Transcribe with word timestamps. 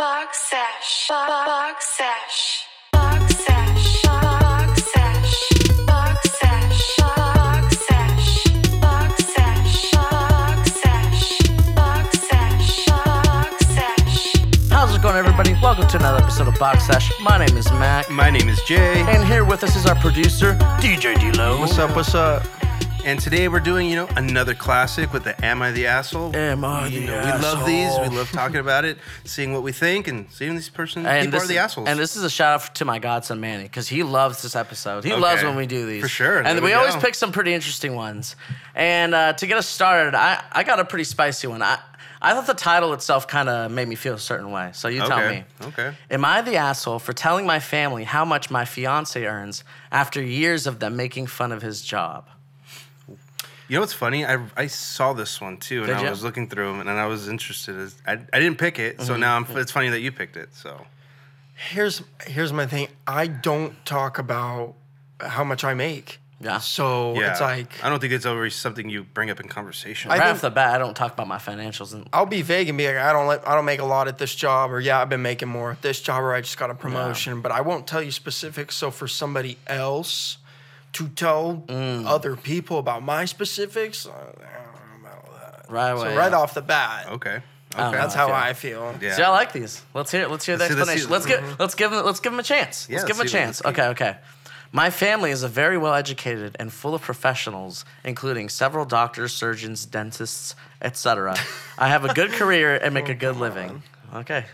Box 0.00 0.48
sesh. 0.48 1.08
Box 1.10 1.98
sesh. 1.98 2.66
How's 14.70 14.96
it 14.96 15.02
going, 15.02 15.16
everybody? 15.16 15.52
Welcome 15.60 15.86
to 15.88 15.98
another 15.98 16.22
episode 16.22 16.48
of 16.48 16.58
Box 16.58 16.86
Sesh. 16.86 17.12
My 17.20 17.36
name 17.36 17.58
is 17.58 17.70
Mac, 17.72 18.08
My 18.08 18.30
name 18.30 18.48
is 18.48 18.62
Jay, 18.62 19.02
and 19.02 19.22
here 19.22 19.44
with 19.44 19.62
us 19.62 19.76
is 19.76 19.84
our 19.84 19.96
producer, 19.96 20.54
DJ 20.80 21.20
D-Lo. 21.20 21.58
What's 21.60 21.76
up? 21.76 21.94
What's 21.94 22.14
up? 22.14 22.42
And 23.04 23.18
today 23.18 23.48
we're 23.48 23.60
doing, 23.60 23.88
you 23.88 23.96
know, 23.96 24.06
another 24.16 24.54
classic 24.54 25.12
with 25.12 25.24
the 25.24 25.44
"Am 25.44 25.62
I 25.62 25.70
the 25.72 25.86
Asshole?" 25.86 26.34
Am 26.36 26.64
I 26.64 26.86
you 26.88 27.00
the 27.00 27.06
know, 27.06 27.22
we 27.24 27.42
love 27.42 27.66
these. 27.66 28.10
We 28.10 28.16
love 28.16 28.30
talking 28.30 28.56
about 28.58 28.84
it, 28.84 28.98
seeing 29.24 29.52
what 29.52 29.62
we 29.62 29.72
think, 29.72 30.06
and 30.08 30.30
seeing 30.30 30.54
these 30.54 30.68
person 30.68 31.06
And 31.06 31.26
people 31.26 31.38
this 31.40 31.44
are 31.44 31.48
the 31.48 31.54
is- 31.54 31.60
assholes. 31.60 31.88
And 31.88 31.98
this 31.98 32.16
is 32.16 32.22
a 32.24 32.30
shout 32.30 32.60
out 32.62 32.74
to 32.76 32.84
my 32.84 32.98
godson 32.98 33.40
Manny 33.40 33.64
because 33.64 33.88
he 33.88 34.02
loves 34.02 34.42
this 34.42 34.54
episode. 34.54 35.04
He 35.04 35.14
loves 35.14 35.42
when 35.42 35.56
we 35.56 35.66
do 35.66 35.86
these 35.86 36.02
For 36.02 36.08
sure. 36.08 36.38
And 36.40 36.60
we, 36.60 36.66
we 36.66 36.72
always 36.74 36.96
pick 36.96 37.14
some 37.14 37.32
pretty 37.32 37.54
interesting 37.54 37.94
ones. 37.94 38.36
And 38.74 39.14
uh, 39.14 39.32
to 39.34 39.46
get 39.46 39.56
us 39.56 39.66
started, 39.66 40.14
I, 40.14 40.42
I 40.52 40.62
got 40.64 40.78
a 40.80 40.84
pretty 40.84 41.04
spicy 41.04 41.46
one. 41.46 41.62
I 41.62 41.78
I 42.22 42.34
thought 42.34 42.46
the 42.46 42.52
title 42.52 42.92
itself 42.92 43.26
kind 43.26 43.48
of 43.48 43.70
made 43.70 43.88
me 43.88 43.94
feel 43.94 44.12
a 44.12 44.18
certain 44.18 44.50
way. 44.50 44.70
So 44.74 44.88
you 44.88 45.00
tell 45.00 45.18
Okay. 45.18 45.44
me. 45.62 45.66
Okay. 45.68 45.94
Am 46.10 46.22
I 46.22 46.42
the 46.42 46.56
asshole 46.56 46.98
for 46.98 47.14
telling 47.14 47.46
my 47.46 47.60
family 47.60 48.04
how 48.04 48.26
much 48.26 48.50
my 48.50 48.66
fiance 48.66 49.24
earns 49.24 49.64
after 49.90 50.22
years 50.22 50.66
of 50.66 50.80
them 50.80 50.96
making 50.96 51.28
fun 51.28 51.50
of 51.50 51.62
his 51.62 51.80
job? 51.80 52.28
You 53.70 53.76
know 53.76 53.80
what's 53.80 53.92
funny? 53.94 54.26
I, 54.26 54.44
I 54.56 54.66
saw 54.66 55.12
this 55.14 55.40
one 55.40 55.56
too, 55.56 55.78
and 55.78 55.86
Did 55.86 55.96
I 55.96 56.02
ya? 56.02 56.10
was 56.10 56.22
looking 56.22 56.48
through 56.48 56.66
them, 56.72 56.80
and 56.80 56.90
I 56.90 57.06
was 57.06 57.28
interested. 57.28 57.76
As, 57.78 57.94
I, 58.06 58.12
I 58.32 58.38
didn't 58.40 58.58
pick 58.58 58.78
it, 58.78 58.96
Mm-hmm. 58.98 59.06
so 59.06 59.16
now 59.16 59.36
I'm, 59.36 59.46
it's 59.56 59.72
funny 59.72 59.88
that 59.90 60.00
you 60.00 60.12
picked 60.12 60.36
it. 60.36 60.54
So 60.54 60.84
Here's 61.70 62.02
here's 62.26 62.52
my 62.52 62.66
thing. 62.66 62.88
I 63.06 63.26
don't 63.26 63.74
talk 63.86 64.18
about 64.18 64.74
how 65.20 65.44
much 65.44 65.62
I 65.64 65.74
make. 65.74 66.18
Yeah. 66.42 66.56
So 66.58 67.12
yeah, 67.20 67.32
it's 67.32 67.40
like 67.42 67.84
I 67.84 67.90
don't 67.90 68.00
think 68.00 68.14
it's 68.14 68.24
always 68.24 68.54
something 68.54 68.88
you 68.88 69.04
bring 69.04 69.28
up 69.28 69.40
in 69.40 69.46
conversation. 69.48 70.10
I 70.10 70.14
right 70.14 70.24
think- 70.24 70.34
off 70.36 70.40
the 70.40 70.50
bat, 70.50 70.74
I 70.74 70.78
don't 70.78 70.94
talk 70.96 71.12
about 71.12 71.28
my 71.28 71.36
financials. 71.36 71.92
And 71.92 72.08
I'll 72.14 72.24
be 72.24 72.40
vague 72.40 72.70
and 72.70 72.78
be 72.78 72.86
like, 72.86 72.96
I 72.96 73.12
don't 73.12 73.26
let, 73.26 73.46
I 73.46 73.54
don't 73.54 73.66
make 73.66 73.80
a 73.80 73.84
lot 73.84 74.08
at 74.08 74.16
this 74.16 74.34
job, 74.34 74.72
or 74.72 74.80
yeah, 74.80 75.02
I've 75.02 75.10
been 75.10 75.20
making 75.20 75.48
more 75.48 75.72
at 75.72 75.82
this 75.82 76.00
job, 76.00 76.22
or 76.22 76.32
I 76.32 76.40
just 76.40 76.56
got 76.56 76.70
a 76.70 76.74
promotion. 76.74 77.42
But 77.42 77.52
I 77.52 77.60
won't 77.60 77.86
tell 77.86 78.02
you 78.02 78.10
specifics. 78.10 78.74
So 78.74 78.90
for 78.90 79.06
somebody 79.06 79.58
else 79.66 80.38
to 80.94 81.08
tell 81.08 81.64
Mm. 81.68 82.06
other 82.06 82.36
people 82.36 82.78
about 82.78 83.02
my 83.02 83.24
specifics, 83.24 84.06
uh, 84.06 84.10
I 84.10 84.14
don't 84.24 85.02
know 85.02 85.08
about 85.08 85.62
that. 85.66 85.72
right 85.72 85.96
So 85.96 86.04
away. 86.04 86.16
right 86.16 86.32
off 86.32 86.54
the 86.54 86.62
bat, 86.62 87.06
okay. 87.08 87.36
Okay. 87.36 87.42
don't 87.76 87.92
know. 87.92 87.98
that's 87.98 88.14
I 88.14 88.18
how 88.18 88.26
feel- 88.26 88.34
I 88.34 88.52
feel. 88.54 88.94
Yeah. 89.00 89.14
See, 89.14 89.22
I 89.22 89.28
like 89.30 89.52
these. 89.52 89.82
Let's 89.94 90.10
hear. 90.10 90.26
Let's 90.26 90.44
hear 90.44 90.56
the 90.56 90.64
Let's 90.64 90.72
see- 90.74 90.78
let's 90.78 90.90
explanation. 90.90 91.06
see- 91.06 91.12
Let's 91.12 91.26
get. 91.26 91.60
Let's 91.60 91.74
give 91.76 91.90
them. 91.92 92.04
Let's 92.04 92.20
give 92.20 92.32
them 92.32 92.40
a 92.40 92.42
chance. 92.42 92.88
Yeah, 92.88 92.96
let's 92.96 93.06
give 93.06 93.16
them 93.16 93.20
a 93.20 93.24
let's 93.24 93.32
see 93.32 93.38
what- 93.38 93.44
chance. 93.44 93.64
Okay. 93.64 93.86
Okay. 93.88 94.16
My 94.72 94.90
family 94.90 95.30
is 95.32 95.42
a 95.44 95.48
very 95.48 95.76
well 95.78 95.94
educated 95.94 96.56
and 96.60 96.72
full 96.72 96.94
of 96.94 97.02
professionals, 97.02 97.84
including 98.04 98.48
several 98.48 98.84
doctors, 98.84 99.32
surgeons, 99.32 99.84
dentists, 99.86 100.54
etc. 100.82 101.36
I 101.78 101.88
have 101.88 102.04
a 102.04 102.12
good 102.14 102.32
career 102.32 102.76
and 102.76 102.92
make 102.94 103.08
a 103.08 103.14
good 103.14 103.36
living. 103.36 103.82
Okay. 104.12 104.44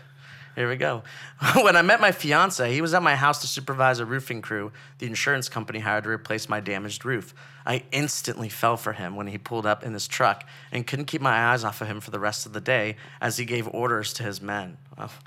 Here 0.57 0.67
we 0.67 0.75
go. 0.75 1.03
when 1.61 1.75
I 1.75 1.83
met 1.83 2.01
my 2.01 2.11
fiance, 2.11 2.73
he 2.73 2.81
was 2.81 2.95
at 2.95 3.03
my 3.03 3.15
house 3.15 3.41
to 3.41 3.47
supervise 3.47 3.99
a 3.99 4.05
roofing 4.05 4.41
crew 4.41 4.71
the 4.97 5.05
insurance 5.05 5.49
company 5.49 5.77
hired 5.77 6.05
to 6.05 6.09
replace 6.09 6.49
my 6.49 6.59
damaged 6.59 7.05
roof. 7.05 7.35
I 7.63 7.83
instantly 7.91 8.49
fell 8.49 8.75
for 8.75 8.93
him 8.93 9.15
when 9.15 9.27
he 9.27 9.37
pulled 9.37 9.67
up 9.67 9.83
in 9.83 9.93
his 9.93 10.07
truck 10.07 10.43
and 10.71 10.87
couldn't 10.87 11.05
keep 11.05 11.21
my 11.21 11.51
eyes 11.51 11.63
off 11.63 11.79
of 11.81 11.87
him 11.87 11.99
for 11.99 12.09
the 12.09 12.19
rest 12.19 12.47
of 12.47 12.53
the 12.53 12.59
day 12.61 12.95
as 13.21 13.37
he 13.37 13.45
gave 13.45 13.67
orders 13.67 14.13
to 14.13 14.23
his 14.23 14.41
men. 14.41 14.77
Oh. 14.97 15.11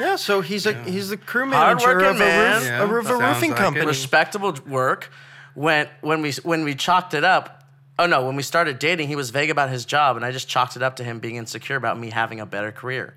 Yeah. 0.00 0.16
So 0.16 0.40
he's 0.40 0.64
a 0.64 0.72
he's 0.84 1.10
the 1.10 1.18
crew 1.18 1.44
manager 1.44 1.84
Hardworking 1.84 2.08
of 2.08 2.16
a, 2.16 2.18
man. 2.18 2.54
roof, 2.54 2.64
Yeah, 2.64 2.82
a, 2.82 2.86
roof- 2.86 3.10
a 3.10 3.12
roofing 3.12 3.50
like 3.50 3.58
it. 3.60 3.62
company. 3.62 3.86
respectable 3.86 4.54
work. 4.66 5.10
When 5.54 5.86
when 6.00 6.22
we 6.22 6.32
when 6.44 6.64
we 6.64 6.74
chalked 6.74 7.12
it 7.12 7.24
up, 7.24 7.62
oh 7.98 8.06
no, 8.06 8.24
when 8.24 8.34
we 8.34 8.42
started 8.42 8.78
dating, 8.78 9.08
he 9.08 9.16
was 9.16 9.28
vague 9.28 9.50
about 9.50 9.68
his 9.68 9.84
job, 9.84 10.16
and 10.16 10.24
I 10.24 10.32
just 10.32 10.48
chalked 10.48 10.76
it 10.76 10.82
up 10.82 10.96
to 10.96 11.04
him 11.04 11.18
being 11.20 11.36
insecure 11.36 11.76
about 11.76 11.98
me 12.00 12.08
having 12.08 12.40
a 12.40 12.46
better 12.46 12.72
career. 12.72 13.14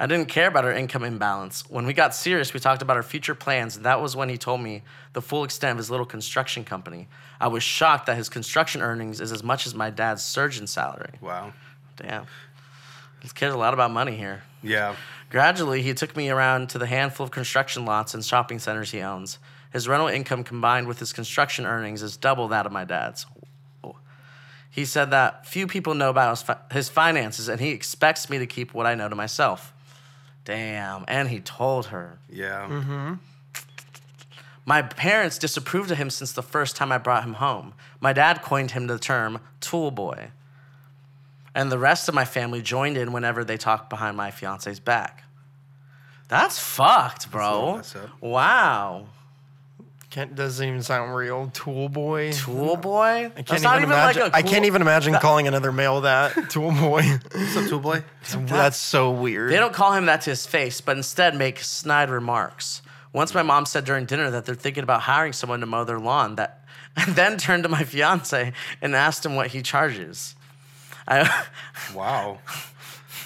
I 0.00 0.06
didn't 0.06 0.28
care 0.28 0.46
about 0.46 0.64
our 0.64 0.72
income 0.72 1.02
imbalance. 1.02 1.68
When 1.68 1.84
we 1.84 1.92
got 1.92 2.14
serious, 2.14 2.54
we 2.54 2.60
talked 2.60 2.82
about 2.82 2.96
our 2.96 3.02
future 3.02 3.34
plans, 3.34 3.74
and 3.76 3.84
that 3.84 4.00
was 4.00 4.14
when 4.14 4.28
he 4.28 4.38
told 4.38 4.60
me 4.60 4.82
the 5.12 5.20
full 5.20 5.42
extent 5.42 5.72
of 5.72 5.78
his 5.78 5.90
little 5.90 6.06
construction 6.06 6.64
company. 6.64 7.08
I 7.40 7.48
was 7.48 7.64
shocked 7.64 8.06
that 8.06 8.16
his 8.16 8.28
construction 8.28 8.80
earnings 8.80 9.20
is 9.20 9.32
as 9.32 9.42
much 9.42 9.66
as 9.66 9.74
my 9.74 9.90
dad's 9.90 10.24
surgeon 10.24 10.68
salary. 10.68 11.14
Wow. 11.20 11.52
Damn. 11.96 12.26
This 13.22 13.32
cares 13.32 13.52
a 13.52 13.58
lot 13.58 13.74
about 13.74 13.90
money 13.90 14.16
here. 14.16 14.44
Yeah. 14.62 14.94
Gradually, 15.30 15.82
he 15.82 15.94
took 15.94 16.16
me 16.16 16.30
around 16.30 16.70
to 16.70 16.78
the 16.78 16.86
handful 16.86 17.24
of 17.24 17.32
construction 17.32 17.84
lots 17.84 18.14
and 18.14 18.24
shopping 18.24 18.60
centers 18.60 18.92
he 18.92 19.00
owns. 19.00 19.40
His 19.72 19.88
rental 19.88 20.06
income 20.06 20.44
combined 20.44 20.86
with 20.86 21.00
his 21.00 21.12
construction 21.12 21.66
earnings 21.66 22.04
is 22.04 22.16
double 22.16 22.46
that 22.48 22.66
of 22.66 22.72
my 22.72 22.84
dad's. 22.84 23.26
He 24.70 24.84
said 24.84 25.10
that 25.10 25.44
few 25.44 25.66
people 25.66 25.94
know 25.94 26.10
about 26.10 26.72
his 26.72 26.88
finances 26.88 27.48
and 27.48 27.60
he 27.60 27.70
expects 27.70 28.30
me 28.30 28.38
to 28.38 28.46
keep 28.46 28.72
what 28.72 28.86
I 28.86 28.94
know 28.94 29.08
to 29.08 29.16
myself. 29.16 29.74
Damn. 30.48 31.04
And 31.08 31.28
he 31.28 31.40
told 31.40 31.86
her. 31.88 32.18
Yeah. 32.30 32.66
Mhm. 32.70 33.18
My 34.64 34.80
parents 34.80 35.36
disapproved 35.36 35.90
of 35.90 35.98
him 35.98 36.08
since 36.08 36.32
the 36.32 36.42
first 36.42 36.74
time 36.74 36.90
I 36.90 36.96
brought 36.96 37.22
him 37.22 37.34
home. 37.34 37.74
My 38.00 38.14
dad 38.14 38.40
coined 38.40 38.70
him 38.70 38.86
the 38.86 38.98
term 38.98 39.40
tool 39.60 39.90
boy. 39.90 40.30
And 41.54 41.70
the 41.70 41.76
rest 41.78 42.08
of 42.08 42.14
my 42.14 42.24
family 42.24 42.62
joined 42.62 42.96
in 42.96 43.12
whenever 43.12 43.44
they 43.44 43.58
talked 43.58 43.90
behind 43.90 44.16
my 44.16 44.30
fiance's 44.30 44.80
back. 44.80 45.24
That's 46.28 46.58
fucked, 46.58 47.30
bro. 47.30 47.76
messed 47.76 47.96
up. 47.96 48.08
wow. 48.22 49.08
Can't, 50.18 50.34
doesn't 50.34 50.66
even 50.66 50.82
sound 50.82 51.14
real. 51.14 51.48
Tool 51.54 51.88
boy. 51.88 52.32
Tool 52.32 52.74
boy? 52.74 53.30
I 53.36 53.42
can't 53.42 53.62
even 53.62 53.84
imagine. 53.84 54.30
I 54.34 54.42
can't 54.42 54.64
even 54.64 54.82
imagine 54.82 55.14
calling 55.14 55.46
another 55.46 55.70
male 55.70 56.00
that 56.00 56.34
tool 56.50 56.72
boy. 56.72 57.02
What's 57.02 57.56
up, 57.56 57.68
tool 57.68 57.78
boy? 57.78 58.02
That's 58.32 58.76
so 58.76 59.12
weird. 59.12 59.52
They 59.52 59.58
don't 59.58 59.72
call 59.72 59.92
him 59.92 60.06
that 60.06 60.22
to 60.22 60.30
his 60.30 60.44
face, 60.44 60.80
but 60.80 60.96
instead 60.96 61.36
make 61.36 61.60
snide 61.60 62.10
remarks. 62.10 62.82
Once 63.12 63.32
my 63.32 63.44
mom 63.44 63.64
said 63.64 63.84
during 63.84 64.06
dinner 64.06 64.28
that 64.32 64.44
they're 64.44 64.56
thinking 64.56 64.82
about 64.82 65.02
hiring 65.02 65.32
someone 65.32 65.60
to 65.60 65.66
mow 65.66 65.84
their 65.84 66.00
lawn, 66.00 66.34
that 66.34 66.64
and 66.96 67.14
then 67.14 67.38
turned 67.38 67.62
to 67.62 67.68
my 67.68 67.84
fiance 67.84 68.52
and 68.82 68.96
asked 68.96 69.24
him 69.24 69.36
what 69.36 69.46
he 69.46 69.62
charges. 69.62 70.34
I, 71.06 71.44
Wow. 71.94 72.38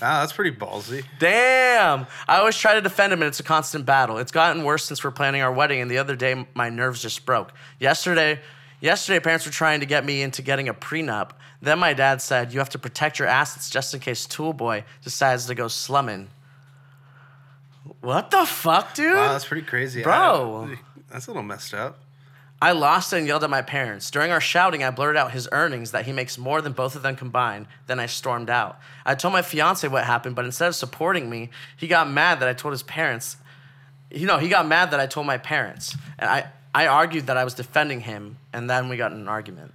Wow, 0.02 0.18
that's 0.20 0.32
pretty 0.32 0.50
ballsy. 0.56 1.04
damn! 1.20 2.08
I 2.26 2.38
always 2.38 2.56
try 2.58 2.74
to 2.74 2.80
defend 2.80 3.12
him, 3.12 3.22
and 3.22 3.28
it's 3.28 3.38
a 3.38 3.44
constant 3.44 3.86
battle. 3.86 4.18
It's 4.18 4.32
gotten 4.32 4.64
worse 4.64 4.84
since 4.84 5.04
we're 5.04 5.12
planning 5.12 5.42
our 5.42 5.52
wedding, 5.52 5.80
and 5.80 5.88
the 5.88 5.98
other 5.98 6.16
day 6.16 6.44
my 6.54 6.70
nerves 6.70 7.00
just 7.00 7.24
broke. 7.24 7.52
Yesterday, 7.78 8.40
yesterday 8.80 9.20
parents 9.20 9.46
were 9.46 9.52
trying 9.52 9.78
to 9.78 9.86
get 9.86 10.04
me 10.04 10.20
into 10.22 10.42
getting 10.42 10.68
a 10.68 10.74
prenup. 10.74 11.30
Then 11.60 11.78
my 11.78 11.94
dad 11.94 12.20
said, 12.20 12.52
"You 12.52 12.58
have 12.58 12.70
to 12.70 12.80
protect 12.80 13.20
your 13.20 13.28
assets 13.28 13.70
just 13.70 13.94
in 13.94 14.00
case 14.00 14.26
Tool 14.26 14.52
Boy 14.52 14.82
decides 15.04 15.46
to 15.46 15.54
go 15.54 15.68
slumming." 15.68 16.30
What 18.00 18.32
the 18.32 18.44
fuck, 18.44 18.94
dude? 18.94 19.14
Wow, 19.14 19.32
that's 19.32 19.44
pretty 19.44 19.66
crazy. 19.66 20.02
Bro. 20.02 20.76
That's 21.10 21.28
a 21.28 21.30
little 21.30 21.44
messed 21.44 21.74
up. 21.74 21.98
I 22.62 22.71
lost 22.71 23.12
it 23.12 23.17
and 23.17 23.27
yelled 23.27 23.43
at 23.43 23.50
my 23.50 23.61
parents. 23.61 24.09
During 24.09 24.31
our 24.31 24.41
shouting, 24.41 24.84
I 24.84 24.91
blurted 24.93 25.17
out 25.17 25.33
his 25.33 25.49
earnings 25.50 25.91
that 25.91 26.06
he 26.06 26.12
makes 26.12 26.39
more 26.39 26.62
than 26.62 26.73
both 26.73 26.95
of 26.95 27.03
them 27.03 27.17
combined. 27.17 27.67
Then 27.89 27.99
I 27.99 28.06
stormed 28.06 28.49
out. 28.49 28.78
I 29.05 29.17
told 29.17 29.33
my 29.33 29.43
fiance 29.43 29.89
what 29.89 30.05
happened, 30.05 30.37
but 30.37 30.45
instead 30.45 30.69
of 30.69 30.77
supporting 30.77 31.28
me, 31.28 31.50
he 31.77 31.89
got 31.89 32.09
mad 32.09 32.39
that 32.39 32.49
I 32.49 32.53
told 32.53 32.71
his 32.71 32.84
parents. 32.84 33.37
You 34.12 34.28
know, 34.28 34.39
he 34.39 34.49
got 34.49 34.69
mad 34.69 34.93
that 34.93 35.00
I 35.00 35.09
told 35.09 35.27
my 35.27 35.39
parents. 35.39 35.97
And 36.21 36.31
I, 36.31 36.47
I 36.73 36.87
argued 36.87 37.27
that 37.27 37.37
I 37.37 37.43
was 37.43 37.55
defending 37.55 38.03
him, 38.03 38.39
and 38.53 38.71
then 38.71 38.89
we 38.89 38.97
got 38.97 39.11
in 39.11 39.19
an 39.19 39.29
argument. 39.29 39.75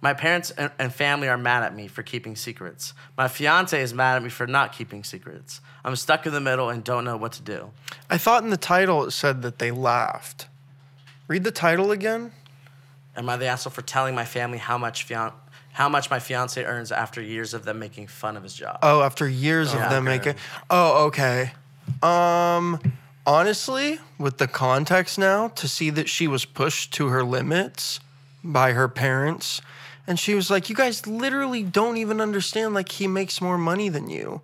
My 0.00 0.12
parents 0.12 0.50
and, 0.50 0.72
and 0.76 0.92
family 0.92 1.28
are 1.28 1.38
mad 1.38 1.62
at 1.62 1.72
me 1.72 1.86
for 1.86 2.02
keeping 2.02 2.34
secrets. 2.34 2.94
My 3.16 3.28
fiance 3.28 3.80
is 3.80 3.94
mad 3.94 4.16
at 4.16 4.24
me 4.24 4.28
for 4.28 4.48
not 4.48 4.72
keeping 4.72 5.04
secrets. 5.04 5.60
I'm 5.84 5.94
stuck 5.94 6.26
in 6.26 6.32
the 6.32 6.40
middle 6.40 6.68
and 6.68 6.82
don't 6.82 7.04
know 7.04 7.16
what 7.16 7.30
to 7.34 7.42
do. 7.42 7.70
I 8.10 8.18
thought 8.18 8.42
in 8.42 8.50
the 8.50 8.56
title 8.56 9.04
it 9.04 9.12
said 9.12 9.42
that 9.42 9.60
they 9.60 9.70
laughed. 9.70 10.48
Read 11.28 11.44
the 11.44 11.50
title 11.50 11.90
again. 11.90 12.32
Am 13.16 13.28
I 13.28 13.36
the 13.36 13.46
asshole 13.46 13.72
for 13.72 13.82
telling 13.82 14.14
my 14.14 14.24
family 14.24 14.58
how 14.58 14.76
much 14.76 15.04
fian- 15.04 15.32
how 15.72 15.88
much 15.88 16.08
my 16.10 16.18
fiance 16.20 16.62
earns 16.62 16.92
after 16.92 17.20
years 17.20 17.52
of 17.54 17.64
them 17.64 17.78
making 17.78 18.06
fun 18.06 18.36
of 18.36 18.42
his 18.42 18.54
job? 18.54 18.78
Oh, 18.82 19.02
after 19.02 19.26
years 19.28 19.72
Yeah. 19.72 19.84
of 19.84 19.90
them 19.90 20.04
making. 20.04 20.36
Oh, 20.70 21.06
okay. 21.06 21.52
Um, 22.02 22.80
honestly, 23.26 23.98
with 24.18 24.38
the 24.38 24.46
context 24.46 25.18
now, 25.18 25.48
to 25.48 25.66
see 25.66 25.90
that 25.90 26.08
she 26.08 26.28
was 26.28 26.44
pushed 26.44 26.92
to 26.94 27.08
her 27.08 27.24
limits 27.24 27.98
by 28.44 28.72
her 28.72 28.88
parents, 28.88 29.60
and 30.06 30.18
she 30.20 30.34
was 30.34 30.50
like, 30.50 30.68
"You 30.68 30.76
guys 30.76 31.06
literally 31.06 31.62
don't 31.62 31.96
even 31.96 32.20
understand. 32.20 32.74
Like, 32.74 32.90
he 32.92 33.06
makes 33.08 33.40
more 33.40 33.58
money 33.58 33.88
than 33.88 34.08
you." 34.10 34.42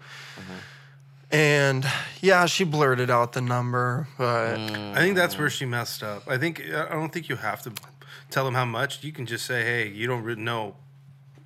And 1.30 1.86
yeah, 2.20 2.46
she 2.46 2.64
blurted 2.64 3.08
out 3.10 3.32
the 3.32 3.40
number, 3.40 4.08
but 4.18 4.58
I 4.58 4.96
think 4.96 5.16
that's 5.16 5.38
where 5.38 5.48
she 5.50 5.64
messed 5.64 6.02
up. 6.02 6.28
I 6.28 6.38
think 6.38 6.60
I 6.60 6.88
don't 6.88 7.12
think 7.12 7.28
you 7.28 7.36
have 7.36 7.62
to 7.62 7.72
tell 8.30 8.44
them 8.44 8.54
how 8.54 8.64
much. 8.64 9.04
You 9.04 9.12
can 9.12 9.26
just 9.26 9.46
say, 9.46 9.62
"Hey, 9.62 9.88
you 9.88 10.08
don't 10.08 10.24
really 10.24 10.42
know 10.42 10.74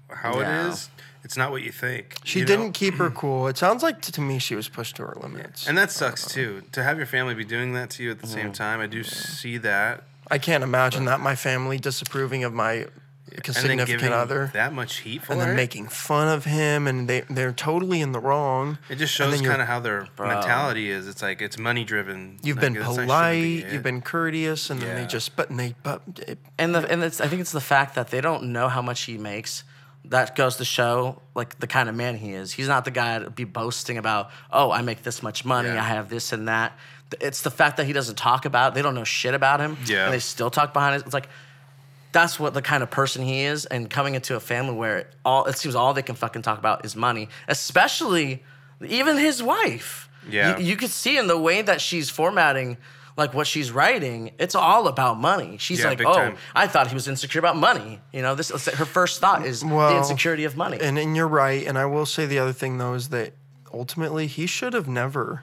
how 0.08 0.40
Yeah. 0.40 0.66
it 0.66 0.70
is, 0.70 0.90
it's 1.22 1.36
not 1.36 1.50
what 1.50 1.62
you 1.62 1.72
think. 1.72 2.16
She 2.25 2.40
you 2.40 2.44
know? 2.44 2.48
didn't 2.48 2.72
keep 2.72 2.94
her 2.94 3.10
cool. 3.10 3.48
It 3.48 3.56
sounds 3.56 3.82
like 3.82 4.02
to, 4.02 4.12
to 4.12 4.20
me 4.20 4.38
she 4.38 4.54
was 4.54 4.69
pushed 4.69 4.96
to 4.96 5.02
her 5.02 5.16
limits. 5.20 5.66
and 5.66 5.76
that 5.78 5.90
sucks 5.90 6.26
too. 6.26 6.62
To 6.72 6.82
have 6.82 6.98
your 6.98 7.06
family 7.06 7.34
be 7.34 7.44
doing 7.44 7.72
that 7.75 7.90
to 7.90 8.02
you 8.02 8.10
at 8.10 8.20
the 8.20 8.26
same 8.26 8.50
mm. 8.50 8.54
time, 8.54 8.80
I 8.80 8.87
do 8.87 9.02
see 9.02 9.56
that. 9.58 10.04
I 10.30 10.38
can't 10.38 10.64
imagine 10.64 11.04
that 11.06 11.20
my 11.20 11.34
family 11.34 11.78
disapproving 11.78 12.44
of 12.44 12.52
my 12.52 12.87
and 13.32 13.43
then 13.44 13.55
significant 13.55 14.00
giving 14.03 14.12
other 14.12 14.50
that 14.53 14.73
much 14.73 14.97
heat 14.99 15.23
for 15.23 15.32
and 15.32 15.41
then 15.41 15.50
it. 15.50 15.55
making 15.55 15.88
fun 15.88 16.29
of 16.29 16.44
him 16.44 16.87
and 16.87 17.09
they 17.09 17.23
they're 17.23 17.53
totally 17.53 18.00
in 18.00 18.12
the 18.12 18.21
wrong. 18.21 18.79
It 18.88 18.97
just 18.97 19.12
shows 19.15 19.41
kind 19.41 19.61
of 19.62 19.67
how 19.69 19.81
their 19.81 20.09
Bro. 20.17 20.29
mentality 20.29 20.91
is. 20.91 21.09
It's 21.09 21.23
like 21.23 21.41
it's 21.43 21.59
money 21.59 21.85
driven. 21.85 22.38
You've 22.43 22.56
Like, 22.59 22.61
been 22.62 22.73
that's- 22.75 22.88
that 22.97 23.03
shouldn't 23.03 23.09
polite, 23.09 23.43
be 23.43 23.73
you've 23.73 23.82
been 23.82 24.03
courteous, 24.03 24.71
and 24.71 24.81
then 24.81 24.94
they 24.97 25.06
just 25.06 25.35
but 25.37 25.50
and 25.50 25.59
they 25.59 25.75
but 25.82 26.03
it, 26.26 26.38
And 26.59 26.75
the 26.75 26.81
and 26.91 27.03
it's 27.03 27.21
I 27.21 27.26
think 27.29 27.41
it's 27.41 27.53
the 27.53 27.61
fact 27.61 27.94
that 27.94 28.09
they 28.09 28.21
don't 28.21 28.44
know 28.53 28.69
how 28.69 28.82
much 28.82 29.03
he 29.03 29.17
makes. 29.19 29.65
That 30.09 30.37
goes 30.37 30.56
to 30.56 30.67
show 30.67 31.23
like 31.35 31.59
the 31.61 31.67
kind 31.67 31.88
of 31.88 31.94
man 31.94 32.17
he 32.17 32.35
is. 32.35 32.53
He's 32.53 32.69
not 32.69 32.85
the 32.85 32.91
guy 32.91 33.19
to 33.21 33.31
be 33.31 33.44
boasting 33.44 33.97
about, 33.97 34.31
oh, 34.53 34.71
I 34.71 34.82
make 34.82 35.03
this 35.03 35.23
much 35.23 35.47
money, 35.47 35.71
Yeah. 35.71 35.82
I 35.82 35.87
have 35.88 36.11
this 36.11 36.32
and 36.35 36.47
that. 36.47 36.79
It's 37.23 37.41
the 37.41 37.50
fact 37.50 37.79
that 37.79 37.87
he 37.87 37.94
doesn't 37.94 38.17
talk 38.17 38.44
about 38.44 38.73
it. 38.73 38.75
They 38.75 38.82
don't 38.82 38.94
know 38.94 39.05
shit 39.05 39.32
about 39.32 39.61
him. 39.61 39.79
Yeah. 39.87 40.05
And 40.05 40.12
they 40.12 40.19
still 40.19 40.50
talk 40.50 40.75
behind 40.75 40.97
it. 40.97 41.06
It's 41.06 41.15
like 41.15 41.31
that's 42.14 42.40
what 42.40 42.55
the 42.55 42.62
kind 42.62 42.82
of 42.82 42.90
person 42.90 43.22
he 43.22 43.43
is. 43.43 43.66
And 43.66 43.90
coming 43.90 44.14
into 44.14 44.37
a 44.37 44.40
family 44.40 44.72
where 44.75 45.11
all 45.25 45.44
it 45.44 45.58
seems 45.58 45.75
all 45.75 45.93
they 45.93 46.02
can 46.02 46.14
fucking 46.14 46.43
talk 46.43 46.58
about 46.58 46.87
is 46.87 46.96
money, 46.96 47.28
especially 47.49 48.43
even 48.87 49.19
his 49.19 49.43
wife. 49.43 50.08
Yeah. 50.31 50.56
You, 50.58 50.64
you 50.64 50.76
could 50.76 50.90
see 50.90 51.19
in 51.19 51.26
the 51.26 51.38
way 51.38 51.61
that 51.61 51.81
she's 51.82 52.08
formatting 52.08 52.78
like 53.16 53.34
what 53.34 53.46
she's 53.46 53.70
writing, 53.70 54.32
it's 54.38 54.55
all 54.55 54.88
about 54.88 55.19
money. 55.19 55.56
She's 55.58 55.81
Yeah, 55.81 55.90
like, 55.90 56.00
"Oh, 56.00 56.14
time. 56.14 56.37
I 56.55 56.66
thought 56.66 56.88
he 56.88 56.94
was 56.94 57.06
insecure 57.06 57.38
about 57.38 57.56
money." 57.56 58.00
You 58.12 58.22
know, 58.22 58.34
this 58.34 58.50
her 58.50 58.84
first 58.84 59.20
thought 59.20 59.44
is 59.44 59.61
the 59.61 59.96
insecurity 59.96 60.44
of 60.44 60.56
money. 60.56 60.78
And 60.81 60.99
and 60.99 61.14
you're 61.16 61.28
right. 61.28 61.66
And 61.66 61.76
I 61.78 61.84
will 61.87 62.06
say 62.06 62.26
the 62.26 62.38
other 62.38 62.52
thing 62.52 62.78
though 62.78 62.94
is 62.94 63.11
that 63.11 63.34
ultimately 63.72 64.26
he 64.26 64.46
should 64.46 64.72
have 64.72 64.88
never 64.88 65.43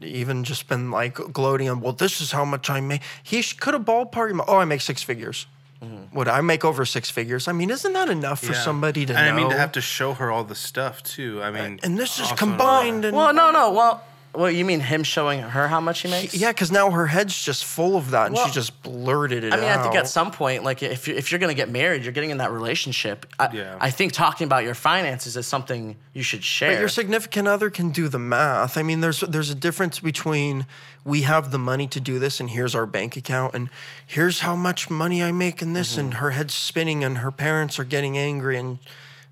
even 0.00 0.44
just 0.44 0.68
been 0.68 0.90
like 0.90 1.14
gloating 1.32 1.68
on. 1.68 1.80
Well, 1.80 1.92
this 1.92 2.20
is 2.20 2.32
how 2.32 2.44
much 2.44 2.68
I 2.70 2.80
make. 2.80 3.02
He 3.22 3.42
could 3.42 3.74
have 3.74 3.84
ballparked. 3.84 4.44
Oh, 4.46 4.58
I 4.58 4.64
make 4.64 4.80
six 4.80 5.02
figures. 5.02 5.46
Mm-hmm. 5.82 6.16
Would 6.16 6.28
I 6.28 6.40
make 6.42 6.64
over 6.64 6.84
six 6.84 7.10
figures? 7.10 7.48
I 7.48 7.52
mean, 7.52 7.70
isn't 7.70 7.92
that 7.92 8.08
enough 8.08 8.40
for 8.40 8.52
Yeah. 8.52 8.62
somebody 8.62 9.04
to 9.06 9.16
and 9.16 9.26
know? 9.26 9.32
I 9.32 9.36
mean, 9.36 9.50
to 9.50 9.58
have 9.58 9.72
to 9.72 9.80
show 9.80 10.14
her 10.14 10.30
all 10.30 10.44
the 10.44 10.54
stuff 10.54 11.02
too. 11.02 11.42
I 11.42 11.50
mean, 11.50 11.80
and 11.82 11.98
this 11.98 12.20
is 12.20 12.30
combined. 12.32 13.04
And 13.04 13.16
well, 13.16 13.34
no, 13.34 13.50
no. 13.50 13.72
Well, 13.72 14.04
well, 14.34 14.50
you 14.50 14.64
mean 14.64 14.80
him 14.80 15.02
showing 15.02 15.40
her 15.40 15.68
how 15.68 15.80
much 15.80 16.00
he 16.02 16.08
makes? 16.08 16.34
yeah, 16.34 16.50
because 16.52 16.72
now 16.72 16.90
her 16.90 17.06
head's 17.06 17.44
just 17.44 17.64
full 17.64 17.96
of 17.96 18.10
that, 18.12 18.26
and 18.26 18.34
Well, 18.34 18.46
she 18.46 18.52
just 18.52 18.82
blurted 18.82 19.44
it 19.44 19.52
out. 19.52 19.58
I 19.58 19.62
mean, 19.62 19.70
out. 19.70 19.80
I 19.80 19.82
think 19.82 19.94
at 19.94 20.08
some 20.08 20.30
point, 20.30 20.64
like 20.64 20.82
if 20.82 21.06
you're, 21.06 21.16
if 21.16 21.30
you're 21.30 21.38
gonna 21.38 21.54
get 21.54 21.68
married, 21.70 22.02
you're 22.02 22.12
getting 22.12 22.30
in 22.30 22.38
that 22.38 22.50
relationship. 22.50 23.26
I, 23.38 23.48
Yeah. 23.52 23.76
I 23.80 23.90
think 23.90 24.12
talking 24.12 24.46
about 24.46 24.64
your 24.64 24.74
finances 24.74 25.36
is 25.36 25.46
something 25.46 25.96
you 26.14 26.22
should 26.22 26.42
share. 26.44 26.72
But 26.72 26.80
your 26.80 26.88
significant 26.88 27.46
other 27.48 27.68
can 27.70 27.90
do 27.90 28.08
the 28.08 28.18
math. 28.18 28.76
I 28.78 28.82
mean, 28.82 29.00
there's 29.00 29.20
there's 29.20 29.50
a 29.50 29.54
difference 29.54 30.00
between 30.00 30.66
we 31.04 31.22
have 31.22 31.50
the 31.50 31.58
money 31.58 31.86
to 31.88 32.00
do 32.00 32.18
this, 32.18 32.40
and 32.40 32.48
here's 32.50 32.74
our 32.74 32.86
bank 32.86 33.16
account, 33.16 33.54
and 33.54 33.68
here's 34.06 34.40
how 34.40 34.54
much 34.56 34.88
money 34.88 35.22
I 35.22 35.32
make 35.32 35.60
in 35.60 35.72
this, 35.72 35.98
and 35.98 36.10
Mm-hmm. 36.12 36.18
her 36.20 36.30
head's 36.30 36.54
spinning, 36.54 37.04
and 37.04 37.18
her 37.18 37.30
parents 37.30 37.78
are 37.78 37.84
getting 37.84 38.16
angry, 38.16 38.56
and 38.56 38.78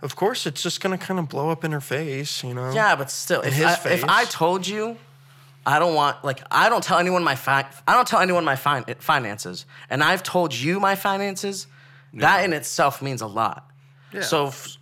of 0.03 0.17
course, 0.17 0.47
it's 0.47 0.63
just 0.63 0.81
gonna 0.81 0.99
kind 0.99 1.19
of 1.21 1.29
blow 1.29 1.51
up 1.51 1.65
in 1.65 1.73
her 1.73 1.81
face, 1.81 2.43
you 2.45 2.55
know. 2.55 2.71
Yeah, 2.73 2.97
but 2.97 3.11
still, 3.11 3.41
if 3.43 3.53
his 3.53 3.65
I, 3.67 3.75
face. 3.77 4.03
if 4.03 4.09
I 4.09 4.25
told 4.25 4.67
you, 4.67 4.97
I 5.67 5.79
don't 5.79 5.95
want 5.95 6.25
like 6.25 6.41
I 6.51 6.69
don't 6.69 6.83
tell 6.83 6.99
anyone 6.99 7.23
my 7.25 7.35
fi- 7.37 7.69
I 7.87 7.95
don't 7.95 8.09
tell 8.09 8.21
anyone 8.21 8.45
my 8.45 8.57
fin- 8.57 8.85
finances, 8.99 9.67
and 9.91 10.03
I've 10.03 10.23
told 10.23 10.55
you 10.55 10.81
my 10.81 10.95
finances. 10.95 11.67
That 12.15 12.45
in 12.45 12.53
itself 12.53 13.03
means 13.03 13.21
a 13.23 13.27
lot. 13.29 13.71
Yeah. 14.13 14.23
So, 14.23 14.49
f- 14.49 14.77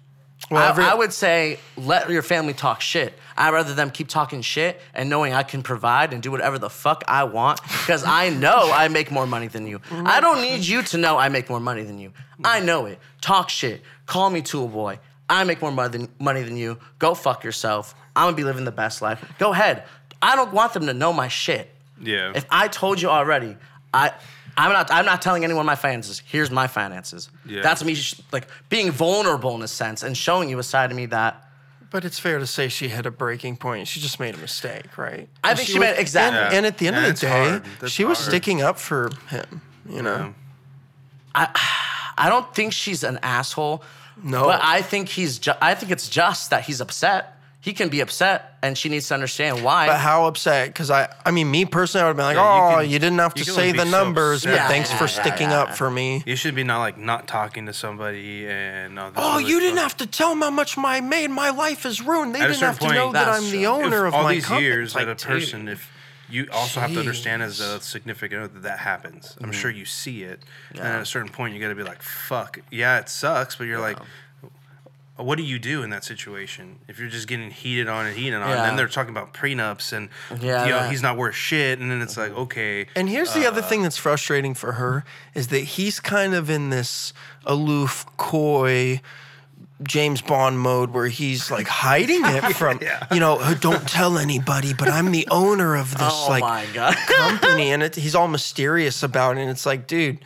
Well, 0.50 0.62
I, 0.65 0.69
every- 0.70 0.85
I 0.85 0.94
would 0.94 1.12
say 1.12 1.59
let 1.76 2.09
your 2.09 2.23
family 2.23 2.55
talk 2.55 2.81
shit. 2.81 3.12
I'd 3.37 3.53
rather 3.53 3.75
them 3.75 3.91
keep 3.91 4.09
talking 4.09 4.41
shit 4.41 4.81
and 4.94 5.11
knowing 5.11 5.35
I 5.35 5.43
can 5.43 5.62
provide 5.62 6.14
and 6.14 6.23
do 6.23 6.31
whatever 6.31 6.59
the 6.59 6.71
fuck 6.71 7.05
I 7.06 7.25
want 7.25 7.61
because 7.62 8.03
I 8.03 8.31
know 8.31 8.71
I 8.73 8.88
make 8.88 9.11
more 9.11 9.26
money 9.26 9.49
than 9.49 9.67
you. 9.67 9.81
I 9.91 10.21
don't 10.21 10.41
need 10.41 10.64
you 10.64 10.82
to 10.85 10.97
know 10.97 11.19
I 11.19 11.29
make 11.29 11.50
more 11.50 11.61
money 11.61 11.82
than 11.82 11.99
you. 11.99 12.12
I 12.43 12.61
know 12.61 12.87
it. 12.87 12.99
Talk 13.21 13.50
shit. 13.50 13.82
Call 14.06 14.31
me 14.31 14.41
tool 14.41 14.69
boy. 14.69 15.00
I 15.28 15.44
make 15.44 15.60
more 15.60 15.70
money 15.72 15.96
than, 15.98 16.08
money 16.19 16.42
than 16.42 16.56
you. 16.56 16.78
Go 16.98 17.14
fuck 17.14 17.44
yourself. 17.44 17.94
I'm 18.16 18.26
gonna 18.26 18.36
be 18.36 18.44
living 18.44 18.64
the 18.64 18.72
best 18.72 19.02
life. 19.02 19.25
Go 19.38 19.52
ahead. 19.52 19.84
I 20.22 20.34
don't 20.36 20.52
want 20.52 20.72
them 20.72 20.86
to 20.86 20.94
know 20.94 21.12
my 21.12 21.28
shit. 21.28 21.70
Yeah. 22.00 22.32
If 22.34 22.44
I 22.50 22.69
told 22.69 23.00
you 23.00 23.08
already, 23.10 23.56
I 23.92 24.12
I'm 24.56 24.72
not 24.72 24.90
I'm 24.90 25.04
not 25.04 25.20
telling 25.22 25.44
anyone 25.44 25.66
my 25.66 25.75
finances. 25.76 26.22
Here's 26.26 26.50
my 26.50 26.66
finances. 26.66 27.28
Yeah. 27.46 27.62
That's 27.62 27.84
me 27.84 27.94
sh- 27.94 28.20
like 28.32 28.48
being 28.69 28.90
vulnerable 28.90 29.54
in 29.54 29.62
a 29.62 29.69
sense 29.69 30.02
and 30.02 30.16
showing 30.16 30.48
you 30.48 30.58
a 30.58 30.62
side 30.62 30.90
of 30.90 30.96
me 30.96 31.06
that 31.06 31.44
But 31.90 32.04
it's 32.04 32.19
fair 32.19 32.38
to 32.38 32.46
say 32.46 32.69
she 32.69 32.88
hit 32.88 33.06
a 33.06 33.10
breaking 33.10 33.56
point. 33.58 33.86
She 33.88 34.00
just 34.00 34.19
made 34.20 34.34
a 34.34 34.38
mistake, 34.38 34.96
right? 34.98 35.28
I 35.44 35.50
And 35.50 35.56
think 35.58 35.66
she 35.66 35.72
she 35.75 35.78
was- 35.78 35.88
made- 35.88 35.98
exactly. 36.00 36.40
And, 36.40 36.54
and 36.54 36.66
at 36.66 36.78
the 36.78 36.86
end 36.88 36.96
Yeah, 36.96 37.06
of 37.06 37.14
the 37.20 37.20
day, 37.26 37.48
hard. 37.80 37.90
She 37.90 38.04
was 38.04 38.19
sticking 38.19 38.62
up 38.62 38.78
for 38.78 39.10
him. 39.28 39.60
You 39.88 40.02
know. 40.02 40.34
I 41.34 41.48
I 42.19 42.28
don't 42.28 42.52
think 42.54 42.72
she's 42.72 43.04
an 43.04 43.19
asshole. 43.22 43.82
No. 44.23 44.44
But 44.44 44.61
I 44.62 44.82
think 44.82 45.09
he's 45.09 45.38
ju- 45.38 45.53
I 45.61 45.75
think 45.75 45.93
it's 45.93 46.09
just 46.09 46.50
that 46.50 46.65
he's 46.65 46.81
upset. 46.81 47.35
He 47.61 47.73
can 47.73 47.88
be 47.88 48.00
upset 48.00 48.56
and 48.62 48.79
she 48.79 48.88
needs 48.88 49.09
to 49.09 49.15
understand 49.15 49.65
why. 49.65 49.88
But 49.88 49.99
how 49.99 50.26
upset? 50.26 50.69
Because 50.69 50.91
I, 50.93 51.12
I 51.26 51.32
mean, 51.32 51.50
me 51.50 51.65
personally, 51.65 52.03
I 52.05 52.06
would 52.06 52.11
have 52.11 52.17
been 52.17 52.26
like, 52.26 52.37
Yeah, 52.37 52.56
you 52.70 52.75
oh, 52.76 52.81
can- 52.82 52.91
you 52.91 52.99
didn't 53.00 53.19
have 53.19 53.32
you 53.37 53.44
to 53.44 53.50
can 53.50 53.55
say 53.55 53.61
only 53.69 53.79
the 53.79 53.85
be 53.85 53.91
so 53.91 53.99
numbers, 54.05 54.44
but 54.44 54.53
upset. 54.55 54.69
thanks 54.69 54.91
Yeah, 54.91 54.97
for 54.99 55.05
yeah, 55.05 55.09
sticking 55.11 55.50
yeah. 55.50 55.61
up 55.62 55.76
for 55.76 55.91
me. 55.91 56.23
You 56.25 56.37
should 56.37 56.55
be 56.55 56.62
not 56.65 56.79
like 56.79 56.97
not 56.99 57.26
talking 57.26 57.67
to 57.67 57.73
somebody 57.73 58.47
and 58.49 58.97
oh, 58.99 59.11
this 59.11 59.15
Oh, 59.17 59.38
really 59.38 59.50
you 59.50 59.61
didn't 59.61 59.79
have 59.79 59.97
to 59.99 60.06
tell 60.06 60.31
them 60.31 60.41
how 60.41 60.50
much 60.50 60.76
my 60.76 61.00
made. 61.00 61.31
My 61.31 61.50
life 61.50 61.85
is 61.85 62.00
ruined. 62.00 62.35
They 62.35 62.41
At 62.41 62.50
a 62.50 62.53
didn't 62.53 62.62
have 62.62 62.79
to 62.79 62.85
certain 62.85 62.97
know 62.97 63.12
that 63.12 63.25
That's 63.26 63.38
I'm 63.44 63.50
the 63.50 63.59
true. 63.59 63.67
owner 63.67 64.06
if 64.06 64.09
of 64.09 64.14
all 64.14 64.23
my 64.23 64.35
these 64.35 64.47
company. 64.47 64.67
years 64.67 64.88
It's 64.91 64.94
like, 64.94 65.09
at 65.09 65.23
a 65.23 65.26
person, 65.26 65.64
dude, 65.67 65.75
if 65.75 65.91
you 66.28 66.46
also 66.52 66.80
have 66.80 66.92
to 66.92 67.00
understand 67.00 67.42
as 67.42 67.60
a 67.60 67.80
significant 67.80 68.42
other 68.42 68.54
that 68.54 68.62
that 68.62 68.78
happens. 68.80 69.36
I'm 69.40 69.44
Mm-hmm. 69.50 69.52
sure 69.60 69.70
you 69.70 69.84
see 69.84 70.22
it, 70.25 70.42
and 70.72 70.80
at 70.80 71.00
a 71.02 71.06
certain 71.06 71.30
point, 71.30 71.54
you 71.54 71.60
got 71.60 71.69
to 71.69 71.75
be 71.75 71.82
like, 71.82 72.02
"Fuck, 72.02 72.58
yeah, 72.70 72.98
it 72.98 73.08
sucks," 73.08 73.56
but 73.56 73.64
you're 73.64 73.80
like, 73.80 73.98
what 75.16 75.36
do 75.36 75.42
you 75.42 75.58
do 75.58 75.82
in 75.82 75.90
that 75.90 76.04
situation 76.04 76.78
if 76.86 77.00
you're 77.00 77.08
just 77.08 77.26
getting 77.26 77.50
heated 77.50 77.88
on 77.88 78.06
and 78.06 78.16
heated 78.16 78.36
on? 78.36 78.52
And 78.52 78.64
then 78.64 78.76
they're 78.76 78.86
talking 78.86 79.10
about 79.10 79.34
prenups 79.34 79.92
and 79.92 80.10
Yeah, 80.40 80.64
you 80.64 80.70
know 80.70 80.88
he's 80.88 81.02
not 81.02 81.16
worth 81.16 81.34
shit, 81.34 81.80
and 81.80 81.90
then 81.90 82.00
it's 82.02 82.16
like, 82.16 82.30
okay, 82.32 82.86
And 82.94 83.08
here's 83.08 83.34
the 83.34 83.44
other 83.44 83.60
thing 83.62 83.82
that's 83.82 83.96
frustrating 83.96 84.54
for 84.54 84.72
her 84.75 85.04
is 85.34 85.48
that 85.48 85.60
he's 85.60 85.98
kind 85.98 86.34
of 86.34 86.48
in 86.48 86.70
this 86.70 87.12
aloof, 87.44 88.06
coy 88.16 89.00
James 89.82 90.20
Bond 90.20 90.58
mode 90.58 90.90
where 90.90 91.06
he's 91.06 91.50
like 91.50 91.69
hiding 91.69 92.25
it 92.25 92.42
from, 92.56 92.80
you 93.12 93.20
know, 93.20 93.38
"Oh, 93.40 93.54
don't 93.60 93.88
tell 93.88 94.19
anybody, 94.19 94.75
but 94.75 94.88
I'm 94.88 95.12
the 95.12 95.26
owner 95.30 95.76
of 95.76 95.92
this 95.92 96.00
oh 96.02 96.26
like 96.28 96.75
company, 97.06 97.70
and 97.70 97.82
it, 97.82 97.94
he's 97.94 98.14
all 98.14 98.28
mysterious 98.28 99.02
about 99.02 99.37
it. 99.37 99.40
And 99.40 99.50
it's 99.50 99.66
like, 99.66 99.87
dude, 99.87 100.18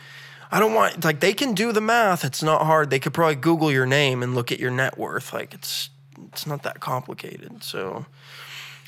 I 0.51 0.59
don't 0.59 0.73
want 0.73 1.03
like 1.03 1.19
they 1.19 1.33
can 1.33 1.53
do 1.53 1.71
the 1.71 1.81
math. 1.81 2.25
It's 2.25 2.41
not 2.41 2.65
hard. 2.65 2.89
They 2.89 2.99
could 2.99 3.13
probably 3.13 3.35
Google 3.35 3.71
your 3.71 3.85
name 3.85 4.23
and 4.23 4.33
look 4.33 4.51
at 4.51 4.59
your 4.59 4.71
net 4.71 4.97
worth. 4.97 5.33
Like 5.33 5.53
it's 5.53 5.89
it's 6.29 6.47
not 6.47 6.63
that 6.63 6.79
complicated. 6.79 7.63
So. 7.63 8.05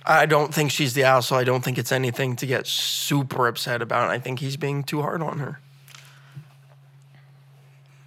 I 0.07 0.27
don't 0.27 0.53
think 0.53 0.69
she's 0.69 0.93
the 0.93 1.01
asshole. 1.01 1.39
I 1.39 1.43
don't 1.43 1.63
think 1.63 1.79
it's 1.79 1.91
anything 1.91 2.35
to 2.35 2.45
get 2.45 2.67
super 2.67 3.47
upset 3.47 3.81
about. 3.81 4.11
I 4.11 4.19
think 4.19 4.39
he's 4.39 4.55
being 4.55 4.83
too 4.83 5.01
hard 5.01 5.23
on 5.23 5.39
her. 5.39 5.59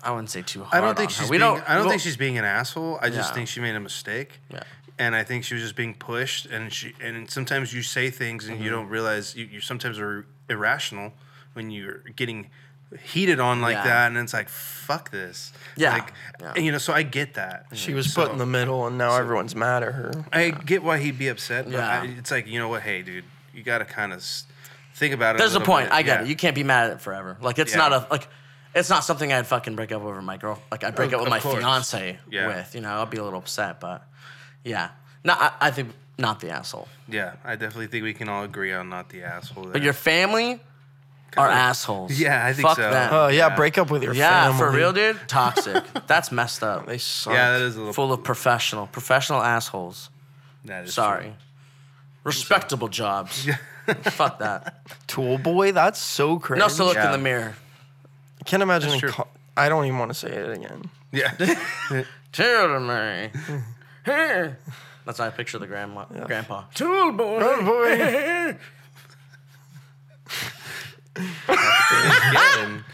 I 0.02 0.10
wouldn't 0.12 0.30
say 0.30 0.42
too 0.42 0.62
hard. 0.64 0.74
I 0.82 0.86
don't 0.86 0.96
think 0.96 1.10
on 1.10 1.14
she's. 1.14 1.30
Being, 1.30 1.40
don't. 1.40 1.68
I 1.68 1.74
don't 1.74 1.82
well, 1.84 1.90
think 1.90 2.02
she's 2.02 2.16
being 2.16 2.38
an 2.38 2.44
asshole. 2.44 2.98
I 3.02 3.08
just 3.10 3.30
Yeah. 3.30 3.34
think 3.34 3.48
she 3.48 3.60
made 3.60 3.74
a 3.74 3.80
mistake. 3.80 4.40
Yeah. 4.52 4.62
And 5.00 5.14
I 5.14 5.22
think 5.24 5.44
she 5.44 5.54
was 5.54 5.62
just 5.62 5.76
being 5.76 5.94
pushed, 5.94 6.46
and 6.46 6.72
she 6.72 6.94
and 7.00 7.30
sometimes 7.30 7.72
you 7.72 7.82
say 7.82 8.10
things 8.10 8.46
and 8.46 8.54
Mm-hmm. 8.56 8.64
you 8.64 8.70
don't 8.70 8.88
realize 8.88 9.34
you, 9.36 9.44
you 9.46 9.60
sometimes 9.60 9.98
are 9.98 10.26
irrational 10.48 11.12
when 11.54 11.70
you're 11.70 11.98
getting 12.16 12.50
heated 13.12 13.38
on 13.38 13.60
like 13.60 13.74
Yeah. 13.76 13.84
that, 13.84 14.06
and 14.08 14.16
it's 14.18 14.32
like 14.32 14.48
fuck 14.48 15.10
this. 15.10 15.52
Yeah. 15.76 15.92
Like, 15.94 16.12
Yeah. 16.40 16.52
and, 16.56 16.64
you 16.64 16.72
know, 16.72 16.78
so 16.78 16.92
I 16.92 17.02
get 17.02 17.34
that. 17.34 17.66
She 17.74 17.92
was 17.92 18.12
So- 18.12 18.22
put 18.22 18.32
in 18.32 18.38
the 18.38 18.46
middle, 18.46 18.86
and 18.86 18.96
now 18.96 19.16
everyone's 19.16 19.54
mad 19.54 19.82
at 19.82 19.92
her. 19.94 20.24
I 20.32 20.50
get 20.50 20.82
why 20.82 20.98
he'd 20.98 21.18
be 21.18 21.28
upset, 21.28 21.64
but 21.66 21.74
Yeah. 21.74 22.00
I, 22.02 22.06
it's 22.06 22.30
like 22.30 22.46
you 22.46 22.58
know 22.58 22.68
what, 22.68 22.82
hey, 22.82 23.02
dude, 23.02 23.24
you 23.52 23.62
got 23.62 23.78
to 23.78 23.84
kind 23.84 24.12
of 24.12 24.24
think 24.94 25.12
about 25.14 25.34
it. 25.34 25.38
There's 25.38 25.54
a 25.54 25.58
little 25.58 25.72
point. 25.74 25.90
bit. 25.90 25.94
I 25.94 26.02
get 26.02 26.20
Yeah. 26.20 26.24
it. 26.24 26.28
You 26.28 26.36
can't 26.36 26.54
be 26.54 26.64
mad 26.64 26.86
at 26.86 26.92
it 26.96 27.00
forever. 27.00 27.36
Like 27.40 27.58
it's 27.58 27.72
Yeah. 27.72 27.78
not 27.88 27.92
a 27.92 28.06
like. 28.10 28.26
It's 28.75 28.90
not 28.90 29.02
something 29.04 29.32
I'd 29.32 29.46
fucking 29.46 29.76
break 29.76 29.92
up 29.92 30.02
over 30.02 30.20
my 30.22 30.37
girl. 30.37 30.60
Like 30.70 30.84
I'd 30.84 30.94
break 30.94 31.08
Of- 31.08 31.14
up 31.14 31.20
with 31.22 31.30
my 31.30 31.40
course. 31.40 31.58
fiance 31.58 32.18
Yeah. 32.30 32.46
with. 32.48 32.75
You 32.75 32.80
know, 32.82 32.90
I'll 32.90 33.06
be 33.06 33.16
a 33.18 33.25
little 33.25 33.38
upset, 33.38 33.80
but 33.80 34.06
yeah. 34.64 34.90
No, 35.25 35.32
I, 35.34 35.52
I 35.60 35.70
think 35.70 35.92
not 36.18 36.40
the 36.40 36.50
asshole. 36.50 36.88
Yeah, 37.08 37.34
I 37.44 37.56
definitely 37.56 37.87
think 37.88 38.04
we 38.04 38.14
can 38.14 38.28
all 38.28 38.44
agree 38.44 38.72
on 38.72 38.88
not 38.88 39.08
the 39.08 39.22
asshole. 39.25 39.64
But 39.72 39.82
your 39.82 39.92
family 39.94 40.60
are 41.37 41.48
Kinda- 41.48 41.52
assholes. 41.60 42.12
Yeah, 42.20 42.44
I 42.44 42.52
think 42.52 42.68
Fuck 42.68 42.76
so. 42.76 42.90
Them. 42.90 43.10
Oh 43.12 43.28
yeah, 43.28 43.48
Yeah. 43.48 43.56
break 43.56 43.78
up 43.78 43.90
with 43.90 44.02
your 44.02 44.14
yeah, 44.14 44.44
family. 44.52 44.58
for 44.58 44.70
real, 44.70 44.92
dude. 44.92 45.18
Toxic. 45.28 45.82
That's 46.06 46.30
messed 46.30 46.62
up. 46.62 46.87
They 46.87 46.98
suck. 46.98 47.32
yeah, 47.32 47.52
that 47.52 47.62
is 47.62 47.76
a 47.76 47.78
little. 47.78 47.92
Full 47.94 48.12
of 48.12 48.22
professional, 48.22 48.87
professional 48.87 49.42
assholes. 49.42 50.10
that 50.66 50.84
is 50.84 50.94
Sorry. 50.94 51.22
true. 51.25 51.32
Respectable 52.25 52.88
jobs. 52.88 53.48
Fuck 54.02 54.38
that. 54.40 54.84
Tool 55.06 55.38
boy. 55.38 55.72
That's 55.72 55.98
so 55.98 56.38
crazy. 56.38 56.60
No, 56.60 56.68
so 56.68 56.84
look 56.84 56.96
in 56.96 57.10
the 57.12 57.16
mirror. 57.18 57.54
I 58.48 58.50
can't 58.50 58.62
imagine. 58.62 58.88
That's 58.88 59.00
true. 59.00 59.10
co- 59.10 59.28
I 59.58 59.68
don't 59.68 59.84
even 59.84 59.98
want 59.98 60.10
to 60.10 60.14
say 60.14 60.30
it 60.30 60.50
again. 60.56 60.88
Yeah. 61.12 61.32
Tell 62.32 62.80
me. 62.80 63.28
Here. 64.06 64.58
That's 65.04 65.18
how 65.18 65.26
I 65.26 65.30
picture 65.30 65.58
the 65.58 65.66
grandma, 65.66 66.06
grandpa. 66.24 66.64
Tool 66.74 67.12
boy. 67.12 67.40
boy. 67.62 67.92
Again. 67.92 68.58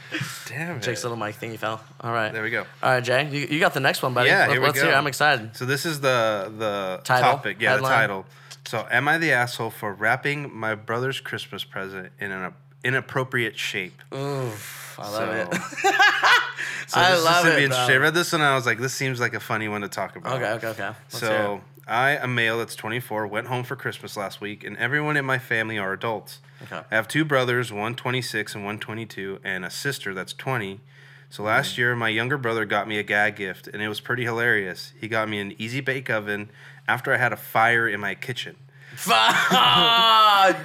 Damn 0.46 0.76
it. 0.76 0.82
Jake's 0.82 1.04
little 1.04 1.16
mic 1.16 1.36
thingy 1.36 1.56
fell. 1.56 1.80
All 2.00 2.12
right. 2.12 2.32
There 2.32 2.42
we 2.42 2.50
go. 2.50 2.64
All 2.82 2.90
right, 2.90 3.02
Jay. 3.04 3.28
You, 3.30 3.46
you 3.46 3.60
got 3.60 3.74
the 3.74 3.80
next 3.80 4.02
one, 4.02 4.12
buddy. 4.12 4.28
Yeah, 4.30 4.40
Let, 4.40 4.50
here 4.50 4.60
we 4.60 4.66
us 4.68 4.74
go. 4.74 4.84
hear. 4.86 4.94
I'm 4.94 5.06
excited. 5.06 5.56
So 5.56 5.64
this 5.66 5.86
is 5.86 6.00
the 6.00 6.52
the 6.58 7.00
Title? 7.04 7.30
topic. 7.32 7.58
Yeah, 7.60 7.70
Headline? 7.74 7.90
the 7.90 7.96
title. 7.96 8.26
So, 8.66 8.86
am 8.90 9.06
I 9.06 9.18
the 9.18 9.30
asshole 9.30 9.70
for 9.70 9.92
wrapping 9.92 10.52
my 10.52 10.74
brother's 10.74 11.20
Christmas 11.20 11.62
present 11.64 12.10
in 12.18 12.32
an 12.32 12.54
inappropriate 12.82 13.56
shape? 13.58 14.00
Oof, 14.12 14.83
I 14.98 15.08
love 15.08 15.50
So- 15.50 15.56
it. 15.56 15.62
So 16.86 17.00
I 17.00 17.10
this 17.10 17.18
is 17.18 17.24
love 17.24 17.46
it, 17.46 17.62
interesting. 17.62 17.86
bro. 17.86 17.94
I 17.94 17.98
read 17.98 18.14
this 18.14 18.32
one 18.32 18.42
and 18.42 18.50
I 18.50 18.54
was 18.54 18.66
like, 18.66 18.78
this 18.78 18.92
seems 18.92 19.18
like 19.18 19.32
a 19.32 19.40
funny 19.40 19.68
one 19.68 19.80
to 19.80 19.88
talk 19.88 20.16
about. 20.16 20.36
Okay, 20.36 20.52
okay, 20.52 20.66
okay. 20.68 20.86
Let's 20.88 21.18
so. 21.18 21.62
I, 21.86 22.12
a 22.12 22.26
male 22.26 22.58
that's 22.58 22.74
24, 22.76 23.26
went 23.26 23.48
home 23.48 23.64
for 23.64 23.76
Christmas 23.76 24.16
last 24.16 24.40
week, 24.40 24.64
and 24.64 24.76
everyone 24.78 25.16
in 25.16 25.24
my 25.24 25.38
family 25.38 25.78
are 25.78 25.92
adults. 25.92 26.40
Okay. 26.62 26.80
I 26.90 26.94
have 26.94 27.08
two 27.08 27.24
brothers, 27.24 27.72
one 27.72 27.94
26 27.94 28.54
and 28.54 28.64
one 28.64 28.78
22, 28.78 29.40
and 29.44 29.64
a 29.64 29.70
sister 29.70 30.14
that's 30.14 30.32
20. 30.32 30.80
So 31.28 31.42
last 31.42 31.74
mm. 31.74 31.78
year, 31.78 31.96
my 31.96 32.08
younger 32.08 32.38
brother 32.38 32.64
got 32.64 32.88
me 32.88 32.98
a 32.98 33.02
gag 33.02 33.36
gift, 33.36 33.66
and 33.66 33.82
it 33.82 33.88
was 33.88 34.00
pretty 34.00 34.24
hilarious. 34.24 34.92
He 34.98 35.08
got 35.08 35.28
me 35.28 35.40
an 35.40 35.54
easy 35.58 35.80
bake 35.80 36.08
oven 36.08 36.50
after 36.88 37.12
I 37.12 37.18
had 37.18 37.32
a 37.32 37.36
fire 37.36 37.86
in 37.88 38.00
my 38.00 38.14
kitchen. 38.14 38.56
Ah, 39.10 40.60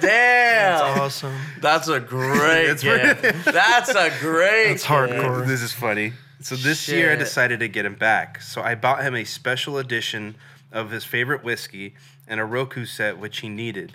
That's 0.78 1.00
awesome. 1.00 1.34
That's 1.60 1.88
a 1.88 2.00
great 2.00 2.66
It's 2.70 2.82
pretty- 2.84 3.20
gift. 3.20 3.44
That's 3.46 3.90
a 3.90 4.10
great 4.20 4.68
That's 4.68 4.84
hardcore. 4.84 5.46
This 5.46 5.62
is 5.62 5.72
funny. 5.72 6.12
So 6.40 6.56
this 6.56 6.88
year 6.88 7.12
I 7.12 7.16
decided 7.16 7.60
to 7.60 7.68
get 7.68 7.84
him 7.84 7.94
back. 7.94 8.40
So 8.42 8.62
I 8.62 8.74
bought 8.74 9.02
him 9.02 9.14
a 9.14 9.24
special 9.24 9.78
edition 9.78 10.36
of 10.72 10.90
his 10.90 11.04
favorite 11.04 11.44
whiskey 11.44 11.94
and 12.26 12.40
a 12.40 12.44
Roku 12.44 12.84
set 12.84 13.18
which 13.18 13.38
he 13.40 13.48
needed. 13.48 13.94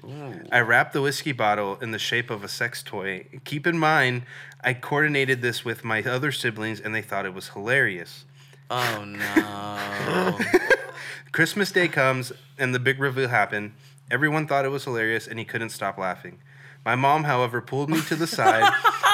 I 0.51 0.59
wrapped 0.59 0.93
the 0.93 1.01
whiskey 1.01 1.31
bottle 1.31 1.77
in 1.81 1.91
the 1.91 1.99
shape 1.99 2.29
of 2.29 2.43
a 2.43 2.47
sex 2.47 2.83
toy. 2.83 3.25
Keep 3.45 3.65
in 3.65 3.77
mind, 3.79 4.23
I 4.63 4.73
coordinated 4.73 5.41
this 5.41 5.63
with 5.65 5.83
my 5.83 6.03
other 6.03 6.31
siblings 6.31 6.79
and 6.79 6.93
they 6.93 7.01
thought 7.01 7.25
it 7.25 7.33
was 7.33 7.49
hilarious. 7.49 8.25
Oh 8.69 9.03
no. 9.05 10.37
Christmas 11.31 11.71
Day 11.71 11.87
comes 11.87 12.31
and 12.57 12.73
the 12.75 12.79
big 12.79 12.99
reveal 12.99 13.27
happened. 13.29 13.73
Everyone 14.11 14.47
thought 14.47 14.65
it 14.65 14.69
was 14.69 14.83
hilarious 14.83 15.27
and 15.27 15.39
he 15.39 15.45
couldn't 15.45 15.69
stop 15.69 15.97
laughing. 15.97 16.39
My 16.85 16.95
mom, 16.95 17.23
however, 17.23 17.61
pulled 17.61 17.89
me 17.89 17.99
to 18.01 18.15
the 18.15 18.27
side 18.27 18.61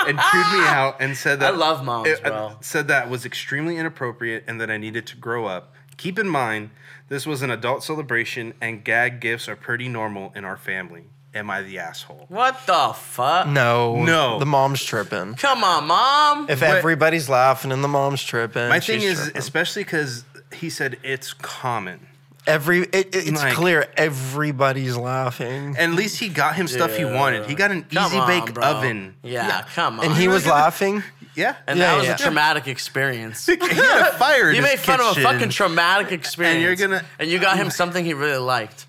and 0.08 0.20
chewed 0.20 0.52
me 0.60 0.60
out 0.68 0.98
and 1.00 1.16
said 1.16 1.40
that 1.40 1.54
I 1.54 1.56
love 1.58 1.86
moms, 1.86 2.10
it- 2.10 2.26
uh, 2.26 2.30
bro. 2.30 2.58
said 2.60 2.90
that 2.90 3.10
was 3.10 3.26
extremely 3.26 3.78
inappropriate 3.78 4.44
and 4.48 4.60
that 4.60 4.70
I 4.70 4.78
needed 4.78 5.08
to 5.08 5.16
grow 5.18 5.46
up. 5.46 5.74
Keep 5.96 6.20
in 6.20 6.28
mind, 6.28 6.72
this 7.08 7.26
was 7.26 7.42
an 7.42 7.50
adult 7.52 7.84
celebration 7.84 8.54
and 8.60 8.84
gag 8.84 9.22
gifts 9.22 9.48
are 9.48 9.56
pretty 9.56 9.88
normal 9.88 10.34
in 10.36 10.44
our 10.44 10.58
family. 10.58 11.06
Am 11.34 11.50
I 11.50 11.62
the 11.62 11.80
asshole? 11.80 12.26
What 12.28 12.60
the 12.68 12.92
fuck? 12.94 13.48
No. 13.48 14.04
No. 14.04 14.38
The 14.38 14.46
mom's 14.46 14.84
tripping. 14.84 15.36
Come 15.36 15.64
on, 15.64 15.88
mom. 15.88 16.50
If 16.50 16.60
But- 16.60 16.76
everybody's 16.76 17.30
laughing 17.30 17.72
and 17.72 17.82
the 17.82 17.88
mom's 17.88 18.22
tripping, 18.22 18.68
My 18.68 18.82
thing 18.82 19.00
she's 19.00 19.12
is, 19.12 19.24
tripping. 19.26 19.40
especially 19.40 19.84
because 19.86 20.26
he 20.52 20.70
said 20.70 20.98
it's 21.04 21.32
common. 21.32 22.08
Every 22.48 22.80
it, 22.82 22.96
it- 22.96 23.16
it's 23.16 23.32
Like- 23.32 23.54
clear 23.54 23.88
everybody's 23.98 24.98
laughing, 24.98 25.76
And 25.78 25.92
at 25.94 25.98
least 25.98 26.18
he 26.20 26.30
got 26.30 26.56
him 26.56 26.68
stuff 26.68 26.96
he 26.96 27.06
wanted. 27.06 27.46
He 27.48 27.56
got 27.56 27.72
an 27.72 27.84
Come 27.84 28.08
easy 28.08 28.18
on, 28.18 28.28
bake 28.28 28.54
bro. 28.54 28.64
oven. 28.64 29.16
Yeah, 29.24 29.64
come 29.76 30.00
on. 30.00 30.06
and 30.06 30.16
he 30.16 30.28
was 30.28 30.46
laughing. 30.46 31.04
Yeah. 31.36 31.56
And 31.68 31.80
Yeah, 31.80 31.92
that 31.92 31.98
was 31.98 32.06
yeah. 32.08 32.16
a 32.16 32.18
traumatic 32.18 32.68
experience. 32.68 33.46
he 33.46 33.56
had 33.56 34.10
a 34.10 34.18
fire 34.18 34.50
in 34.50 34.56
You 34.58 34.62
his 34.64 34.72
made 34.72 34.80
fun 34.80 35.00
of 35.00 35.06
a 35.06 35.10
kitchen. 35.16 35.24
fucking 35.24 35.50
traumatic 35.50 36.12
experience. 36.12 36.62
you're 36.62 36.76
gonna- 36.76 37.06
And 37.20 37.30
you 37.30 37.40
got 37.40 37.56
him 37.58 37.70
something 37.82 38.04
he 38.04 38.14
really 38.14 38.38
liked, 38.38 38.86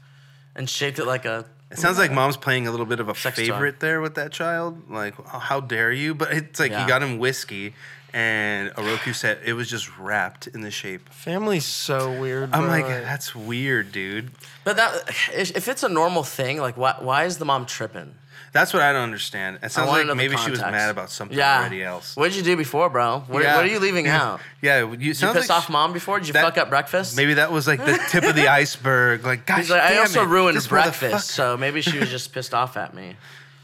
and 0.56 0.68
shaped 0.68 0.99
it 0.99 1.04
like 1.06 1.25
a. 1.25 1.44
It 1.71 1.78
sounds 1.78 1.97
like 1.99 2.11
mom's 2.12 2.37
playing 2.37 2.66
a 2.66 2.71
little 2.71 2.85
bit 2.85 3.00
of 3.00 3.09
a 3.09 3.14
Sex 3.14 3.38
toy. 3.38 3.47
favorite 3.47 3.80
there 3.80 4.00
with 4.02 4.16
that 4.16 4.30
child. 4.32 4.90
Like, 4.90 5.14
oh, 5.32 5.38
how 5.38 5.61
dare 5.61 5.90
you? 5.92 6.14
But 6.14 6.32
it's 6.32 6.61
like 6.61 6.71
Yeah. 6.71 6.82
you 6.82 6.88
got 6.88 7.02
him 7.02 7.18
whiskey 7.18 7.75
and 8.12 8.73
a 8.76 8.83
Roku 8.83 9.12
set. 9.12 9.38
It 9.45 9.54
was 9.54 9.69
just 9.69 9.97
wrapped 9.99 10.47
in 10.47 10.61
the 10.61 10.71
shape. 10.71 11.09
Family's 11.11 11.64
so 11.64 12.12
weird. 12.21 12.50
I'm 12.52 12.62
bro. 12.62 12.71
like, 12.71 12.87
that's 12.87 13.35
weird, 13.35 13.92
dude. 13.92 14.31
But 14.64 14.76
that, 14.76 15.09
if 15.35 15.57
if 15.57 15.69
it's 15.69 15.83
a 15.83 15.88
normal 15.88 16.23
thing, 16.23 16.59
like 16.61 16.76
why 16.76 16.97
why 17.00 17.25
is 17.25 17.38
the 17.38 17.45
mom 17.45 17.66
tripping? 17.66 18.14
That's 18.52 18.75
what 18.75 18.83
I 18.83 18.92
don't 18.92 19.04
understand. 19.04 19.61
It 19.62 19.73
sounds 19.73 19.88
like 19.88 20.14
maybe 20.14 20.37
she 20.37 20.50
was 20.50 20.61
mad 20.61 20.90
about 20.90 21.09
something 21.11 21.38
Yeah. 21.38 21.61
already 21.61 21.83
else. 21.83 22.14
What 22.16 22.28
did 22.28 22.37
you 22.37 22.42
do 22.42 22.54
before, 22.54 22.90
bro? 22.90 23.21
What, 23.26 23.42
Yeah. 23.42 23.57
what 23.57 23.64
are 23.64 23.69
you 23.69 23.78
leaving 23.81 24.09
out? 24.21 24.40
Yeah, 24.61 24.81
you, 24.81 24.92
you 24.99 25.14
sounds 25.14 25.38
piss 25.38 25.49
like 25.49 25.57
off 25.57 25.71
mom 25.71 25.95
before? 25.95 26.19
Did 26.19 26.26
you 26.28 26.35
that- 26.35 26.45
fuck 26.45 26.59
up 26.59 26.69
breakfast? 26.69 27.16
Maybe 27.16 27.33
that 27.35 27.50
was 27.50 27.66
like 27.66 27.83
the 27.83 27.99
tip 28.11 28.25
of 28.25 28.37
the 28.37 28.49
iceberg. 28.49 29.25
Like, 29.25 29.47
gosh, 29.47 29.57
He's 29.61 29.71
like, 29.71 29.81
I 29.81 29.88
damn 29.92 30.00
also 30.02 30.25
it, 30.25 30.28
ruined 30.28 30.54
this 30.59 30.66
breakfast, 30.66 31.31
so 31.31 31.57
maybe 31.57 31.81
she 31.81 31.99
was 31.99 32.11
just 32.11 32.35
pissed 32.35 32.52
off 32.52 32.76
at 32.76 32.92
me. 32.92 33.16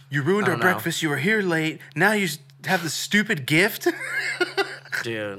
You 0.08 0.22
ruined 0.22 0.48
I 0.48 0.52
our 0.52 0.56
know. 0.56 0.62
breakfast. 0.62 1.02
You 1.02 1.10
were 1.10 1.18
here 1.18 1.42
late. 1.42 1.80
Now 1.94 2.12
you 2.12 2.24
s- 2.24 2.38
have 2.64 2.82
the 2.82 2.90
stupid 2.90 3.46
gift. 3.46 3.86
Dude. 5.04 5.38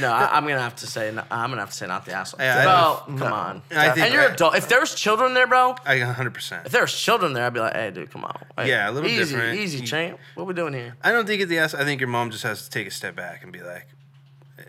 No, 0.00 0.12
I, 0.12 0.28
I'm 0.36 0.44
gonna 0.46 0.60
have 0.60 0.76
to 0.76 0.86
say. 0.86 1.10
no- 1.10 1.24
I'm 1.30 1.50
gonna 1.50 1.62
have 1.62 1.70
to 1.70 1.76
say 1.76 1.86
not 1.86 2.04
the 2.04 2.12
asshole. 2.12 2.40
Yeah, 2.40 2.58
I 2.62 2.66
well, 2.66 3.04
don't- 3.08 3.18
come 3.18 3.28
no. 3.30 3.34
on. 3.34 3.62
I 3.72 3.90
think 3.90 4.04
and 4.06 4.14
you're 4.14 4.22
I- 4.22 4.32
adult. 4.34 4.54
If 4.54 4.68
there 4.68 4.78
was 4.78 4.94
children 4.94 5.34
there, 5.34 5.46
bro. 5.48 5.74
I 5.84 5.98
100. 5.98 6.32
percent 6.34 6.66
If 6.66 6.72
there 6.72 6.82
was 6.82 6.92
children 6.94 7.32
there, 7.32 7.44
I'd 7.46 7.54
be 7.54 7.60
like, 7.60 7.74
hey, 7.74 7.90
dude, 7.90 8.10
come 8.10 8.24
on. 8.24 8.38
Hey, 8.56 8.68
Yeah, 8.68 8.88
a 8.88 8.92
little 8.92 9.10
easy, 9.10 9.34
different. 9.34 9.58
Easy, 9.58 9.78
You- 9.78 9.86
champ. 9.86 10.18
What 10.34 10.46
we 10.46 10.54
doing 10.54 10.74
here? 10.74 10.94
I 11.02 11.10
don't 11.10 11.26
think 11.26 11.42
it's 11.42 11.48
the 11.50 11.58
ass. 11.58 11.74
I 11.74 11.84
think 11.84 12.00
your 12.00 12.08
mom 12.08 12.30
just 12.30 12.44
has 12.44 12.62
to 12.64 12.70
take 12.70 12.86
a 12.86 12.90
step 12.92 13.16
back 13.16 13.42
and 13.42 13.50
be 13.52 13.60
like, 13.62 13.86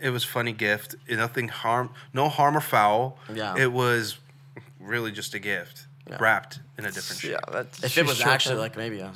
"It 0.02 0.10
was 0.10 0.24
funny 0.24 0.52
gift. 0.52 0.96
Nothing 1.08 1.48
harm, 1.48 1.90
no 2.12 2.28
harm 2.28 2.56
or 2.56 2.60
foul. 2.62 3.16
Yeah. 3.32 3.54
it 3.56 3.70
was 3.70 4.18
really 4.80 5.12
just 5.12 5.34
a 5.34 5.38
gift 5.38 5.86
Yeah. 6.08 6.16
wrapped 6.18 6.58
in 6.78 6.84
a 6.84 6.90
different 6.90 7.20
shape." 7.20 7.32
yeah, 7.32 7.52
that's, 7.52 7.84
If 7.84 7.96
it 7.96 8.06
was 8.06 8.22
actually 8.22 8.56
like 8.56 8.76
maybe 8.76 8.98
a 9.00 9.12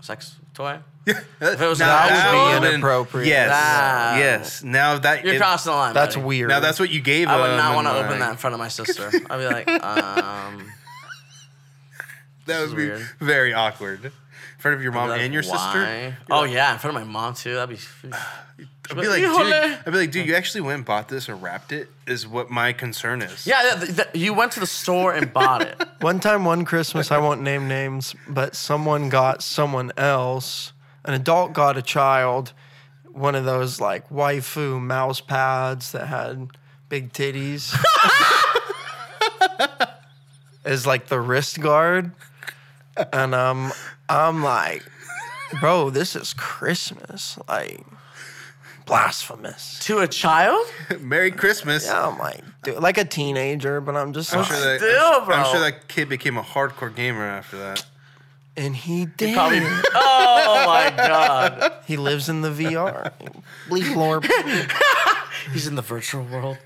sex 0.00 0.34
toy. 0.54 0.78
Yeah, 1.04 1.14
If 1.40 1.60
it 1.60 1.66
was 1.68 1.78
Now 1.80 1.86
that 1.86 2.08
that 2.10 2.60
would 2.60 2.68
be 2.68 2.74
inappropriate. 2.74 3.26
Yes, 3.28 3.50
Wow. 3.50 4.16
yes. 4.18 4.62
Now 4.62 4.98
that 4.98 5.24
You're 5.24 5.34
it- 5.34 5.38
crossing 5.38 5.72
the 5.72 5.76
line. 5.76 5.94
that's 5.94 6.14
buddy. 6.14 6.26
weird. 6.26 6.48
now 6.48 6.60
that's 6.60 6.78
what 6.78 6.90
you 6.90 7.00
gave. 7.00 7.28
I 7.28 7.40
would 7.40 7.50
him, 7.50 7.56
not 7.56 7.74
want 7.74 7.88
to 7.88 7.92
and, 7.94 8.06
open 8.06 8.18
that 8.20 8.30
in 8.30 8.36
front 8.36 8.54
of 8.54 8.60
my 8.60 8.68
sister. 8.68 9.10
I'd 9.28 9.38
be 9.38 9.46
like, 9.46 9.68
um, 9.68 10.72
That 12.46 12.62
is 12.62 12.70
would 12.70 12.76
be 12.76 12.86
weird. 12.88 13.00
very 13.20 13.52
awkward. 13.54 14.04
In 14.06 14.12
front 14.58 14.76
of 14.76 14.82
your 14.82 14.92
mom 14.92 15.08
like, 15.08 15.20
and 15.20 15.32
your 15.34 15.42
sister. 15.42 15.56
why? 15.58 16.14
Oh 16.30 16.44
yeah, 16.44 16.72
in 16.72 16.78
front 16.78 16.96
of 16.96 17.04
my 17.04 17.08
mom 17.12 17.34
too. 17.34 17.54
That'd 17.54 17.76
be. 17.76 17.82
I'd 18.90 18.96
be 18.96 19.08
like, 19.08 19.20
dude, 19.22 19.52
I'd 19.54 19.84
be 19.86 19.90
like, 19.92 20.10
dude, 20.10 20.26
you 20.26 20.34
actually 20.34 20.60
went 20.62 20.76
and 20.78 20.84
bought 20.84 21.08
this 21.08 21.28
or 21.28 21.34
wrapped 21.36 21.72
it? 21.72 21.88
Is 22.06 22.26
what 22.26 22.50
my 22.50 22.72
concern 22.72 23.22
is. 23.22 23.46
Yeah, 23.46 23.76
th- 23.78 23.96
th- 23.96 24.08
you 24.14 24.34
went 24.34 24.52
to 24.52 24.60
the 24.60 24.66
store 24.66 25.14
and 25.14 25.32
bought 25.32 25.62
it. 25.62 25.80
One 26.00 26.18
time, 26.20 26.44
one 26.44 26.64
Christmas, 26.64 27.10
I 27.12 27.18
won't 27.18 27.42
name 27.42 27.68
names, 27.68 28.14
but 28.28 28.54
someone 28.56 29.08
got 29.08 29.40
someone 29.42 29.92
else, 29.96 30.71
an 31.04 31.14
adult 31.14 31.52
got 31.52 31.76
a 31.76 31.82
child, 31.82 32.52
one 33.12 33.34
of 33.34 33.44
those 33.44 33.80
like 33.80 34.08
waifu 34.08 34.80
mouse 34.80 35.20
pads 35.20 35.92
that 35.92 36.06
had 36.06 36.48
big 36.88 37.12
titties. 37.12 37.74
As 40.64 40.86
like 40.86 41.08
the 41.08 41.20
wrist 41.20 41.60
guard. 41.60 42.12
And 43.12 43.34
um, 43.34 43.72
I'm 44.08 44.42
like, 44.42 44.84
bro, 45.60 45.90
this 45.90 46.14
is 46.14 46.34
Christmas. 46.34 47.38
Like, 47.48 47.80
blasphemous. 48.86 49.78
to 49.80 49.98
a 49.98 50.08
child? 50.08 50.64
Merry 51.00 51.30
Christmas. 51.30 51.86
Yeah, 51.86 52.08
I'm 52.08 52.18
like, 52.18 52.42
dude, 52.62 52.78
like 52.78 52.98
a 52.98 53.04
teenager, 53.04 53.80
but 53.80 53.96
I'm 53.96 54.12
just 54.12 54.32
I'm 54.32 54.40
like, 54.40 54.48
sure 54.48 54.60
that 54.60 54.80
Still, 54.80 55.24
bro. 55.24 55.36
I'm 55.36 55.50
sure 55.50 55.60
that 55.60 55.88
kid 55.88 56.08
became 56.08 56.36
a 56.36 56.42
hardcore 56.42 56.94
gamer 56.94 57.24
after 57.24 57.58
that. 57.58 57.84
And 58.56 58.74
he 58.76 59.06
did. 59.06 59.34
Probably. 59.34 59.60
Oh 59.94 60.66
my 60.66 60.92
god. 60.96 61.72
He 61.86 61.96
lives 61.96 62.28
in 62.28 62.40
the 62.42 62.50
VR. 62.50 63.12
Bleep 63.68 63.94
blorp. 63.94 64.24
He's 65.52 65.66
in 65.66 65.74
the 65.74 65.82
virtual 65.82 66.24
world. 66.24 66.58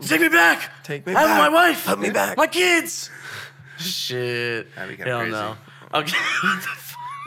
Take 0.00 0.20
me 0.20 0.28
back. 0.28 0.70
Take 0.82 1.06
me 1.06 1.12
back. 1.14 1.22
I 1.24 1.28
have 1.28 1.36
back. 1.38 1.50
my 1.50 1.54
wife. 1.68 1.86
Put 1.86 1.98
me 2.00 2.10
back. 2.10 2.36
My 2.36 2.46
kids. 2.46 3.10
Shit. 3.78 4.74
That'd 4.74 4.90
be 4.90 4.96
kinda 4.96 5.10
Hell 5.10 5.20
crazy. 5.20 5.32
no. 5.32 5.56
Okay. 5.94 6.16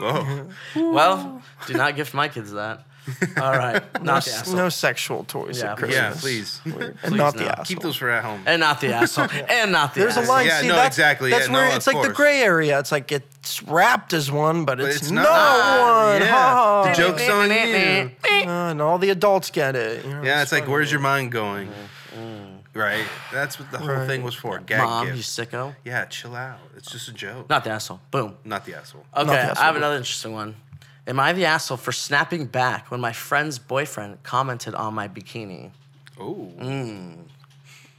Whoa. 0.00 0.92
well, 0.92 1.42
do 1.66 1.74
not 1.74 1.96
gift 1.96 2.14
my 2.14 2.28
kids 2.28 2.52
that. 2.52 2.84
All 3.40 3.52
right. 3.52 3.82
No, 3.94 4.12
Not 4.14 4.24
the 4.24 4.30
asshole. 4.32 4.54
no 4.56 4.68
sexual 4.68 5.24
toys 5.24 5.60
Yeah, 5.62 5.72
at 5.72 5.78
please. 5.78 5.92
yeah, 5.94 6.10
Christmas. 6.10 6.60
please. 6.62 6.74
And 6.82 6.96
Please 7.02 7.12
not 7.12 7.34
no. 7.36 7.40
the 7.42 7.50
asshole. 7.50 7.64
Keep 7.64 7.80
those 7.80 7.96
for 7.96 8.10
at 8.10 8.24
home. 8.24 8.42
And 8.46 8.60
not 8.60 8.80
the 8.80 8.92
asshole. 8.92 9.28
And 9.48 9.72
not 9.72 9.94
the 9.94 10.00
There's 10.00 10.16
a 10.16 10.20
asshole. 10.20 10.34
line. 10.34 10.46
Yeah, 10.46 10.60
See, 10.60 10.68
no, 10.68 10.74
that's, 10.76 10.96
exactly. 10.96 11.30
That's 11.30 11.46
Yeah, 11.46 11.52
no, 11.52 11.58
where 11.60 11.68
of 11.70 11.76
it's 11.76 11.86
like 11.86 11.96
the 11.96 12.02
course. 12.08 12.16
gray 12.16 12.42
area. 12.42 12.78
It's 12.78 12.92
like 12.92 13.10
it's 13.12 13.62
wrapped 13.62 14.12
as 14.12 14.30
one, 14.30 14.64
but 14.64 14.80
it's, 14.80 14.96
it's 14.96 15.10
not, 15.10 15.22
not. 15.24 15.80
one. 16.12 16.22
Yeah. 16.22 16.28
Ha. 16.34 16.82
The 16.84 16.94
joke's 16.94 17.28
on 17.28 17.50
you. 17.50 18.10
Uh, 18.48 18.70
and 18.70 18.82
all 18.82 18.98
the 18.98 19.10
adults 19.10 19.50
get 19.50 19.74
it. 19.76 20.04
you 20.04 20.10
know, 20.12 20.22
Yeah, 20.22 20.42
it's 20.42 20.52
like, 20.52 20.66
where's 20.68 20.90
your 20.90 21.00
mind 21.00 21.32
going? 21.32 21.68
Right? 22.74 23.04
That's 23.32 23.58
what 23.58 23.70
the 23.72 23.78
whole 23.78 23.88
Right. 23.88 24.06
thing 24.06 24.22
was 24.22 24.34
for. 24.36 24.58
Gag 24.60 24.82
Mom, 24.84 25.08
you 25.08 25.14
gift. 25.14 25.26
sicko. 25.28 25.74
Yeah, 25.84 26.04
chill 26.04 26.36
out. 26.36 26.58
It's 26.76 26.90
just 26.92 27.08
a 27.08 27.12
joke. 27.12 27.48
Not 27.50 27.64
the 27.64 27.70
asshole. 27.70 28.00
Boom. 28.12 28.36
Not 28.44 28.66
the 28.66 28.76
asshole. 28.76 29.04
Okay, 29.16 29.26
the 29.26 29.32
I 29.32 29.36
asshole. 29.36 29.64
have 29.64 29.74
another 29.76 29.96
interesting 29.96 30.32
one. 30.32 30.54
Am 31.08 31.18
I 31.18 31.32
the 31.32 31.46
asshole 31.46 31.78
for 31.78 31.90
snapping 31.90 32.44
back 32.46 32.90
when 32.90 33.00
my 33.00 33.12
friend's 33.12 33.58
boyfriend 33.58 34.22
commented 34.22 34.74
on 34.74 34.92
my 34.92 35.08
bikini? 35.08 35.70
Oh. 36.20 36.52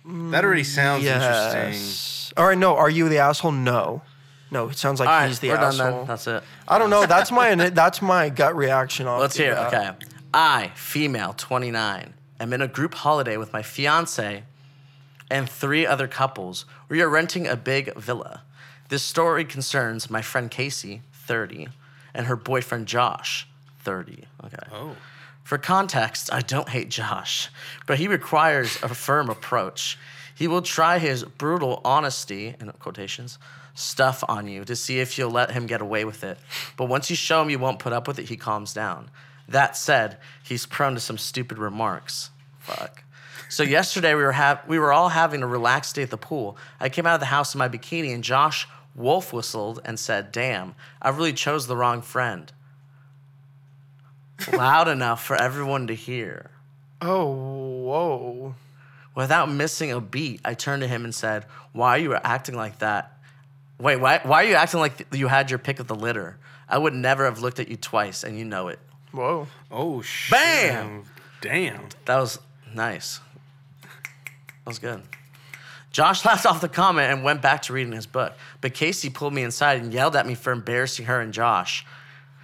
That 0.05 0.45
already 0.45 0.63
sounds 0.63 1.03
interesting. 1.03 2.33
All 2.37 2.47
right, 2.47 2.57
no. 2.57 2.75
Are 2.75 2.89
you 2.89 3.09
the 3.09 3.17
asshole? 3.17 3.51
No. 3.51 4.03
No, 4.51 4.69
it 4.69 4.77
sounds 4.77 4.99
like 4.99 5.09
All 5.09 5.15
right, 5.15 5.27
he's 5.27 5.39
the 5.39 5.49
we're 5.49 5.55
done 5.55 5.73
asshole. 5.73 5.91
then. 5.91 6.07
That's 6.07 6.27
it. 6.27 6.43
I 6.67 6.77
don't 6.77 6.89
know. 6.91 7.05
That's 7.05 7.31
my 7.31 7.55
that's 7.55 8.01
my 8.01 8.29
gut 8.29 8.55
reaction. 8.55 9.07
Off 9.07 9.19
Let's 9.21 9.37
hear 9.37 9.53
it. 9.53 9.55
that. 9.55 9.73
Okay. 9.73 10.05
I, 10.33 10.71
female, 10.75 11.33
29, 11.35 12.13
am 12.39 12.53
in 12.53 12.61
a 12.61 12.67
group 12.67 12.93
holiday 12.93 13.37
with 13.37 13.51
my 13.51 13.63
fiance 13.63 14.43
and 15.31 15.49
three 15.49 15.85
other 15.85 16.07
couples. 16.07 16.65
We 16.87 17.01
are 17.01 17.09
renting 17.09 17.47
a 17.47 17.55
big 17.55 17.95
villa. 17.95 18.43
This 18.89 19.01
story 19.03 19.45
concerns 19.45 20.09
my 20.09 20.21
friend 20.21 20.49
Casey, 20.49 21.01
30, 21.13 21.69
and 22.13 22.25
her 22.25 22.35
boyfriend 22.35 22.87
Josh, 22.87 23.47
30. 23.79 24.25
Okay. 24.45 24.57
Oh. 24.71 24.95
For 25.43 25.57
context, 25.57 26.31
I 26.31 26.41
don't 26.41 26.69
hate 26.69 26.89
Josh, 26.89 27.49
but 27.87 27.97
he 27.97 28.07
requires 28.07 28.77
a 28.83 28.89
firm 28.89 29.29
approach. 29.29 29.97
He 30.35 30.47
will 30.47 30.61
try 30.61 30.99
his 30.99 31.23
brutal 31.23 31.81
honesty, 31.83 32.55
in 32.59 32.71
quotations, 32.73 33.39
stuff 33.73 34.23
on 34.27 34.47
you 34.47 34.63
to 34.65 34.75
see 34.75 34.99
if 34.99 35.17
you'll 35.17 35.31
let 35.31 35.51
him 35.51 35.65
get 35.65 35.81
away 35.81 36.05
with 36.05 36.23
it. 36.23 36.37
But 36.77 36.85
once 36.85 37.09
you 37.09 37.15
show 37.15 37.41
him 37.41 37.49
you 37.49 37.59
won't 37.59 37.79
put 37.79 37.93
up 37.93 38.07
with 38.07 38.19
it, 38.19 38.29
he 38.29 38.37
calms 38.37 38.73
down. 38.73 39.09
That 39.47 39.75
said, 39.75 40.17
he's 40.43 40.65
prone 40.65 40.93
to 40.93 40.99
some 40.99 41.17
stupid 41.17 41.57
remarks. 41.57 42.29
Fuck. 42.59 43.03
So 43.49 43.63
yesterday 43.63 44.13
we 44.13 44.21
were 44.21 44.31
ha- 44.31 44.61
we 44.67 44.77
were 44.77 44.93
all 44.93 45.09
having 45.09 45.41
a 45.41 45.47
relaxed 45.47 45.95
day 45.95 46.03
at 46.03 46.11
the 46.11 46.17
pool. 46.17 46.55
I 46.79 46.89
came 46.89 47.07
out 47.07 47.15
of 47.15 47.19
the 47.19 47.25
house 47.25 47.55
in 47.55 47.59
my 47.59 47.67
bikini 47.67 48.13
and 48.13 48.23
Josh 48.23 48.67
wolf 48.95 49.31
whistled 49.33 49.79
and 49.85 49.99
said, 49.99 50.31
"Damn, 50.31 50.75
I 51.01 51.09
really 51.09 51.33
chose 51.33 51.67
the 51.67 51.77
wrong 51.77 52.01
friend." 52.01 52.51
Loud 54.53 54.87
enough 54.97 55.23
for 55.23 55.35
everyone 55.35 55.87
to 55.87 55.95
hear. 55.95 56.51
Oh, 57.01 57.27
whoa. 57.27 58.55
Without 59.15 59.51
missing 59.51 59.91
a 59.91 59.99
beat, 59.99 60.41
I 60.45 60.53
turned 60.53 60.81
to 60.81 60.87
him 60.87 61.03
and 61.03 61.13
said, 61.13 61.45
Why 61.73 61.91
are 61.91 61.99
you 61.99 62.13
acting 62.15 62.55
like 62.55 62.79
that? 62.79 63.17
Wait, 63.79 63.97
why, 63.97 64.19
why 64.23 64.43
are 64.43 64.47
you 64.47 64.55
acting 64.55 64.79
like 64.79 65.05
you 65.13 65.27
had 65.27 65.49
your 65.49 65.59
pick 65.59 65.79
of 65.79 65.87
the 65.87 65.95
litter? 65.95 66.37
I 66.67 66.77
would 66.77 66.93
never 66.93 67.25
have 67.25 67.39
looked 67.39 67.59
at 67.59 67.69
you 67.69 67.77
twice, 67.77 68.23
and 68.23 68.37
you 68.37 68.45
know 68.45 68.67
it. 68.67 68.79
Whoa. 69.11 69.47
Oh 69.71 70.01
shit. 70.01 70.31
Bam! 70.31 71.03
Damn. 71.41 71.89
That 72.05 72.19
was 72.19 72.39
nice. 72.75 73.19
That 73.81 74.67
was 74.67 74.79
good. 74.79 75.01
Josh 75.91 76.23
laughed 76.23 76.45
off 76.45 76.61
the 76.61 76.69
comment 76.69 77.11
and 77.11 77.23
went 77.23 77.41
back 77.41 77.63
to 77.63 77.73
reading 77.73 77.93
his 77.93 78.05
book. 78.05 78.33
But 78.61 78.73
Casey 78.73 79.09
pulled 79.09 79.33
me 79.33 79.43
inside 79.43 79.81
and 79.81 79.91
yelled 79.93 80.15
at 80.15 80.27
me 80.27 80.35
for 80.35 80.51
embarrassing 80.51 81.05
her 81.05 81.19
and 81.19 81.33
Josh. 81.33 81.85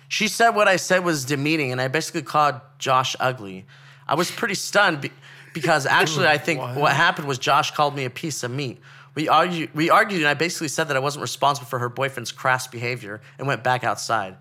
She 0.08 0.28
said 0.28 0.52
what 0.52 0.68
I 0.68 0.76
said 0.78 1.04
was 1.04 1.26
demeaning, 1.26 1.72
and 1.72 1.82
I 1.82 1.88
basically 1.88 2.22
called 2.22 2.56
Josh 2.80 3.16
ugly. 3.20 3.66
I 4.08 4.16
was 4.16 4.30
pretty 4.32 4.54
stunned 4.56 5.02
be- 5.02 5.12
because 5.54 5.86
actually, 5.86 6.28
I 6.28 6.38
think 6.38 6.60
What? 6.62 6.76
what 6.76 6.94
happened 6.94 7.28
was 7.28 7.38
Josh 7.38 7.72
called 7.72 7.96
me 7.96 8.06
a 8.06 8.10
piece 8.10 8.44
of 8.44 8.52
meat. 8.52 8.80
We 9.16 9.30
argued, 9.30 9.74
we 9.74 9.90
argued, 9.90 10.22
and 10.22 10.28
I 10.28 10.34
basically 10.34 10.68
said 10.68 10.90
that 10.90 10.98
I 10.98 11.00
wasn't 11.00 11.22
responsible 11.22 11.68
for 11.68 11.80
her 11.80 11.88
boyfriend's 11.90 12.32
crass 12.32 12.68
behavior 12.68 13.22
and 13.40 13.48
went 13.48 13.64
back 13.64 13.84
outside. 13.84 14.36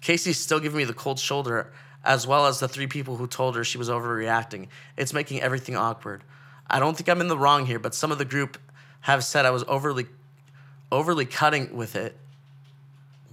Casey's 0.00 0.38
still 0.38 0.60
giving 0.60 0.78
me 0.78 0.84
the 0.84 0.94
cold 0.94 1.18
shoulder, 1.18 1.72
as 2.04 2.26
well 2.26 2.46
as 2.46 2.58
the 2.58 2.68
three 2.68 2.86
people 2.86 3.16
who 3.16 3.26
told 3.26 3.54
her 3.56 3.64
she 3.64 3.78
was 3.78 3.88
overreacting. 3.88 4.68
It's 4.96 5.12
making 5.12 5.40
everything 5.42 5.76
awkward. 5.76 6.22
I 6.68 6.78
don't 6.78 6.96
think 6.96 7.08
I'm 7.08 7.20
in 7.20 7.28
the 7.28 7.38
wrong 7.38 7.66
here, 7.66 7.78
but 7.78 7.94
some 7.94 8.10
of 8.12 8.18
the 8.18 8.24
group 8.24 8.58
have 9.02 9.24
said 9.24 9.46
I 9.46 9.50
was 9.50 9.64
overly, 9.68 10.06
overly 10.90 11.24
cutting 11.24 11.76
with 11.76 11.94
it, 11.96 12.16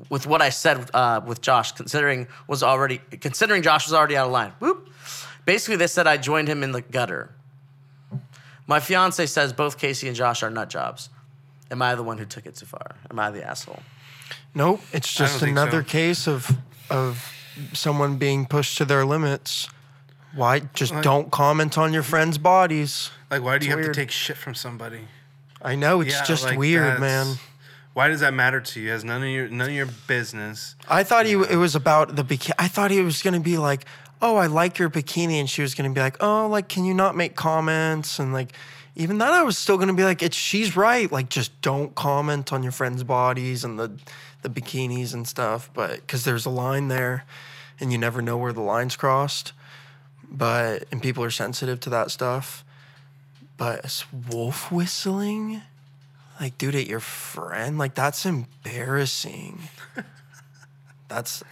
with 0.10 0.28
what 0.28 0.42
I 0.42 0.50
said 0.50 0.90
uh, 0.94 1.22
with 1.26 1.42
Josh, 1.42 1.72
considering 1.72 2.28
was 2.48 2.62
already 2.62 3.00
considering 3.22 3.62
Josh 3.62 3.88
was 3.88 3.94
already 3.94 4.18
out 4.18 4.28
of 4.28 4.32
line. 4.32 4.52
Whoop. 4.60 4.90
Basically, 5.46 5.76
they 5.76 5.88
said 5.88 6.08
I 6.08 6.18
joined 6.18 6.48
him 6.48 6.64
in 6.64 6.72
the 6.72 6.82
gutter. 6.82 7.34
My 8.66 8.80
fiance 8.80 9.26
says 9.26 9.52
both 9.52 9.78
Casey 9.78 10.08
and 10.08 10.16
Josh 10.16 10.42
are 10.42 10.50
nut 10.50 10.70
jobs. 10.70 11.10
Am 11.70 11.82
I 11.82 11.96
the 11.96 12.04
one 12.04 12.18
who 12.18 12.26
took 12.26 12.46
it 12.46 12.56
too 12.56 12.66
far? 12.66 12.96
Am 13.10 13.20
I 13.20 13.32
the 13.32 13.44
asshole? 13.44 13.82
Nope. 14.56 14.82
It's 14.92 15.14
just 15.14 15.42
another 15.42 15.82
so. 15.82 15.90
case 15.90 16.28
of 16.28 16.56
of 16.90 17.34
someone 17.74 18.18
being 18.18 18.46
pushed 18.46 18.78
to 18.78 18.86
their 18.86 19.06
limits. 19.06 19.68
Why 20.36 20.62
just 20.74 20.94
Like- 20.94 21.04
don't 21.04 21.32
comment 21.32 21.78
on 21.78 21.94
your 21.94 22.04
friends' 22.04 22.38
bodies? 22.38 23.12
Like, 23.30 23.44
why 23.44 23.58
do 23.58 23.66
you 23.68 23.74
It's 23.78 23.86
have 23.86 23.94
to 23.94 24.00
take 24.02 24.12
shit 24.12 24.38
from 24.38 24.56
somebody? 24.56 25.08
I 25.62 25.76
know 25.76 26.02
it's 26.02 26.14
Yeah, 26.16 26.24
just 26.24 26.44
like, 26.44 26.58
weird, 26.58 27.00
man. 27.00 27.38
Why 27.94 28.08
does 28.08 28.22
that 28.22 28.34
matter 28.34 28.60
to 28.60 28.80
you? 28.80 28.90
It 28.90 28.94
has 28.94 29.04
none 29.04 29.22
of 29.22 29.30
your 29.30 29.48
none 29.48 29.70
of 29.70 29.76
your 29.76 29.86
business. 30.08 30.76
I 30.90 31.04
thought 31.04 31.28
he 31.28 31.34
it 31.34 31.58
was 31.58 31.76
about 31.76 32.16
the 32.16 32.24
bikini. 32.26 32.54
I 32.58 32.68
thought 32.68 32.90
he 32.90 33.02
was 33.02 33.22
gonna 33.22 33.40
be 33.40 33.58
like, 33.60 33.86
"Oh, 34.22 34.36
I 34.38 34.48
like 34.48 34.80
your 34.80 34.90
bikini," 34.90 35.40
and 35.40 35.48
she 35.48 35.62
was 35.62 35.76
gonna 35.76 35.92
be 35.92 36.02
like, 36.02 36.18
"Oh, 36.20 36.48
like, 36.48 36.68
can 36.68 36.86
you 36.86 36.96
not 36.96 37.16
make 37.16 37.36
comments?" 37.36 38.18
And 38.18 38.34
like, 38.34 38.54
even 38.96 39.20
then, 39.20 39.32
I 39.32 39.44
was 39.44 39.60
still 39.60 39.78
gonna 39.78 39.94
be 39.94 40.04
like, 40.04 40.24
"It's 40.24 40.36
she's 40.36 40.76
right. 40.76 41.12
Like, 41.12 41.30
just 41.30 41.62
don't 41.62 41.94
comment 41.94 42.52
on 42.52 42.64
your 42.64 42.72
friends' 42.72 43.04
bodies 43.04 43.64
and 43.64 43.80
the 43.80 43.92
the 44.42 44.50
bikinis 44.50 45.14
and 45.14 45.28
stuff." 45.28 45.70
But 45.76 45.98
because 46.02 46.24
there's 46.24 46.48
a 46.48 46.50
line 46.50 46.88
there, 46.88 47.26
and 47.80 47.92
you 47.92 48.00
never 48.00 48.24
know 48.24 48.38
where 48.38 48.54
the 48.54 48.62
line's 48.62 48.96
crossed. 48.96 49.54
But 50.32 50.86
and 50.92 51.02
people 51.02 51.24
are 51.24 51.32
sensitive 51.32 51.80
to 51.82 51.90
that 51.92 52.12
stuff. 52.12 52.64
But 53.58 54.06
wolf 54.30 54.72
whistling. 54.72 55.62
Like, 56.40 56.58
dude, 56.58 56.76
at 56.76 56.88
your 56.88 57.00
friend, 57.00 57.78
like 57.78 57.94
that's 57.94 58.26
embarrassing. 58.26 59.60
That's 61.08 61.44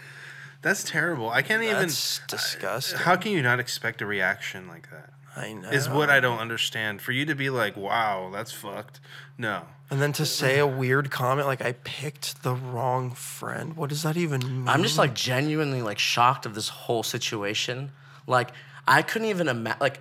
That's 0.64 0.84
terrible. 0.84 1.30
I 1.30 1.44
can't 1.44 1.62
even. 1.62 1.76
that's 1.78 2.20
disgusting. 2.28 2.98
How 3.00 3.16
can 3.16 3.32
you 3.32 3.44
not 3.44 3.60
expect 3.60 4.02
a 4.02 4.08
reaction 4.08 4.68
like 4.68 4.90
that? 4.90 5.12
I 5.36 5.54
know. 5.54 5.70
Is 5.70 5.88
what 5.88 6.10
I 6.10 6.20
don't 6.20 6.40
understand. 6.40 7.02
For 7.02 7.12
you 7.12 7.26
to 7.26 7.36
be 7.36 7.50
like, 7.52 7.78
"Wow, 7.78 8.32
that's 8.34 8.52
fucked." 8.52 9.00
No. 9.38 9.66
And 9.92 10.02
then 10.02 10.14
to 10.14 10.26
say 10.26 10.58
a 10.58 10.66
weird 10.66 11.12
comment 11.12 11.48
like 11.48 11.62
I 11.62 11.74
picked 11.74 12.42
the 12.44 12.56
wrong 12.56 13.12
friend. 13.12 13.76
What 13.76 13.90
does 13.90 14.04
that 14.04 14.18
even 14.18 14.42
mean? 14.42 14.68
I'm 14.68 14.82
just 14.82 14.98
like 14.98 15.14
genuinely 15.14 15.82
like 15.82 16.00
shocked 16.00 16.46
of 16.48 16.56
this 16.56 16.70
whole 16.70 17.04
situation. 17.04 17.92
Like 18.28 18.50
I 18.88 19.02
couldn't 19.02 19.28
even 19.30 19.48
imagine. 19.48 19.80
Like 19.82 20.00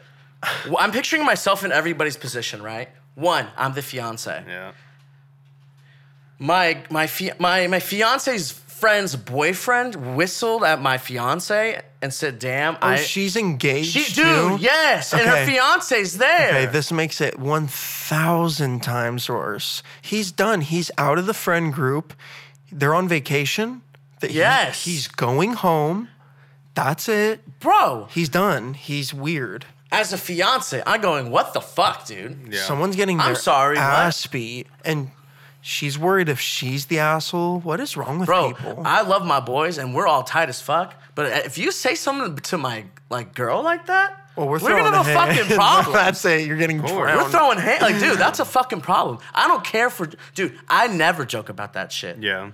I'm 0.79 0.93
picturing 0.93 1.25
myself 1.25 1.65
in 1.65 1.73
everybody's 1.73 2.17
position, 2.17 2.63
right? 2.63 2.89
One, 3.15 3.47
I'm 3.57 3.75
the 3.75 3.83
fiance. 3.83 4.45
Yeah. 4.47 4.73
My 6.39 6.83
my 6.91 7.07
fi- 7.07 7.33
my 7.39 7.67
my 7.67 7.81
fiance's 7.81 8.53
friend's 8.53 9.15
boyfriend 9.15 10.17
whistled 10.17 10.65
at 10.65 10.81
my 10.81 10.97
fiance 10.97 11.83
and 12.01 12.15
said, 12.15 12.39
"Damn, 12.39 12.77
Oh, 12.77 12.89
I." 12.89 12.97
she's 12.97 13.37
engaged. 13.37 13.91
she, 13.93 14.05
too? 14.05 14.23
dude, 14.53 14.61
yes, 14.61 15.13
and 15.13 15.21
her 15.23 15.33
Okay. 15.43 15.47
fiance's 15.53 16.17
there. 16.17 16.49
Okay, 16.49 16.67
this 16.67 16.91
makes 16.91 17.21
it 17.21 17.39
1,000 17.39 18.83
times 18.83 19.29
worse. 19.29 19.83
He's 20.01 20.33
done. 20.33 20.63
He's 20.63 20.91
out 20.97 21.19
of 21.19 21.27
the 21.27 21.35
friend 21.35 21.73
group. 21.75 22.15
They're 22.73 22.95
on 22.95 23.07
vacation. 23.07 23.83
That 24.21 24.31
he- 24.31 24.39
Yes. 24.39 24.85
he's 24.85 25.09
going 25.09 25.55
home. 25.55 26.09
That's 26.85 27.09
it. 27.09 27.61
Bro, 27.61 28.09
He's 28.11 28.29
done. 28.29 28.75
He's 28.75 29.13
weird. 29.15 29.67
as 29.93 30.13
a 30.13 30.19
fiance, 30.19 30.83
I'm 30.87 31.01
going, 31.01 31.31
"What 31.31 31.53
the 31.55 31.61
fuck, 31.61 32.07
dude?" 32.07 32.49
Yeah. 32.53 32.63
Someone's 32.63 32.97
getting 32.97 33.19
their 33.19 33.27
I'm 33.29 33.35
sorry, 33.37 33.77
what? 33.77 33.85
ass 33.85 34.27
beat. 34.27 34.67
And 34.85 35.11
she's 35.61 35.99
worried 35.99 36.29
if 36.29 36.41
she's 36.41 36.87
the 36.87 36.99
asshole. 37.01 37.61
What 37.61 37.81
is 37.81 37.97
wrong 37.97 38.19
with 38.21 38.27
Bro, 38.27 38.55
people? 38.55 38.83
I 38.85 39.03
love 39.03 39.27
my 39.27 39.41
boys 39.41 39.79
and 39.79 39.95
we're 39.95 40.07
all 40.07 40.23
tight 40.23 40.49
as 40.49 40.61
fuck. 40.61 40.95
But 41.15 41.47
if 41.47 41.59
you 41.59 41.71
say 41.73 41.95
something 41.95 42.37
to 42.37 42.57
my 42.59 42.85
like 43.11 43.35
girl 43.35 43.63
like 43.63 43.87
that, 43.87 44.17
well, 44.37 44.47
we're, 44.47 44.53
we're 44.53 44.59
throwing 44.61 44.85
gonna 44.85 45.03
have 45.03 45.07
a 45.07 45.19
hands. 45.33 45.39
fucking 45.41 45.57
problem. 45.57 45.93
That's 45.93 46.25
it. 46.25 46.47
You're 46.47 46.57
getting 46.57 46.79
drowned. 46.79 47.19
We're 47.21 47.29
throwing 47.29 47.59
hands. 47.59 47.83
Like, 47.83 47.99
dude, 47.99 48.19
that's 48.25 48.39
a 48.41 48.45
fucking 48.45 48.81
problem. 48.81 49.19
I 49.35 49.49
don't 49.49 49.65
care 49.65 49.91
for, 49.91 50.09
dude. 50.35 50.57
I 50.69 50.87
never 50.87 51.25
joke 51.27 51.49
about 51.49 51.73
that 51.75 51.93
shit. 51.93 52.19
Yeah. 52.23 52.53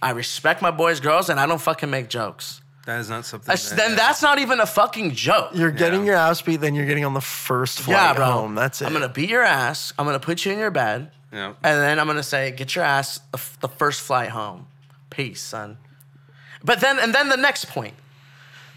I 0.00 0.10
respect 0.12 0.62
my 0.62 0.70
boys, 0.70 1.00
girls, 1.00 1.28
and 1.28 1.38
I 1.38 1.46
don't 1.46 1.60
fucking 1.60 1.90
make 1.90 2.08
jokes. 2.08 2.62
That 2.88 3.00
is 3.00 3.10
not 3.10 3.26
something. 3.26 3.46
That's- 3.46 3.68
that- 3.68 3.76
then 3.76 3.96
that's 3.96 4.22
not 4.22 4.38
even 4.38 4.60
a 4.60 4.66
fucking 4.66 5.14
joke. 5.14 5.50
You're 5.52 5.70
getting 5.70 6.06
Yeah. 6.06 6.12
your 6.12 6.16
ass 6.16 6.40
beat, 6.40 6.56
then 6.62 6.74
you're 6.74 6.86
getting 6.86 7.04
on 7.04 7.12
the 7.12 7.20
first 7.20 7.80
flight 7.80 7.98
yeah, 7.98 8.12
bro. 8.14 8.24
home. 8.32 8.54
That's 8.54 8.80
it. 8.80 8.86
I'm 8.86 8.94
gonna 8.94 9.10
beat 9.10 9.28
your 9.28 9.42
ass. 9.42 9.92
I'm 9.98 10.06
gonna 10.06 10.18
put 10.18 10.46
you 10.46 10.52
in 10.52 10.58
your 10.58 10.70
bed, 10.70 11.10
Yeah. 11.30 11.48
and 11.62 11.82
then 11.82 12.00
I'm 12.00 12.06
gonna 12.06 12.22
say, 12.22 12.50
"Get 12.50 12.74
your 12.74 12.86
ass 12.86 13.20
the, 13.30 13.38
the 13.60 13.68
first 13.68 14.00
flight 14.00 14.30
home." 14.30 14.68
Peace, 15.10 15.42
son. 15.42 15.76
But 16.64 16.80
then, 16.80 16.98
and 16.98 17.14
then 17.14 17.28
the 17.28 17.36
next 17.36 17.66
point. 17.66 17.92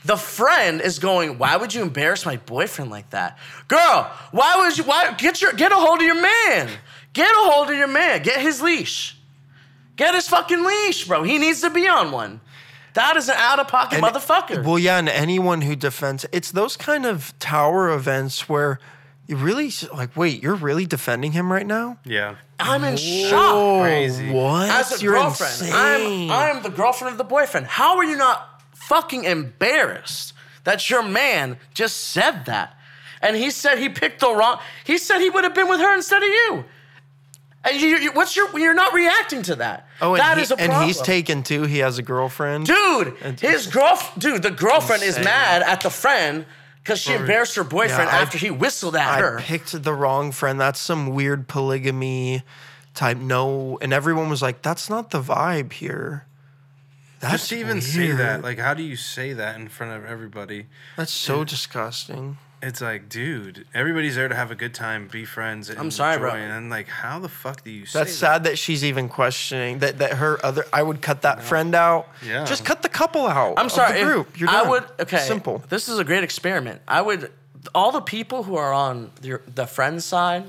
The 0.04 0.18
friend 0.18 0.82
is 0.82 1.00
going, 1.00 1.38
why 1.38 1.56
would 1.56 1.74
you 1.74 1.82
embarrass 1.82 2.26
my 2.26 2.36
boyfriend 2.36 2.92
like 2.92 3.12
that? 3.12 3.38
Girl, 3.70 4.12
why 4.32 4.58
would 4.58 4.78
you 4.78 4.84
why 4.84 5.14
get 5.14 5.42
your 5.42 5.54
get 5.54 5.72
a 5.72 5.76
hold 5.76 6.00
of 6.00 6.06
your 6.06 6.22
man? 6.22 6.70
Get 7.14 7.32
a 7.32 7.50
hold 7.52 7.70
of 7.70 7.78
your 7.78 7.88
man. 7.88 8.24
Get 8.24 8.42
his 8.42 8.62
leash. 8.62 9.16
Get 9.96 10.14
his 10.16 10.28
fucking 10.28 10.66
leash, 10.66 11.06
bro. 11.06 11.24
He 11.24 11.38
needs 11.38 11.62
to 11.62 11.70
be 11.70 11.88
on 11.88 12.12
one. 12.12 12.42
That 12.94 13.16
is 13.18 13.30
an 13.30 13.36
out-of-pocket 13.38 13.96
And- 14.00 14.04
motherfucker. 14.06 14.64
Well, 14.64 14.78
yeah, 14.80 14.98
and 14.98 15.08
anyone 15.10 15.62
who 15.62 15.76
defends 15.76 16.26
it's 16.32 16.52
those 16.52 16.76
kind 16.78 17.06
of 17.06 17.34
tower 17.40 17.90
events 17.92 18.50
where 18.50 18.80
you 19.28 19.38
really 19.38 19.72
like, 19.94 20.16
wait, 20.18 20.44
you're 20.44 20.56
really 20.56 20.86
defending 20.86 21.32
him 21.32 21.52
right 21.52 21.66
now? 21.66 21.98
Yeah. 22.04 22.36
I'm 22.60 22.84
in 22.84 22.98
shock. 22.98 23.82
Crazy. 23.84 24.30
What? 24.32 24.70
As 24.70 25.00
a 25.00 25.04
you're 25.04 25.14
girlfriend, 25.14 25.52
insane. 25.54 26.30
I'm 26.30 26.56
I'm 26.58 26.64
the 26.64 26.70
girlfriend 26.70 27.14
of 27.14 27.18
the 27.18 27.24
boyfriend. 27.24 27.66
How 27.66 27.98
are 27.98 28.04
you 28.04 28.18
not 28.18 28.62
fucking 28.76 29.24
embarrassed 29.24 30.34
that 30.66 30.90
your 30.90 31.02
man 31.02 31.58
just 31.74 31.98
said 31.98 32.46
that? 32.46 32.78
And 33.22 33.36
he 33.36 33.52
said 33.52 33.78
he 33.80 33.88
picked 33.90 34.20
the 34.20 34.34
wrong. 34.36 34.60
He 34.84 34.98
said 34.98 35.20
he 35.20 35.30
would 35.30 35.44
have 35.44 35.56
been 35.56 35.70
with 35.70 35.80
her 35.80 35.94
instead 35.96 36.22
of 36.24 36.30
you. 36.30 36.66
And 37.64 37.80
you, 37.80 37.88
you, 37.98 38.12
what's 38.12 38.36
your? 38.36 38.58
You're 38.60 38.74
not 38.74 38.94
reacting 38.94 39.44
to 39.44 39.56
that. 39.58 39.88
Oh, 40.02 40.16
and, 40.16 40.20
that 40.22 40.38
he- 40.38 40.44
is 40.44 40.52
a 40.52 40.60
and 40.60 40.74
he's 40.86 41.00
taken 41.02 41.44
too. 41.44 41.64
He 41.64 41.80
has 41.80 41.98
a 41.98 42.02
girlfriend. 42.02 42.66
Dude, 42.66 43.16
And- 43.22 43.40
his 43.40 43.68
girl, 43.68 44.00
dude, 44.18 44.42
the 44.44 44.52
girlfriend 44.52 45.04
is 45.04 45.18
mad 45.20 45.62
at 45.62 45.82
the 45.82 45.90
friend 45.92 46.46
because 46.84 47.00
she 47.00 47.14
embarrassed 47.14 47.56
her 47.56 47.64
boyfriend 47.64 48.10
Yeah, 48.10 48.18
I- 48.18 48.22
after 48.22 48.38
he 48.40 48.50
whistled 48.50 48.96
at 48.96 49.08
I 49.08 49.20
her. 49.20 49.40
picked 49.40 49.84
the 49.84 49.94
wrong 49.94 50.32
friend. 50.32 50.60
That's 50.60 50.80
some 50.80 51.10
weird 51.12 51.48
polygamy 51.48 52.44
type. 52.96 53.18
No, 53.18 53.78
and 53.82 53.94
everyone 53.94 54.30
was 54.30 54.42
like, 54.42 54.64
"That's 54.64 54.90
not 54.90 55.12
the 55.12 55.22
vibe 55.22 55.74
here." 55.74 56.26
That's 57.20 57.34
Just 57.34 57.50
to 57.50 57.60
even 57.60 57.82
say 57.82 58.12
that, 58.14 58.42
like, 58.42 58.58
how 58.58 58.74
do 58.74 58.82
you 58.82 58.96
say 58.96 59.34
that 59.34 59.56
in 59.56 59.70
front 59.70 59.94
of 59.94 60.04
everybody? 60.10 60.66
That's 60.98 61.12
so 61.12 61.44
disgusting. 61.44 62.38
It's 62.64 62.80
like, 62.80 63.10
dude, 63.10 63.66
everybody's 63.74 64.16
there 64.16 64.28
to 64.28 64.36
have 64.36 64.52
a 64.52 64.56
good 64.56 64.74
time, 64.76 65.08
be 65.08 65.26
friends. 65.26 65.70
And 65.70 65.80
I'm 65.80 65.90
sorry, 65.90 66.20
bro. 66.20 66.36
enjoy, 66.36 66.42
And 66.56 66.70
like, 66.70 66.88
how 66.88 67.18
the 67.20 67.28
fuck 67.30 67.64
do 67.64 67.72
you 67.72 67.82
That's 67.82 67.94
that? 67.94 68.08
sad 68.10 68.44
that 68.44 68.58
she's 68.60 68.84
even 68.86 69.10
questioning 69.10 69.80
that. 69.80 69.98
That 69.98 70.14
her 70.14 70.40
other. 70.46 70.66
I 70.72 70.84
would 70.84 71.02
cut 71.02 71.24
that 71.24 71.42
friend 71.42 71.74
out. 71.74 72.08
Yeah. 72.24 72.46
Just 72.46 72.64
cut 72.64 72.84
the 72.84 72.90
couple 72.90 73.26
out. 73.26 73.56
I'm 73.58 73.66
of 73.66 73.72
sorry. 73.72 74.00
The 74.00 74.06
group. 74.06 74.40
You're 74.40 74.50
I 74.50 74.62
would. 74.62 74.84
Okay. 75.00 75.18
Simple. 75.20 75.64
This 75.70 75.90
is 75.90 75.98
a 75.98 76.04
great 76.04 76.24
experiment. 76.24 76.82
I 76.88 77.02
would. 77.02 77.32
All 77.74 77.92
the 77.92 78.02
people 78.02 78.44
who 78.44 78.56
are 78.56 78.72
on 78.74 79.12
the, 79.22 79.40
the 79.54 79.66
friend 79.68 80.02
side, 80.04 80.44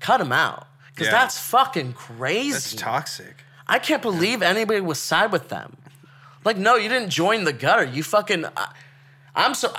cut 0.00 0.18
them 0.18 0.32
out 0.32 0.66
because 0.92 1.06
Yeah. 1.06 1.12
that's 1.12 1.38
fucking 1.38 1.94
crazy. 1.94 2.52
That's 2.52 2.74
toxic. 2.74 3.34
I 3.66 3.78
can't 3.78 4.02
believe 4.02 4.42
anybody 4.42 4.80
would 4.80 4.96
side 4.98 5.32
with 5.32 5.48
them. 5.48 5.76
Like, 6.44 6.56
no, 6.56 6.76
you 6.76 6.88
didn't 6.88 7.10
join 7.10 7.44
the 7.44 7.52
gutter. 7.52 7.84
You 7.84 8.02
fucking. 8.02 8.44
I, 8.56 8.72
I'm 9.34 9.54
so. 9.54 9.72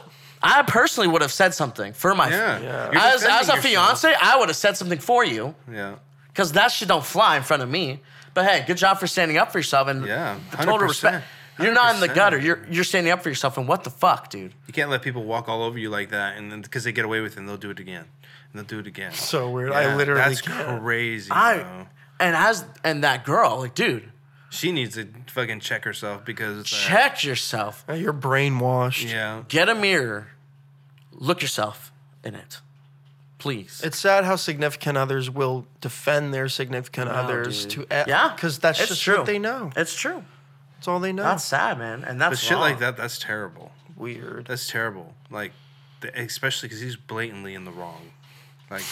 I 0.44 0.64
personally 0.64 1.08
would 1.08 1.22
have 1.22 1.32
said 1.32 1.54
something 1.54 1.94
for 1.94 2.16
my. 2.16 2.30
Yeah. 2.30 2.60
Yeah. 2.60 2.90
As, 2.94 3.24
as 3.24 3.24
a 3.24 3.38
yourself. 3.54 3.60
fiance, 3.60 4.14
I 4.20 4.38
would 4.38 4.50
have 4.50 4.56
said 4.56 4.76
something 4.78 5.00
for 5.00 5.24
you 5.24 5.54
Yeah. 5.72 5.96
because 6.34 6.54
that 6.54 6.72
shit 6.72 6.88
don't 6.88 7.06
fly 7.06 7.38
in 7.38 7.44
front 7.44 7.62
of 7.64 7.70
me. 7.70 8.00
But 8.34 8.46
hey, 8.46 8.64
good 8.66 8.78
job 8.78 9.00
for 9.00 9.08
standing 9.08 9.38
up 9.38 9.52
for 9.52 9.60
yourself 9.60 9.88
and 9.88 10.06
Yeah, 10.06 10.38
total 10.54 10.78
100%. 10.80 10.88
respect. 10.88 11.26
You're 11.60 11.74
not 11.74 11.94
in 11.96 12.02
the 12.02 12.08
gutter. 12.08 12.40
You're 12.40 12.66
you're 12.72 12.84
standing 12.86 13.12
up 13.12 13.22
for 13.22 13.30
yourself. 13.30 13.58
And 13.58 13.68
what 13.68 13.84
the 13.84 13.90
fuck, 13.92 14.30
dude? 14.30 14.54
You 14.68 14.74
can't 14.74 14.90
let 14.90 15.02
people 15.04 15.24
walk 15.24 15.48
all 15.50 15.62
over 15.64 15.78
you 15.78 15.90
like 15.90 16.10
that, 16.10 16.38
and 16.38 16.52
then 16.52 16.62
because 16.62 16.84
they 16.86 16.92
get 16.92 17.06
away 17.06 17.20
with 17.22 17.34
it, 17.34 17.38
and 17.40 17.48
they'll 17.48 17.58
do 17.58 17.70
it 17.70 17.80
again, 17.80 18.06
and 18.06 18.54
they'll 18.56 18.64
do 18.66 18.80
it 18.80 18.88
again. 18.88 19.12
So 19.14 19.50
weird. 19.52 19.72
I 19.74 19.96
literally 19.96 20.22
That's 20.22 20.42
can't. 20.42 20.82
crazy. 20.82 21.30
I 21.30 21.58
bro. 21.60 21.88
and 22.20 22.36
as 22.36 22.66
and 22.84 23.04
that 23.04 23.26
girl, 23.26 23.60
like, 23.60 23.76
dude, 23.76 24.11
She 24.52 24.72
needs 24.72 24.96
to 24.96 25.08
fucking 25.34 25.62
check 25.62 25.86
herself 25.86 26.26
because 26.26 26.60
uh, 26.60 26.64
check 26.64 27.24
yourself. 27.24 27.84
You're 27.92 28.14
brainwashed. 28.14 29.10
Yeah. 29.10 29.44
Get 29.48 29.70
a 29.70 29.74
mirror. 29.76 30.28
Look 31.14 31.42
yourself 31.42 31.92
in 32.24 32.36
it, 32.36 32.60
please. 33.40 33.82
It's 33.84 33.98
sad 33.98 34.26
how 34.26 34.36
significant 34.36 34.98
others 34.98 35.30
will 35.30 35.66
defend 35.80 36.34
their 36.34 36.50
significant 36.50 37.10
others 37.10 37.66
dude. 37.66 37.88
to 37.90 38.06
yeah, 38.08 38.34
because 38.36 38.60
that's 38.60 38.80
it's 38.80 38.90
just 38.90 39.04
true. 39.04 39.18
what 39.18 39.26
they 39.26 39.40
know. 39.40 39.72
It's 39.76 39.96
true. 39.96 40.24
That's 40.76 40.88
all 40.88 41.00
they 41.00 41.14
know. 41.14 41.24
That's 41.24 41.46
sad, 41.46 41.78
man, 41.78 42.04
and 42.04 42.20
that's 42.20 42.32
But 42.32 42.40
shit 42.40 42.52
wrong. 42.54 42.62
like 42.62 42.80
that, 42.80 42.98
that's 42.98 43.20
terrible. 43.20 43.72
weird. 43.96 44.48
That's 44.48 44.68
terrible. 44.68 45.14
Like, 45.30 45.54
the, 46.02 46.20
especially 46.20 46.70
because 46.70 46.82
he's 46.82 46.96
blatantly 46.96 47.54
in 47.54 47.66
the 47.66 47.72
wrong. 47.72 48.11
Like, 48.72 48.84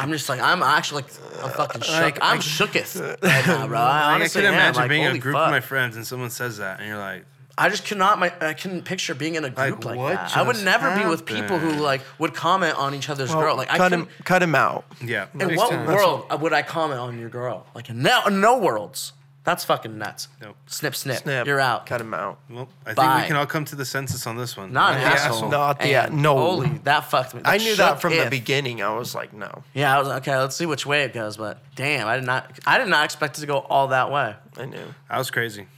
I'm 0.00 0.10
just 0.12 0.28
like 0.28 0.40
I'm 0.40 0.62
actually 0.62 1.02
like 1.02 1.12
I'm 1.42 1.50
fucking 1.50 1.82
uh, 1.82 1.84
shook. 1.84 2.00
Like, 2.02 2.18
I'm 2.22 2.38
I- 2.38 2.40
shooketh 2.40 3.22
right 3.22 3.46
now, 3.46 3.66
bro. 3.66 3.78
I 3.78 4.12
like, 4.18 4.22
I 4.22 4.28
can 4.28 4.44
am. 4.46 4.54
imagine 4.54 4.80
Like, 4.82 4.88
being 4.88 5.02
in 5.02 5.16
a 5.16 5.18
group 5.18 5.34
fuck. 5.34 5.46
of 5.46 5.50
my 5.50 5.60
friends 5.60 5.96
and 5.96 6.06
someone 6.06 6.30
says 6.30 6.58
that, 6.58 6.78
and 6.80 6.88
you're 6.88 6.96
like, 6.98 7.24
I 7.58 7.68
just 7.68 7.84
cannot. 7.84 8.18
My 8.18 8.32
I 8.40 8.54
couldn't 8.54 8.82
picture 8.84 9.14
being 9.14 9.34
in 9.34 9.44
a 9.44 9.50
group 9.50 9.84
like, 9.84 9.96
what 9.98 10.14
that. 10.14 10.36
I 10.36 10.42
would 10.42 10.52
just 10.54 10.64
never 10.64 10.94
be 11.02 11.06
with 11.08 11.24
people 11.26 11.58
who 11.58 11.72
like 11.72 12.02
would 12.18 12.34
comment 12.34 12.76
on 12.78 12.94
each 12.94 13.08
other's 13.10 13.30
Well, 13.30 13.40
girl. 13.40 13.56
Like 13.56 13.70
I 13.70 13.78
cut 13.78 13.90
couldn't. 13.90 14.06
him, 14.06 14.14
cut 14.24 14.42
him 14.42 14.54
out. 14.54 14.84
yeah. 15.04 15.26
In 15.38 15.56
what 15.56 15.70
time. 15.70 15.86
world 15.86 16.40
would 16.40 16.52
I 16.52 16.62
comment 16.62 17.00
on 17.00 17.18
your 17.18 17.28
girl? 17.30 17.66
Like 17.74 17.88
in 17.90 18.02
no, 18.02 18.24
no 18.28 18.58
worlds. 18.58 19.12
That's 19.46 19.62
fucking 19.62 19.96
nuts. 19.96 20.26
Nope. 20.42 20.56
Snip, 20.66 20.96
snip. 20.96 21.18
Snip. 21.18 21.46
You're 21.46 21.60
out. 21.60 21.86
Cut 21.86 22.00
him 22.00 22.12
out. 22.12 22.40
Well, 22.50 22.68
I 22.84 22.94
think 22.94 23.22
we 23.22 23.26
can 23.28 23.36
all 23.36 23.46
come 23.46 23.64
to 23.66 23.76
the 23.76 23.84
census 23.84 24.26
on 24.26 24.36
this 24.36 24.56
one. 24.56 24.72
Not 24.72 24.94
I'm 24.94 24.96
an 24.96 25.02
the 25.02 25.06
asshole. 25.06 25.48
Not 25.48 25.78
the- 25.78 25.94
And 25.94 26.20
no. 26.20 26.36
Holy, 26.36 26.68
that 26.82 27.08
fucked 27.08 27.32
me. 27.32 27.42
I 27.44 27.58
knew 27.58 27.76
that 27.76 27.92
shook 27.92 28.00
from 28.00 28.14
the 28.14 28.24
if. 28.24 28.30
beginning. 28.30 28.82
I 28.82 28.92
was 28.98 29.14
like, 29.14 29.32
no. 29.32 29.62
Yeah, 29.72 29.94
I 29.94 30.00
was 30.00 30.08
like, 30.08 30.22
okay. 30.22 30.36
Let's 30.36 30.56
see 30.56 30.66
which 30.66 30.84
way 30.84 31.04
it 31.04 31.14
goes. 31.14 31.36
But 31.36 31.58
damn, 31.76 32.08
I 32.08 32.16
did 32.16 32.26
not. 32.26 32.58
I 32.66 32.78
did 32.78 32.88
not 32.88 33.04
expect 33.04 33.38
it 33.38 33.42
to 33.42 33.46
go 33.46 33.58
all 33.58 33.86
that 33.88 34.10
way. 34.10 34.34
I 34.56 34.64
knew. 34.64 34.94
That 35.08 35.18
was 35.18 35.30
crazy. 35.30 35.68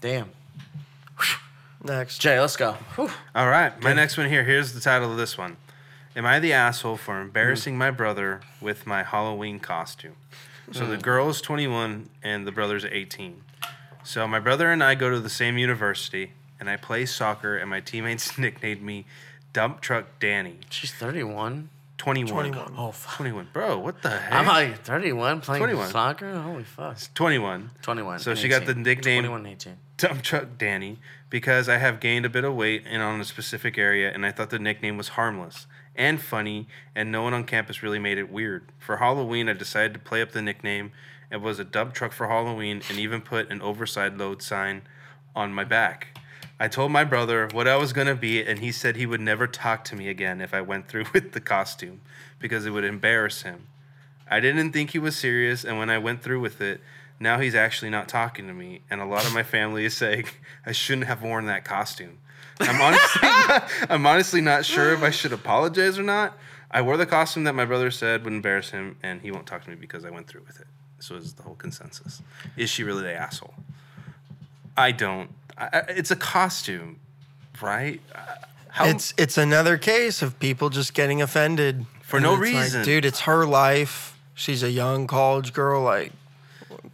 Damn. 0.00 0.30
Next. 1.82 2.18
Jay, 2.18 2.38
let's 2.38 2.56
go. 2.56 2.74
Whew. 2.94 3.10
All 3.34 3.48
right, 3.48 3.72
my 3.82 3.92
next 3.92 4.16
one 4.16 4.28
here. 4.28 4.44
Here's 4.44 4.72
the 4.72 4.80
title 4.80 5.10
of 5.10 5.16
this 5.16 5.36
one. 5.36 5.56
Am 6.14 6.24
I 6.24 6.38
the 6.38 6.52
asshole 6.52 6.96
for 6.96 7.20
embarrassing 7.20 7.74
hmm. 7.74 7.78
my 7.80 7.90
brother 7.90 8.42
with 8.60 8.86
my 8.86 9.02
Halloween 9.02 9.58
costume? 9.58 10.14
So 10.72 10.80
the 10.80 10.94
mm-hmm. 10.94 11.02
girl 11.02 11.28
is 11.28 11.40
21 11.40 12.10
and 12.22 12.46
the 12.46 12.52
brother's 12.52 12.84
18. 12.84 13.42
So 14.02 14.26
my 14.26 14.40
brother 14.40 14.70
and 14.70 14.82
I 14.82 14.94
go 14.94 15.10
to 15.10 15.18
the 15.20 15.28
same 15.28 15.58
university, 15.58 16.32
and 16.60 16.70
I 16.70 16.76
play 16.76 17.06
soccer, 17.06 17.56
and 17.56 17.68
my 17.68 17.80
teammates 17.80 18.38
nicknamed 18.38 18.82
me 18.82 19.04
Dump 19.52 19.80
Truck 19.80 20.06
Danny. 20.20 20.58
She's 20.70 20.92
31. 20.92 21.70
21. 21.98 22.52
21. 22.52 22.74
Oh 22.76 22.92
fuck. 22.92 23.16
21. 23.16 23.48
Bro, 23.52 23.78
what 23.78 24.02
the 24.02 24.10
heck? 24.10 24.32
I'm 24.32 24.46
like 24.46 24.82
31 24.82 25.40
playing 25.40 25.60
21. 25.60 25.90
soccer. 25.90 26.38
Holy 26.38 26.62
fuck. 26.62 26.98
21. 27.14 27.70
21. 27.82 28.18
So 28.18 28.32
and 28.32 28.38
she 28.38 28.48
got 28.48 28.66
the 28.66 28.74
nickname 28.74 29.24
21 29.24 29.46
18. 29.46 29.76
Dump 29.96 30.22
Truck 30.22 30.58
Danny 30.58 30.98
because 31.30 31.68
I 31.68 31.78
have 31.78 31.98
gained 32.00 32.26
a 32.26 32.28
bit 32.28 32.44
of 32.44 32.54
weight 32.54 32.84
and 32.86 33.02
on 33.02 33.20
a 33.20 33.24
specific 33.24 33.78
area, 33.78 34.12
and 34.12 34.26
I 34.26 34.30
thought 34.30 34.50
the 34.50 34.58
nickname 34.58 34.96
was 34.98 35.08
harmless 35.08 35.66
and 35.96 36.20
funny, 36.20 36.66
and 36.94 37.10
no 37.10 37.22
one 37.22 37.34
on 37.34 37.44
campus 37.44 37.82
really 37.82 37.98
made 37.98 38.18
it 38.18 38.30
weird. 38.30 38.70
For 38.78 38.98
Halloween, 38.98 39.48
I 39.48 39.52
decided 39.52 39.94
to 39.94 40.00
play 40.00 40.22
up 40.22 40.32
the 40.32 40.42
nickname 40.42 40.92
and 41.30 41.42
was 41.42 41.58
a 41.58 41.64
dump 41.64 41.94
truck 41.94 42.12
for 42.12 42.28
Halloween, 42.28 42.82
and 42.88 42.98
even 42.98 43.20
put 43.20 43.50
an 43.50 43.60
overside 43.62 44.16
load 44.16 44.42
sign 44.42 44.82
on 45.34 45.52
my 45.52 45.64
back. 45.64 46.18
I 46.58 46.68
told 46.68 46.90
my 46.90 47.04
brother 47.04 47.48
what 47.52 47.68
I 47.68 47.76
was 47.76 47.92
gonna 47.92 48.14
be, 48.14 48.42
and 48.42 48.60
he 48.60 48.72
said 48.72 48.96
he 48.96 49.04
would 49.06 49.20
never 49.20 49.46
talk 49.46 49.84
to 49.84 49.96
me 49.96 50.08
again 50.08 50.40
if 50.40 50.54
I 50.54 50.62
went 50.62 50.88
through 50.88 51.04
with 51.12 51.32
the 51.32 51.40
costume 51.40 52.00
because 52.38 52.64
it 52.64 52.70
would 52.70 52.84
embarrass 52.84 53.42
him. 53.42 53.66
I 54.28 54.40
didn't 54.40 54.72
think 54.72 54.90
he 54.90 54.98
was 54.98 55.16
serious, 55.16 55.64
and 55.64 55.78
when 55.78 55.90
I 55.90 55.98
went 55.98 56.22
through 56.22 56.40
with 56.40 56.60
it, 56.60 56.80
now 57.20 57.38
he's 57.38 57.54
actually 57.54 57.90
not 57.90 58.08
talking 58.08 58.46
to 58.46 58.54
me, 58.54 58.82
and 58.90 59.00
a 59.00 59.06
lot 59.06 59.26
of 59.26 59.34
my 59.34 59.42
family 59.42 59.84
is 59.84 59.96
saying 59.96 60.26
I 60.66 60.72
shouldn't 60.72 61.06
have 61.06 61.22
worn 61.22 61.46
that 61.46 61.64
costume. 61.64 62.18
I'm 62.60 62.80
honestly, 62.80 63.20
not, 63.22 63.68
I'm 63.90 64.06
honestly 64.06 64.40
not 64.40 64.64
sure 64.64 64.92
if 64.92 65.02
I 65.02 65.10
should 65.10 65.32
apologize 65.32 65.98
or 65.98 66.02
not. 66.02 66.36
I 66.70 66.82
wore 66.82 66.96
the 66.96 67.06
costume 67.06 67.44
that 67.44 67.54
my 67.54 67.64
brother 67.64 67.90
said 67.90 68.24
would 68.24 68.32
embarrass 68.32 68.70
him, 68.70 68.96
and 69.02 69.20
he 69.22 69.30
won't 69.30 69.46
talk 69.46 69.64
to 69.64 69.70
me 69.70 69.76
because 69.76 70.04
I 70.04 70.10
went 70.10 70.26
through 70.26 70.42
with 70.46 70.60
it. 70.60 70.66
This 70.96 71.10
was 71.10 71.34
the 71.34 71.42
whole 71.42 71.54
consensus. 71.54 72.22
Is 72.56 72.70
she 72.70 72.82
really 72.82 73.02
the 73.02 73.14
asshole? 73.14 73.54
I 74.76 74.92
don't. 74.92 75.30
I, 75.56 75.84
it's 75.88 76.10
a 76.10 76.16
costume, 76.16 76.98
right? 77.62 78.00
Uh, 78.14 78.18
How, 78.70 78.86
It's 78.86 79.14
it's 79.16 79.38
another 79.38 79.78
case 79.78 80.20
of 80.22 80.38
people 80.38 80.68
just 80.70 80.92
getting 80.92 81.22
offended 81.22 81.86
For 82.02 82.20
no 82.20 82.32
it's 82.34 82.52
like, 82.52 82.62
reason. 82.62 82.84
dude, 82.84 83.04
it's 83.04 83.20
her 83.20 83.46
life. 83.46 84.18
She's 84.34 84.62
a 84.62 84.70
young 84.70 85.06
college 85.06 85.52
girl. 85.54 85.82
Like, 85.82 86.12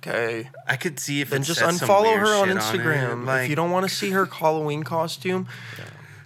okay, 0.07 0.51
I 0.67 0.77
could 0.77 0.99
see 0.99 1.21
if 1.21 1.31
then 1.31 1.43
just 1.43 1.61
unfollow 1.61 2.19
her 2.19 2.35
on. 2.35 2.49
Instagram. 2.49 3.25
Like, 3.27 3.45
if 3.45 3.51
you 3.51 3.57
don't 3.57 3.71
want 3.71 3.89
to 3.89 3.95
see 3.95 4.11
her 4.11 4.27
Halloween 4.27 4.83
costume, 4.83 5.47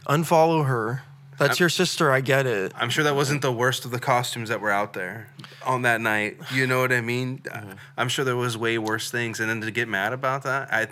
unfollow 0.06 0.66
her. 0.66 1.02
That's 1.38 1.60
your 1.60 1.68
sister. 1.68 2.10
I 2.10 2.22
get 2.22 2.46
it. 2.46 2.72
I'm 2.74 2.88
sure 2.88 3.04
that 3.04 3.14
wasn't 3.14 3.42
the 3.42 3.52
worst 3.52 3.84
of 3.84 3.90
the 3.90 3.98
costumes 4.00 4.48
that 4.48 4.60
were 4.62 4.70
out 4.70 4.94
there 4.94 5.28
on 5.66 5.82
that 5.82 6.00
night. 6.00 6.38
You 6.54 6.66
know 6.66 6.80
what 6.80 6.92
I 6.92 7.00
mean? 7.00 7.42
Mm-hmm. 7.56 7.72
I'm 7.96 8.08
sure 8.08 8.24
there 8.24 8.36
was 8.36 8.56
way 8.58 8.76
worse 8.78 9.10
things, 9.10 9.40
and 9.40 9.48
then 9.48 9.60
to 9.62 9.70
get 9.70 9.88
mad 9.88 10.12
about 10.12 10.42
that, 10.44 10.72
I, 10.72 10.88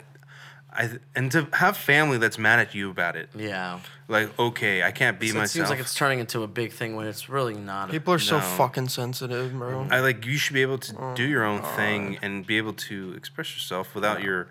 I, 0.72 0.98
and 1.14 1.30
to 1.32 1.48
have 1.54 1.76
family 1.76 2.16
that's 2.18 2.38
mad 2.38 2.58
at 2.58 2.74
you 2.74 2.90
about 2.90 3.16
it, 3.16 3.28
Yeah. 3.34 3.80
Like 4.08 4.38
okay, 4.38 4.82
I 4.82 4.90
can't 4.90 5.18
be 5.18 5.28
So 5.28 5.36
it 5.36 5.38
myself. 5.40 5.50
seems 5.52 5.70
like 5.70 5.78
it's 5.78 5.94
turning 5.94 6.18
into 6.18 6.42
a 6.42 6.46
big 6.46 6.72
thing 6.72 6.94
when 6.96 7.06
it's 7.06 7.28
really 7.28 7.54
not. 7.54 7.90
People 7.90 8.12
are 8.14 8.18
so 8.18 8.38
No. 8.38 8.44
fucking 8.44 8.88
sensitive, 8.88 9.52
bro. 9.54 9.86
I 9.90 10.00
like 10.00 10.26
you 10.26 10.36
should 10.36 10.54
be 10.54 10.62
able 10.62 10.78
to 10.78 10.94
Oh 10.98 11.14
do 11.14 11.24
your 11.24 11.44
own 11.44 11.62
thing 11.62 12.18
and 12.22 12.46
be 12.46 12.58
able 12.58 12.74
to 12.74 13.14
express 13.16 13.54
yourself 13.54 13.94
without 13.94 14.22
your, 14.22 14.48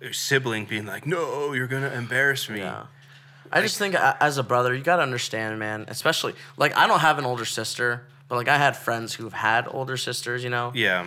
your 0.00 0.12
sibling 0.12 0.66
being 0.66 0.84
like, 0.86 1.06
"No, 1.06 1.52
you're 1.54 1.66
gonna 1.66 1.90
embarrass 1.92 2.48
me." 2.50 2.58
Yeah. 2.60 2.86
I 3.52 3.60
just 3.62 3.78
think 3.78 3.94
a- 3.94 4.16
as 4.22 4.36
a 4.38 4.42
brother, 4.42 4.74
you 4.74 4.82
gotta 4.82 5.02
understand, 5.02 5.58
man. 5.58 5.84
Especially 5.88 6.34
like 6.56 6.76
I 6.76 6.86
don't 6.86 7.00
have 7.00 7.18
an 7.18 7.24
older 7.24 7.44
sister, 7.44 8.02
but 8.28 8.36
like 8.36 8.48
I 8.48 8.58
had 8.58 8.76
friends 8.76 9.14
who've 9.14 9.32
had 9.32 9.66
older 9.68 9.96
sisters. 9.96 10.42
You 10.44 10.50
know, 10.50 10.72
Yeah. 10.74 11.06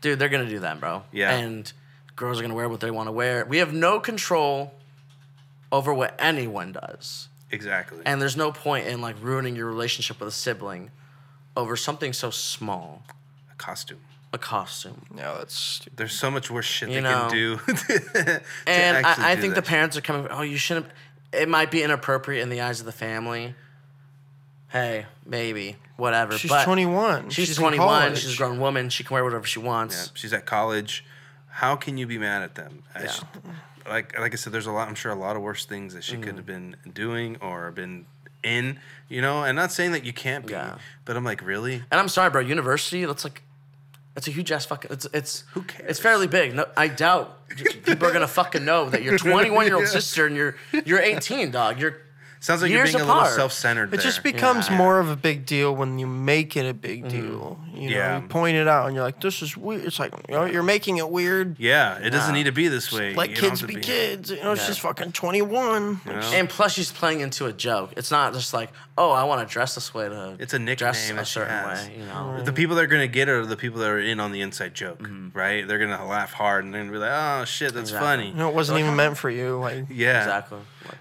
dude, 0.00 0.18
they're 0.18 0.28
gonna 0.30 0.48
do 0.48 0.60
that, 0.60 0.80
bro. 0.80 1.02
Yeah. 1.12 1.30
And 1.32 1.70
girls 2.16 2.38
are 2.38 2.42
gonna 2.42 2.54
wear 2.54 2.68
what 2.68 2.80
they 2.80 2.90
want 2.90 3.08
to 3.08 3.12
wear. 3.12 3.44
We 3.44 3.58
have 3.58 3.72
no 3.72 4.00
control 4.00 4.74
over 5.72 5.92
what 5.94 6.14
anyone 6.18 6.72
does, 6.72 7.28
Exactly. 7.50 8.00
and 8.04 8.20
there's 8.20 8.36
no 8.36 8.52
point 8.52 8.86
in 8.86 9.00
like 9.00 9.16
ruining 9.20 9.56
your 9.56 9.66
relationship 9.66 10.20
with 10.20 10.28
a 10.28 10.32
sibling 10.32 10.90
over 11.56 11.76
something 11.76 12.12
so 12.12 12.30
small, 12.30 13.02
a 13.50 13.54
costume. 13.56 14.00
a 14.32 14.38
costume. 14.38 15.04
No, 15.14 15.38
that's 15.38 15.54
stupid. 15.54 15.96
There's 15.96 16.12
so 16.12 16.30
much 16.30 16.50
worse 16.50 16.64
shit 16.66 16.88
You 16.88 16.96
they 16.96 17.00
know. 17.02 17.28
can 17.28 17.30
do. 17.30 17.56
to 17.66 18.42
And 18.66 19.06
I, 19.06 19.30
I 19.32 19.34
do 19.34 19.40
think 19.40 19.54
the 19.54 19.60
that. 19.60 19.66
parents 19.68 19.96
are 19.96 20.00
coming. 20.00 20.28
Oh, 20.30 20.42
you 20.42 20.56
shouldn't. 20.56 20.86
It 21.32 21.48
might 21.48 21.70
be 21.70 21.82
inappropriate 21.82 22.42
in 22.42 22.48
the 22.48 22.60
eyes 22.60 22.80
of 22.80 22.86
the 22.86 22.92
family, 22.92 23.54
hey, 24.68 25.06
maybe, 25.26 25.76
whatever. 25.96 26.36
She's 26.38 26.50
but 26.50 26.64
21. 26.64 27.30
She's, 27.30 27.48
She's 27.48 27.56
21. 27.56 27.86
college. 27.86 28.18
She's 28.18 28.34
a 28.34 28.36
grown 28.36 28.58
woman. 28.60 28.88
She 28.90 29.04
can 29.04 29.14
wear 29.14 29.24
whatever 29.24 29.46
she 29.46 29.60
Yeah, 29.60 29.66
wants. 29.66 30.10
she's 30.14 30.32
at 30.32 30.46
college. 30.46 31.04
How 31.48 31.76
can 31.76 31.98
you 31.98 32.06
be 32.06 32.18
mad 32.18 32.42
at 32.42 32.54
them? 32.54 32.82
I 32.94 33.02
Yeah. 33.02 33.06
sh- 33.10 33.20
like 33.88 34.18
like 34.18 34.32
I 34.32 34.36
said, 34.36 34.52
there's 34.52 34.66
a 34.66 34.72
lot. 34.72 34.88
I'm 34.88 34.94
sure 34.94 35.12
a 35.12 35.14
lot 35.16 35.36
of 35.36 35.42
worse 35.42 35.64
things 35.64 35.94
that 35.94 36.04
she 36.04 36.14
Mm-hmm. 36.14 36.22
could 36.22 36.36
have 36.36 36.46
been 36.46 36.76
doing 36.92 37.36
or 37.40 37.70
been 37.70 38.06
in. 38.42 38.78
You 39.08 39.20
know, 39.22 39.42
and 39.44 39.56
not 39.56 39.72
saying 39.72 39.92
that 39.92 40.04
you 40.04 40.12
can't 40.12 40.46
be, 40.46 40.52
Yeah. 40.52 40.78
but 41.04 41.16
I'm 41.16 41.24
like, 41.24 41.42
really? 41.42 41.82
And 41.90 41.98
I'm 42.00 42.08
sorry, 42.08 42.30
bro. 42.30 42.40
University, 42.40 43.04
that's 43.04 43.24
like, 43.24 43.42
it's 44.16 44.28
a 44.28 44.30
huge 44.30 44.52
ass 44.52 44.64
fucking. 44.66 44.90
It's 44.92 45.06
it's. 45.12 45.44
Who 45.52 45.62
cares? 45.62 45.90
It's 45.90 46.00
fairly 46.00 46.26
big. 46.26 46.54
No, 46.54 46.66
I 46.76 46.88
doubt 46.88 47.48
people 47.84 48.06
are 48.06 48.12
gonna 48.12 48.28
fucking 48.28 48.64
know 48.64 48.88
that 48.90 49.02
your 49.02 49.18
21 49.18 49.66
year 49.66 49.76
old 49.76 49.86
sister 49.88 50.26
and 50.26 50.36
you're 50.36 50.56
you're 50.84 51.00
18, 51.00 51.50
dog. 51.50 51.80
You're 51.80 51.96
Sounds 52.42 52.62
like 52.62 52.70
Years 52.70 52.92
you're 52.92 53.00
being 53.00 53.10
a 53.10 53.14
little 53.14 53.30
self-centered. 53.30 53.88
It 53.88 53.90
there. 53.90 54.00
just 54.00 54.22
becomes 54.22 54.70
Yeah. 54.70 54.78
more 54.78 54.98
of 54.98 55.10
a 55.10 55.16
big 55.16 55.44
deal 55.44 55.76
when 55.76 55.98
you 55.98 56.06
make 56.06 56.56
it 56.56 56.66
a 56.66 56.72
big 56.72 57.00
Mm-hmm. 57.04 57.08
deal. 57.10 57.60
You 57.74 57.90
know, 57.90 57.96
Yeah. 57.96 58.16
you 58.22 58.28
point 58.28 58.56
it 58.56 58.66
out 58.66 58.86
and 58.86 58.94
you're 58.94 59.04
like, 59.04 59.20
"This 59.20 59.42
is 59.42 59.58
weird." 59.58 59.84
It's 59.84 59.98
like, 59.98 60.12
you 60.26 60.34
know, 60.34 60.46
you're 60.46 60.62
making 60.62 60.96
it 60.96 61.10
weird. 61.10 61.56
yeah, 61.58 61.98
it 61.98 62.08
doesn't 62.10 62.32
need 62.34 62.44
to 62.44 62.52
be 62.52 62.68
this 62.68 62.90
way. 62.90 63.12
Let 63.14 63.28
You 63.30 63.36
kids 63.36 63.60
have 63.60 63.68
to 63.70 63.74
be, 63.76 63.80
kids. 63.82 64.30
You 64.30 64.42
know, 64.42 64.54
Yeah. 64.54 64.62
she's 64.62 64.78
fucking 64.78 65.12
21. 65.12 66.00
You 66.06 66.12
know? 66.12 66.18
and 66.32 66.48
plus 66.48 66.72
she's 66.72 66.90
playing 66.90 67.20
into 67.20 67.44
a 67.44 67.52
joke. 67.52 67.92
It's 67.98 68.10
not 68.10 68.32
just 68.32 68.54
like, 68.54 68.70
oh, 68.96 69.10
I 69.12 69.24
want 69.24 69.46
to 69.46 69.52
dress 69.52 69.74
this 69.74 69.92
way 69.92 70.08
to. 70.08 70.36
It's 70.38 70.54
a 70.54 70.58
nickname 70.58 70.76
dress 70.76 71.10
a 71.10 71.14
that 71.14 71.26
she 71.26 71.32
certain 71.34 71.52
has. 71.52 71.86
way. 71.88 71.96
You 71.98 72.06
know. 72.06 72.42
The 72.42 72.52
people 72.54 72.74
that 72.76 72.84
are 72.84 72.88
gonna 72.88 73.06
get 73.06 73.28
it 73.28 73.32
are 73.32 73.44
the 73.44 73.56
people 73.56 73.80
that 73.80 73.90
are 73.90 74.00
in 74.00 74.18
on 74.18 74.32
the 74.32 74.40
inside 74.40 74.72
joke, 74.72 75.00
Mm-hmm. 75.02 75.36
right? 75.38 75.68
They're 75.68 75.78
gonna 75.78 76.06
laugh 76.06 76.32
hard 76.32 76.64
and 76.64 76.72
they're 76.72 76.80
gonna 76.80 76.92
be 76.92 76.98
like, 76.98 77.10
"Oh 77.12 77.44
shit, 77.44 77.74
that's 77.74 77.90
Exactly. 77.90 78.06
funny." 78.08 78.28
You 78.28 78.34
know, 78.36 78.48
it 78.48 78.54
wasn't 78.54 78.78
even 78.80 78.96
meant 78.96 79.18
for 79.18 79.28
you. 79.28 79.58
Like, 79.58 79.84
Yeah, 79.90 80.18
Exactly. 80.22 80.58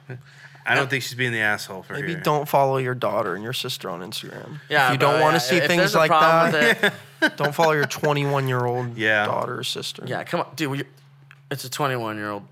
Like, 0.10 0.20
I 0.66 0.76
don't 0.76 0.90
think 0.90 1.04
she's 1.04 1.16
being 1.16 1.32
the 1.32 1.40
asshole 1.40 1.82
for 1.84 1.94
here. 1.96 2.04
maybe 2.04 2.14
here. 2.16 2.24
don't 2.24 2.48
follow 2.48 2.78
your 2.78 2.94
daughter 2.94 3.34
and 3.36 3.44
your 3.44 3.54
sister 3.54 3.90
on 3.90 4.02
Instagram. 4.02 4.60
Yeah, 4.70 4.88
if 4.88 4.92
you 4.94 4.98
don't 5.00 5.20
want 5.20 5.34
yeah, 5.34 5.40
to 5.40 5.46
see 5.46 5.58
if 5.58 5.66
things 5.68 5.80
there's 5.80 5.96
a 5.96 6.00
like 6.00 6.10
problem 6.12 6.52
that, 6.52 6.82
with 6.82 6.94
it- 7.24 7.38
don't 7.38 7.56
follow 7.56 7.72
your 7.74 7.86
21 7.86 8.48
year 8.48 8.66
old 8.66 8.96
Yeah. 8.98 9.26
daughter 9.26 9.58
or 9.60 9.64
sister. 9.64 10.04
yeah, 10.06 10.24
come 10.24 10.42
on, 10.42 10.48
dude. 10.56 10.70
We, 10.72 10.84
it's 11.52 11.64
a 11.64 11.70
21 11.70 12.18
year 12.18 12.30
old. 12.32 12.44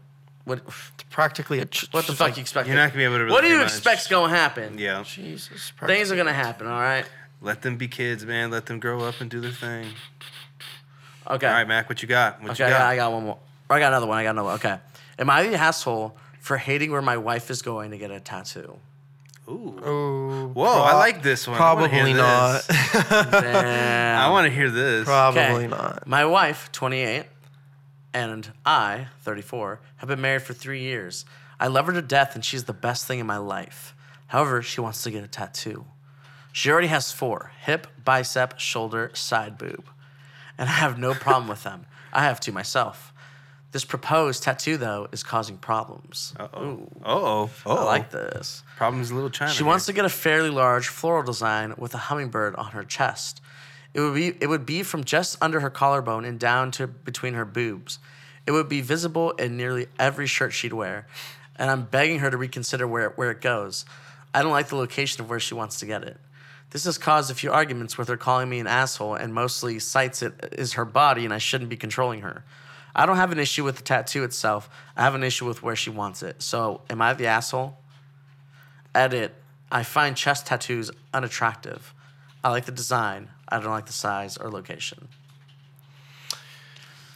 What? 0.46 0.60
It's 0.68 1.04
practically 1.10 1.60
a. 1.60 1.66
Ch- 1.66 1.88
What 1.92 2.08
the 2.08 2.14
fuck 2.14 2.28
like, 2.30 2.38
you 2.38 2.42
expect? 2.42 2.68
You're 2.68 2.78
not 2.78 2.88
gonna 2.88 2.98
be 3.00 3.04
able 3.04 3.18
to. 3.18 3.24
Really 3.26 3.34
what 3.34 3.42
do 3.42 3.50
you 3.50 3.58
much. 3.58 3.68
expect's 3.68 4.08
gonna 4.08 4.34
happen? 4.34 4.78
Yeah, 4.80 5.04
Jesus. 5.06 5.72
Things 5.86 6.12
are 6.12 6.16
gonna 6.16 6.34
happen. 6.34 6.68
All 6.68 6.80
right. 6.80 7.06
let 7.42 7.62
them 7.62 7.76
be 7.78 7.88
kids, 7.88 8.26
man. 8.26 8.50
Let 8.50 8.66
them 8.66 8.80
grow 8.80 9.02
up 9.02 9.20
and 9.22 9.30
do 9.30 9.42
their 9.42 9.52
thing. 9.52 9.88
Okay. 11.30 11.46
All 11.48 11.54
right, 11.54 11.68
Mac, 11.68 11.90
what 11.90 12.02
you 12.02 12.08
got? 12.08 12.42
What 12.42 12.52
Okay, 12.52 12.64
you 12.66 12.70
got? 12.70 12.82
I 12.82 12.96
got 12.96 13.12
one 13.12 13.24
more. 13.26 13.38
I 13.70 13.80
got 13.80 13.88
another 13.90 14.08
one. 14.08 14.18
I 14.18 14.24
got 14.24 14.30
another 14.32 14.46
one. 14.48 14.56
Okay. 14.56 14.78
Am 15.20 15.30
I 15.30 15.44
the 15.48 15.56
asshole 15.58 16.16
for 16.48 16.58
hating 16.58 16.92
where 16.92 17.02
my 17.02 17.18
wife 17.18 17.52
is 17.52 17.62
going 17.62 17.92
to 17.92 17.98
get 17.98 18.10
a 18.10 18.20
tattoo? 18.20 18.80
Ooh. 19.50 19.80
Ooh, 19.86 20.48
Whoa, 20.54 20.82
I 20.82 20.94
like 20.96 21.22
this 21.22 21.48
one. 21.48 21.56
I 21.56 21.58
Probably 21.58 22.14
not. 22.14 22.64
this. 22.68 22.98
Damn. 23.32 24.20
I 24.20 24.30
want 24.30 24.46
to 24.48 24.52
hear 24.54 24.70
this. 24.70 25.06
Probably 25.06 25.42
Okay. 25.42 25.68
not. 25.68 26.08
My 26.08 26.26
wife, 26.26 26.70
28, 26.72 27.26
and 28.14 28.52
I, 28.66 29.08
34, 29.22 29.80
have 29.98 30.10
been 30.10 30.22
married 30.22 30.42
for 30.42 30.54
three 30.54 30.82
years. 30.82 31.26
I 31.60 31.68
love 31.68 31.86
her 31.88 31.94
to 31.94 32.02
death, 32.02 32.36
and 32.36 32.44
she's 32.44 32.64
the 32.66 32.74
best 32.74 33.06
thing 33.06 33.20
in 33.20 33.28
my 33.28 33.38
life. 33.38 33.94
However, 34.28 34.62
she 34.62 34.82
wants 34.82 35.04
to 35.04 35.12
get 35.12 35.24
a 35.24 35.28
tattoo. 35.28 35.86
She 36.52 36.72
already 36.72 36.88
has 36.88 37.12
four 37.12 37.52
hip, 37.62 37.88
bicep, 38.04 38.60
shoulder, 38.60 39.12
side 39.14 39.58
boob. 39.58 39.86
And 40.58 40.68
I 40.68 40.74
have 40.74 40.98
no 40.98 41.14
problem 41.14 41.48
with 41.48 41.64
them. 41.64 41.86
I 42.12 42.24
have 42.24 42.40
two 42.40 42.52
myself. 42.52 43.14
This 43.72 43.84
proposed 43.84 44.44
tattoo, 44.44 44.78
though, 44.78 45.08
is 45.12 45.24
causing 45.24 45.58
problems. 45.58 46.34
Uh 46.40 46.48
oh. 46.54 46.90
Uh 47.04 47.50
oh. 47.66 47.76
I 47.76 47.84
like 47.84 48.12
this. 48.12 48.64
Problems, 48.78 49.12
little 49.12 49.30
China. 49.30 49.52
She 49.52 49.64
wants 49.64 49.86
to 49.88 49.94
get 49.94 50.06
a 50.06 50.10
fairly 50.10 50.50
large 50.50 50.88
floral 50.88 51.24
design 51.24 51.74
with 51.78 51.94
a 51.94 51.98
hummingbird 51.98 52.56
on 52.56 52.72
her 52.72 52.84
chest. 52.84 53.42
It 53.94 54.00
would 54.00 54.16
be 54.16 54.34
it 54.40 54.48
would 54.48 54.66
be 54.66 54.84
from 54.84 55.04
just 55.04 55.38
under 55.42 55.60
her 55.60 55.70
collarbone 55.70 56.24
and 56.24 56.40
down 56.40 56.72
to 56.72 56.88
between 56.88 57.34
her 57.34 57.46
boobs. 57.46 58.00
It 58.46 58.52
would 58.52 58.70
be 58.70 58.80
visible 58.80 59.32
in 59.32 59.58
nearly 59.58 59.88
every 60.00 60.28
shirt 60.28 60.54
she'd 60.54 60.72
wear, 60.72 61.06
and 61.58 61.70
I'm 61.70 61.84
begging 61.84 62.20
her 62.20 62.32
to 62.32 62.38
reconsider 62.38 62.88
where 62.88 63.10
where 63.12 63.32
it 63.32 63.42
goes. 63.42 63.86
I 64.34 64.44
don't 64.44 64.52
like 64.52 64.68
the 64.68 64.76
location 64.76 65.22
of 65.22 65.30
where 65.30 65.40
she 65.40 65.56
wants 65.56 65.80
to 65.80 65.86
get 65.86 66.04
it. 66.04 66.18
This 66.70 66.86
has 66.86 66.98
caused 66.98 67.32
a 67.32 67.36
few 67.36 67.52
arguments 67.52 67.98
with 67.98 68.08
her 68.08 68.18
calling 68.18 68.50
me 68.50 68.60
an 68.60 68.68
asshole 68.68 69.16
and 69.16 69.34
mostly 69.34 69.80
cites 69.80 70.22
it 70.22 70.54
as 70.58 70.74
her 70.74 70.86
body 70.86 71.24
and 71.26 71.34
I 71.34 71.38
shouldn't 71.38 71.70
be 71.70 71.78
controlling 71.78 72.22
her. 72.22 72.44
I 72.98 73.06
don't 73.06 73.18
have 73.18 73.32
an 73.32 73.40
issue 73.40 73.64
with 73.64 73.78
the 73.78 73.84
tattoo 73.84 74.24
itself. 74.24 74.70
I 74.98 75.04
have 75.04 75.14
an 75.14 75.24
issue 75.24 75.46
with 75.46 75.62
where 75.62 75.76
she 75.76 75.92
wants 75.92 76.24
it. 76.24 76.42
So, 76.42 76.82
am 76.90 77.00
I 77.02 77.14
the 77.14 77.28
asshole? 77.28 77.78
Edit. 78.96 79.36
I 79.72 79.84
find 79.84 80.18
chest 80.18 80.48
tattoos 80.48 80.90
unattractive. 81.14 81.94
I 82.44 82.50
like 82.50 82.66
the 82.66 82.72
design. 82.72 83.30
I 83.48 83.60
don't 83.60 83.70
like 83.70 83.86
the 83.86 83.94
size 83.94 84.36
or 84.36 84.50
location. 84.50 85.10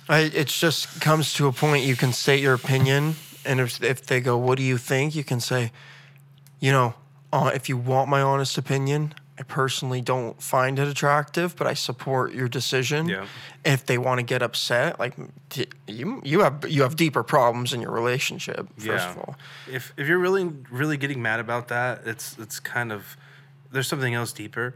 I, 0.07 0.19
it 0.19 0.47
just 0.47 1.01
comes 1.01 1.33
to 1.35 1.47
a 1.47 1.51
point 1.51 1.85
you 1.85 1.95
can 1.95 2.13
state 2.13 2.41
your 2.41 2.53
opinion, 2.53 3.15
and 3.45 3.59
if 3.59 3.81
if 3.81 4.05
they 4.05 4.19
go, 4.19 4.37
"What 4.37 4.57
do 4.57 4.63
you 4.63 4.77
think?" 4.77 5.15
you 5.15 5.23
can 5.23 5.39
say, 5.39 5.71
you 6.59 6.71
know, 6.71 6.93
uh, 7.31 7.51
if 7.53 7.69
you 7.69 7.77
want 7.77 8.09
my 8.09 8.21
honest 8.21 8.57
opinion, 8.57 9.13
I 9.41 9.43
personally 9.43 10.01
don't 10.01 10.39
find 10.39 10.77
it 10.77 10.87
attractive, 10.87 11.55
but 11.55 11.65
I 11.65 11.73
support 11.73 12.31
your 12.31 12.47
decision. 12.47 13.09
Yeah. 13.09 13.25
If 13.65 13.87
they 13.87 13.97
want 13.97 14.19
to 14.19 14.23
get 14.23 14.43
upset, 14.43 14.99
like 14.99 15.15
t- 15.49 15.65
you, 15.87 16.21
you 16.23 16.41
have 16.41 16.69
you 16.69 16.83
have 16.83 16.95
deeper 16.95 17.23
problems 17.23 17.73
in 17.73 17.81
your 17.81 17.89
relationship. 17.89 18.67
First 18.77 19.07
of 19.09 19.17
all, 19.17 19.35
If 19.67 19.93
if 19.97 20.07
you're 20.07 20.19
really 20.19 20.43
really 20.69 20.95
getting 20.95 21.23
mad 21.23 21.39
about 21.39 21.69
that, 21.69 22.01
it's 22.05 22.37
it's 22.37 22.59
kind 22.59 22.91
of 22.91 23.17
there's 23.71 23.87
something 23.87 24.13
else 24.13 24.31
deeper. 24.31 24.75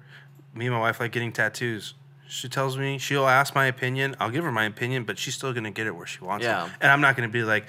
Me 0.55 0.65
and 0.65 0.73
my 0.73 0.81
wife 0.81 0.99
like 0.99 1.11
getting 1.11 1.31
tattoos. 1.31 1.93
She 2.27 2.49
tells 2.49 2.75
me 2.75 2.97
she'll 2.97 3.27
ask 3.27 3.53
my 3.53 3.67
opinion. 3.67 4.15
I'll 4.19 4.31
give 4.31 4.43
her 4.45 4.51
my 4.51 4.65
opinion, 4.65 5.03
but 5.03 5.19
she's 5.19 5.35
still 5.35 5.53
gonna 5.53 5.69
get 5.69 5.85
it 5.85 5.95
where 5.95 6.07
she 6.07 6.21
wants 6.23 6.43
Yeah. 6.43 6.65
it. 6.65 6.71
And 6.81 6.91
I'm 6.91 7.01
not 7.01 7.15
gonna 7.15 7.29
be 7.29 7.43
like, 7.43 7.67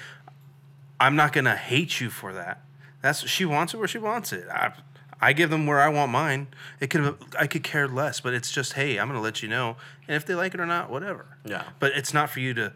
I'm 0.99 1.15
not 1.15 1.35
gonna 1.35 1.57
hate 1.57 2.01
you 2.01 2.09
for 2.09 2.33
that. 2.33 2.63
That's 3.03 3.29
she 3.29 3.45
wants 3.45 3.75
it 3.75 3.77
where 3.77 3.87
she 3.89 3.99
wants 3.99 4.33
it. 4.33 4.49
I, 4.49 4.73
I 5.21 5.33
give 5.33 5.49
them 5.51 5.67
where 5.67 5.81
I 5.81 5.89
want 5.89 6.13
mine. 6.13 6.49
It 6.81 6.89
could 6.91 7.17
I 7.39 7.47
could 7.47 7.63
care 7.65 7.89
less, 7.89 8.21
but 8.21 8.35
it's 8.35 8.51
just 8.51 8.75
hey, 8.75 8.99
I'm 8.99 9.09
gonna 9.09 9.21
let 9.21 9.43
you 9.43 9.49
know, 9.49 9.77
and 10.07 10.15
if 10.17 10.27
they 10.27 10.35
like 10.35 10.53
it 10.55 10.61
or 10.61 10.67
not, 10.67 10.91
whatever. 10.91 11.39
Yeah. 11.45 11.65
But 11.79 11.93
it's 11.93 12.13
not 12.13 12.29
for 12.31 12.41
you 12.41 12.53
to 12.55 12.73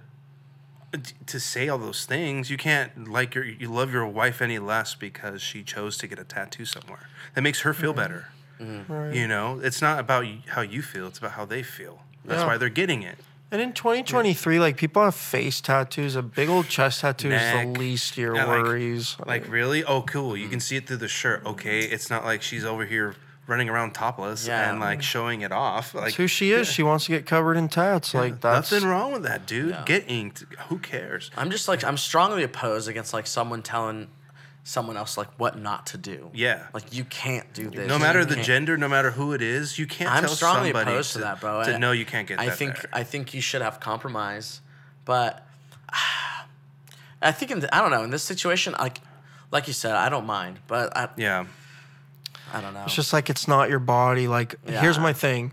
to 1.26 1.38
say 1.38 1.68
all 1.68 1.78
those 1.78 2.04
things. 2.04 2.50
You 2.50 2.56
can't 2.56 3.08
like 3.08 3.34
your 3.34 3.44
you 3.44 3.70
love 3.70 3.92
your 3.92 4.06
wife 4.06 4.42
any 4.42 4.58
less 4.58 4.94
because 4.94 5.40
she 5.40 5.62
chose 5.62 5.96
to 5.98 6.06
get 6.06 6.18
a 6.18 6.24
tattoo 6.24 6.64
somewhere. 6.64 7.08
That 7.34 7.42
makes 7.42 7.60
her 7.60 7.72
feel 7.72 7.92
better. 7.92 8.28
Mm-hmm. 8.60 8.92
Right. 8.92 9.14
You 9.14 9.28
know, 9.28 9.60
it's 9.62 9.80
not 9.80 10.00
about 10.00 10.24
how 10.48 10.62
you 10.62 10.82
feel; 10.82 11.06
it's 11.06 11.18
about 11.18 11.32
how 11.32 11.44
they 11.44 11.62
feel. 11.62 12.02
That's 12.24 12.40
Yeah. 12.40 12.46
why 12.46 12.56
they're 12.58 12.68
getting 12.68 13.02
it. 13.02 13.18
And 13.52 13.60
in 13.60 13.72
2023, 13.72 14.58
like 14.60 14.76
people 14.76 15.02
have 15.02 15.14
face 15.14 15.60
tattoos. 15.60 16.14
A 16.16 16.22
big 16.22 16.48
old 16.48 16.68
chest 16.68 17.00
tattoo 17.00 17.28
is 17.28 17.40
Neck. 17.40 17.72
the 17.74 17.78
least 17.80 18.12
of 18.12 18.18
your 18.18 18.36
Yeah, 18.36 18.44
like- 18.44 18.62
worries. 18.62 19.16
Like 19.26 19.48
really? 19.50 19.82
Oh, 19.84 20.02
cool. 20.02 20.36
You 20.36 20.48
can 20.48 20.60
see 20.60 20.76
it 20.76 20.86
through 20.86 20.98
the 20.98 21.08
shirt. 21.08 21.44
Okay, 21.44 21.80
it's 21.80 22.08
not 22.10 22.24
like 22.24 22.42
she's 22.42 22.64
over 22.64 22.84
here 22.86 23.16
running 23.48 23.68
around 23.68 23.92
topless 23.92 24.46
Yeah. 24.46 24.70
and 24.70 24.78
like 24.78 25.02
showing 25.02 25.40
it 25.40 25.50
off. 25.50 25.92
Like 25.94 26.04
that's 26.04 26.14
who 26.16 26.28
she 26.28 26.52
is. 26.52 26.68
She 26.68 26.84
wants 26.84 27.06
to 27.06 27.10
get 27.12 27.26
covered 27.26 27.56
in 27.56 27.68
tats. 27.68 28.14
Like 28.14 28.40
that's 28.40 28.70
nothing 28.70 28.86
wrong 28.88 29.12
with 29.12 29.24
that, 29.24 29.46
dude. 29.46 29.70
Yeah. 29.70 29.82
Get 29.84 30.04
inked. 30.08 30.44
Who 30.68 30.78
cares? 30.78 31.32
I'm 31.36 31.50
just 31.50 31.66
like 31.66 31.82
I'm 31.82 31.96
strongly 31.96 32.44
opposed 32.44 32.88
against 32.88 33.12
like 33.12 33.26
someone 33.26 33.62
telling 33.62 34.06
someone 34.64 34.96
else 34.96 35.16
like 35.16 35.28
what 35.38 35.58
not 35.58 35.86
to 35.86 35.98
do. 35.98 36.30
Yeah. 36.34 36.66
Like 36.74 36.92
you 36.94 37.04
can't 37.04 37.52
do 37.54 37.70
this. 37.70 37.88
No 37.88 37.98
matter 37.98 38.24
the 38.24 38.34
can't- 38.34 38.46
gender, 38.46 38.76
no 38.76 38.88
matter 38.88 39.10
who 39.10 39.32
it 39.32 39.42
is, 39.42 39.78
you 39.78 39.86
can't 39.86 40.10
I'm 40.10 40.24
tell 40.24 40.34
strongly 40.34 40.68
somebody 40.70 40.90
opposed 40.92 41.12
to, 41.14 41.18
that, 41.20 41.40
bro. 41.40 41.64
To 41.64 41.74
I- 41.74 41.78
know 41.78 41.92
you 41.92 42.04
can't 42.04 42.28
get 42.28 42.38
I 42.38 42.46
that 42.46 42.56
think 42.58 42.74
there. 42.76 42.90
I 42.92 43.02
think 43.02 43.34
you 43.34 43.40
should 43.40 43.62
have 43.62 43.80
compromise, 43.80 44.60
but 45.04 45.46
I 47.22 47.32
think 47.32 47.50
in 47.50 47.60
the, 47.60 47.74
I 47.74 47.80
don't 47.80 47.90
know 47.90 48.02
in 48.04 48.10
this 48.10 48.22
situation 48.22 48.74
like 48.78 49.00
like 49.50 49.66
you 49.66 49.72
said 49.72 49.92
I 49.94 50.08
don't 50.08 50.26
mind, 50.26 50.58
but 50.66 50.96
I 50.96 51.08
yeah. 51.16 51.46
I 52.52 52.60
don't 52.60 52.74
know. 52.74 52.82
It's 52.84 52.94
just 52.94 53.12
like 53.12 53.30
it's 53.30 53.46
not 53.46 53.68
your 53.70 53.78
body. 53.78 54.26
Like 54.28 54.56
here's 54.68 54.98
my 54.98 55.12
thing. 55.12 55.52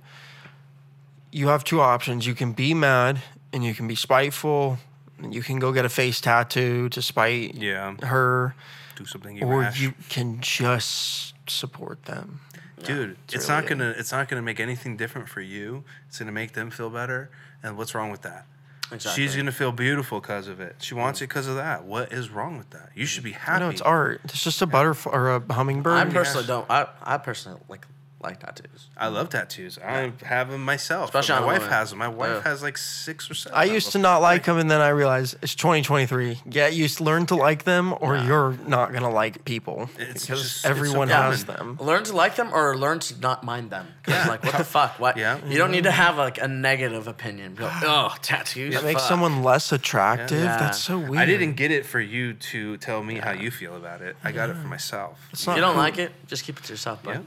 You 1.31 1.47
have 1.49 1.63
two 1.63 1.79
options. 1.81 2.25
You 2.25 2.33
can 2.33 2.53
be 2.53 2.73
mad 2.73 3.21
and 3.53 3.63
you 3.63 3.73
can 3.75 3.87
be 3.87 3.95
spiteful. 3.95 4.79
And 5.19 5.33
you 5.33 5.41
can 5.41 5.57
go 5.59 5.71
get 5.71 5.83
a 5.85 5.89
face 5.89 6.21
tattoo 6.21 6.89
to 6.89 7.01
spite 7.01 7.55
Yeah. 7.55 7.95
her, 8.03 8.53
Do 8.97 9.05
something 9.05 9.37
you 9.37 9.45
or 9.45 9.59
rash. 9.59 9.79
you 9.79 9.93
can 10.09 10.41
just 10.41 11.35
support 11.47 12.05
them. 12.05 12.41
Dude, 12.83 13.11
it's 13.25 13.35
it's, 13.35 13.49
really 13.49 13.61
not 13.61 13.69
gonna 13.69 13.95
it's 13.97 14.11
not 14.11 14.27
gonna 14.27 14.41
make 14.41 14.59
anything 14.59 14.97
different 14.97 15.29
for 15.29 15.41
you. 15.41 15.83
It's 16.07 16.17
gonna 16.17 16.31
make 16.31 16.53
them 16.53 16.71
feel 16.71 16.89
better. 16.89 17.29
And 17.61 17.77
what's 17.77 17.93
wrong 17.93 18.09
with 18.09 18.23
that? 18.23 18.45
Exactly. 18.91 19.23
She's 19.23 19.35
gonna 19.35 19.51
feel 19.51 19.71
beautiful 19.71 20.19
because 20.19 20.47
of 20.47 20.59
it. 20.59 20.77
She 20.79 20.95
wants 20.95 21.19
mm. 21.19 21.23
it 21.23 21.27
because 21.27 21.47
of 21.47 21.55
that. 21.55 21.85
What 21.85 22.11
is 22.11 22.29
wrong 22.31 22.57
with 22.57 22.71
that? 22.71 22.89
You 22.95 23.05
should 23.05 23.23
be 23.23 23.35
I 23.35 23.37
happy. 23.37 23.59
know 23.63 23.69
it's 23.69 23.81
art. 23.81 24.21
It's 24.23 24.43
just 24.43 24.61
a 24.61 24.67
butterfly 24.67 25.11
or 25.11 25.35
a 25.35 25.53
hummingbird. 25.53 25.93
I 25.93 26.05
personally 26.05 26.41
Yes. 26.43 26.47
don't. 26.47 26.71
I, 26.71 26.87
I 27.03 27.17
personally 27.17 27.59
like 27.69 27.85
like 28.19 28.39
tattoos. 28.39 28.87
I 28.97 29.07
love 29.09 29.29
tattoos. 29.29 29.77
I 29.77 30.11
have 30.23 30.49
them 30.49 30.63
myself. 30.65 31.09
Especially 31.09 31.35
my 31.35 31.41
on 31.41 31.45
wife 31.45 31.57
woman. 31.59 31.73
has 31.73 31.89
them. 31.91 31.99
My 31.99 32.07
wife 32.07 32.29
Yeah. 32.43 32.49
has 32.49 32.63
like 32.63 32.77
six 32.77 33.29
or 33.29 33.35
seven. 33.35 33.57
I 33.57 33.65
of 33.65 33.73
used 33.73 33.87
to 33.87 33.93
them. 33.93 34.01
not 34.01 34.21
like 34.23 34.45
them, 34.45 34.57
and 34.57 34.69
then 34.71 34.81
I 34.81 34.89
realized 34.89 35.35
it's 35.43 35.53
2023. 35.55 36.41
Get 36.49 36.73
used, 36.73 36.99
learn 36.99 37.27
to 37.27 37.35
like 37.35 37.63
them, 37.63 37.93
or 38.01 38.17
you're 38.17 38.57
not 38.65 38.91
gonna 38.91 39.11
like 39.11 39.45
people 39.45 39.89
It's 39.99 40.25
because 40.25 40.41
just- 40.41 40.43
it's 40.55 40.61
so 40.63 40.69
everyone 40.69 41.09
has 41.09 41.45
them. 41.45 41.77
Learn 41.79 42.03
to 42.05 42.13
like 42.15 42.35
them 42.35 42.49
or 42.53 42.75
learn 42.75 42.99
to 43.01 43.19
not 43.19 43.43
mind 43.43 43.69
them. 43.69 43.87
'Cause, 44.03 44.15
Yeah. 44.15 44.27
like, 44.29 44.43
what 44.43 44.57
the 44.57 44.63
fuck? 44.63 44.99
What? 44.99 45.17
Yeah. 45.17 45.37
You 45.45 45.57
don't 45.59 45.71
need 45.71 45.83
to 45.83 45.91
have 45.91 46.17
like 46.17 46.39
a 46.41 46.47
negative 46.47 47.07
opinion. 47.07 47.53
Be 47.53 47.63
like, 47.63 47.83
oh, 47.83 48.15
tattoos. 48.23 48.73
That 48.73 48.83
makes 48.83 49.01
fuck." 49.01 49.09
someone 49.09 49.43
less 49.43 49.71
attractive. 49.71 50.43
Yeah. 50.43 50.57
That's 50.57 50.79
so 50.83 50.97
weird. 50.97 51.17
I 51.17 51.25
didn't 51.25 51.53
get 51.53 51.69
it 51.71 51.85
for 51.85 51.99
you 51.99 52.33
to 52.33 52.77
tell 52.77 53.03
me 53.03 53.19
how 53.19 53.31
you 53.31 53.51
feel 53.51 53.75
about 53.75 54.01
it. 54.01 54.15
I 54.23 54.31
got 54.31 54.49
it 54.49 54.55
for 54.55 54.67
myself. 54.67 55.19
It's 55.31 55.41
If 55.41 55.47
not 55.47 55.55
you 55.57 55.61
don't 55.61 55.73
cool. 55.73 55.83
like 55.83 55.97
it, 55.99 56.11
just 56.27 56.43
keep 56.45 56.57
it 56.57 56.63
to 56.63 56.73
yourself. 56.73 56.99
But 57.03 57.15
Yep. 57.15 57.23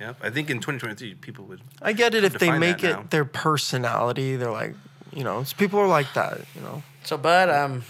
Yep. 0.00 0.16
I 0.22 0.30
think 0.30 0.48
in 0.50 0.58
2023 0.60 1.14
people 1.16 1.44
would. 1.46 1.60
I 1.82 1.92
get 1.92 2.14
it 2.14 2.24
if 2.24 2.38
they 2.38 2.56
make 2.58 2.82
it 2.82 2.92
now. 2.92 3.04
their 3.10 3.24
personality. 3.26 4.36
They're 4.36 4.50
like, 4.50 4.74
you 5.12 5.24
know, 5.24 5.40
it's, 5.40 5.52
people 5.52 5.78
are 5.78 5.86
like 5.88 6.12
that. 6.14 6.40
You 6.54 6.62
know, 6.62 6.82
So, 7.04 7.18
bud, 7.18 7.50
um, 7.50 7.84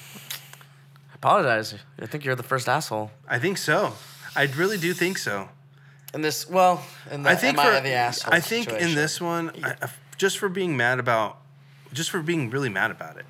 I 1.12 1.14
apologize. 1.14 1.74
I 2.00 2.06
think 2.06 2.24
you're 2.24 2.34
the 2.34 2.42
first 2.42 2.68
asshole. 2.68 3.10
I 3.28 3.38
think 3.38 3.58
so. 3.58 3.92
I 4.34 4.44
really 4.44 4.78
do 4.78 4.92
think 4.92 5.18
so. 5.18 5.48
In 6.12 6.22
this, 6.22 6.48
well, 6.50 6.82
in 7.10 7.22
the 7.22 7.30
I 7.30 7.36
think 7.36 7.56
am 7.58 7.64
for 7.64 7.70
I 7.70 7.80
the 7.80 7.90
asshole 7.92 8.34
I 8.34 8.40
think 8.40 8.72
in 8.72 8.94
this 8.96 9.20
one, 9.20 9.52
I, 9.62 9.74
I- 9.82 9.90
just 10.16 10.38
for 10.38 10.48
being 10.48 10.76
mad 10.76 10.98
about, 10.98 11.38
just 11.92 12.10
for 12.10 12.20
being 12.20 12.50
really 12.50 12.68
mad 12.68 12.90
about 12.90 13.16
it. 13.16 13.24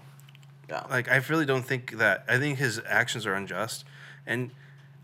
Yeah. 0.68 0.86
Like 0.88 1.10
I 1.10 1.16
really 1.28 1.44
don't 1.46 1.64
think 1.64 1.98
that. 1.98 2.24
I 2.28 2.38
think 2.38 2.58
his 2.58 2.80
actions 2.86 3.26
are 3.26 3.34
unjust, 3.34 3.84
and 4.26 4.50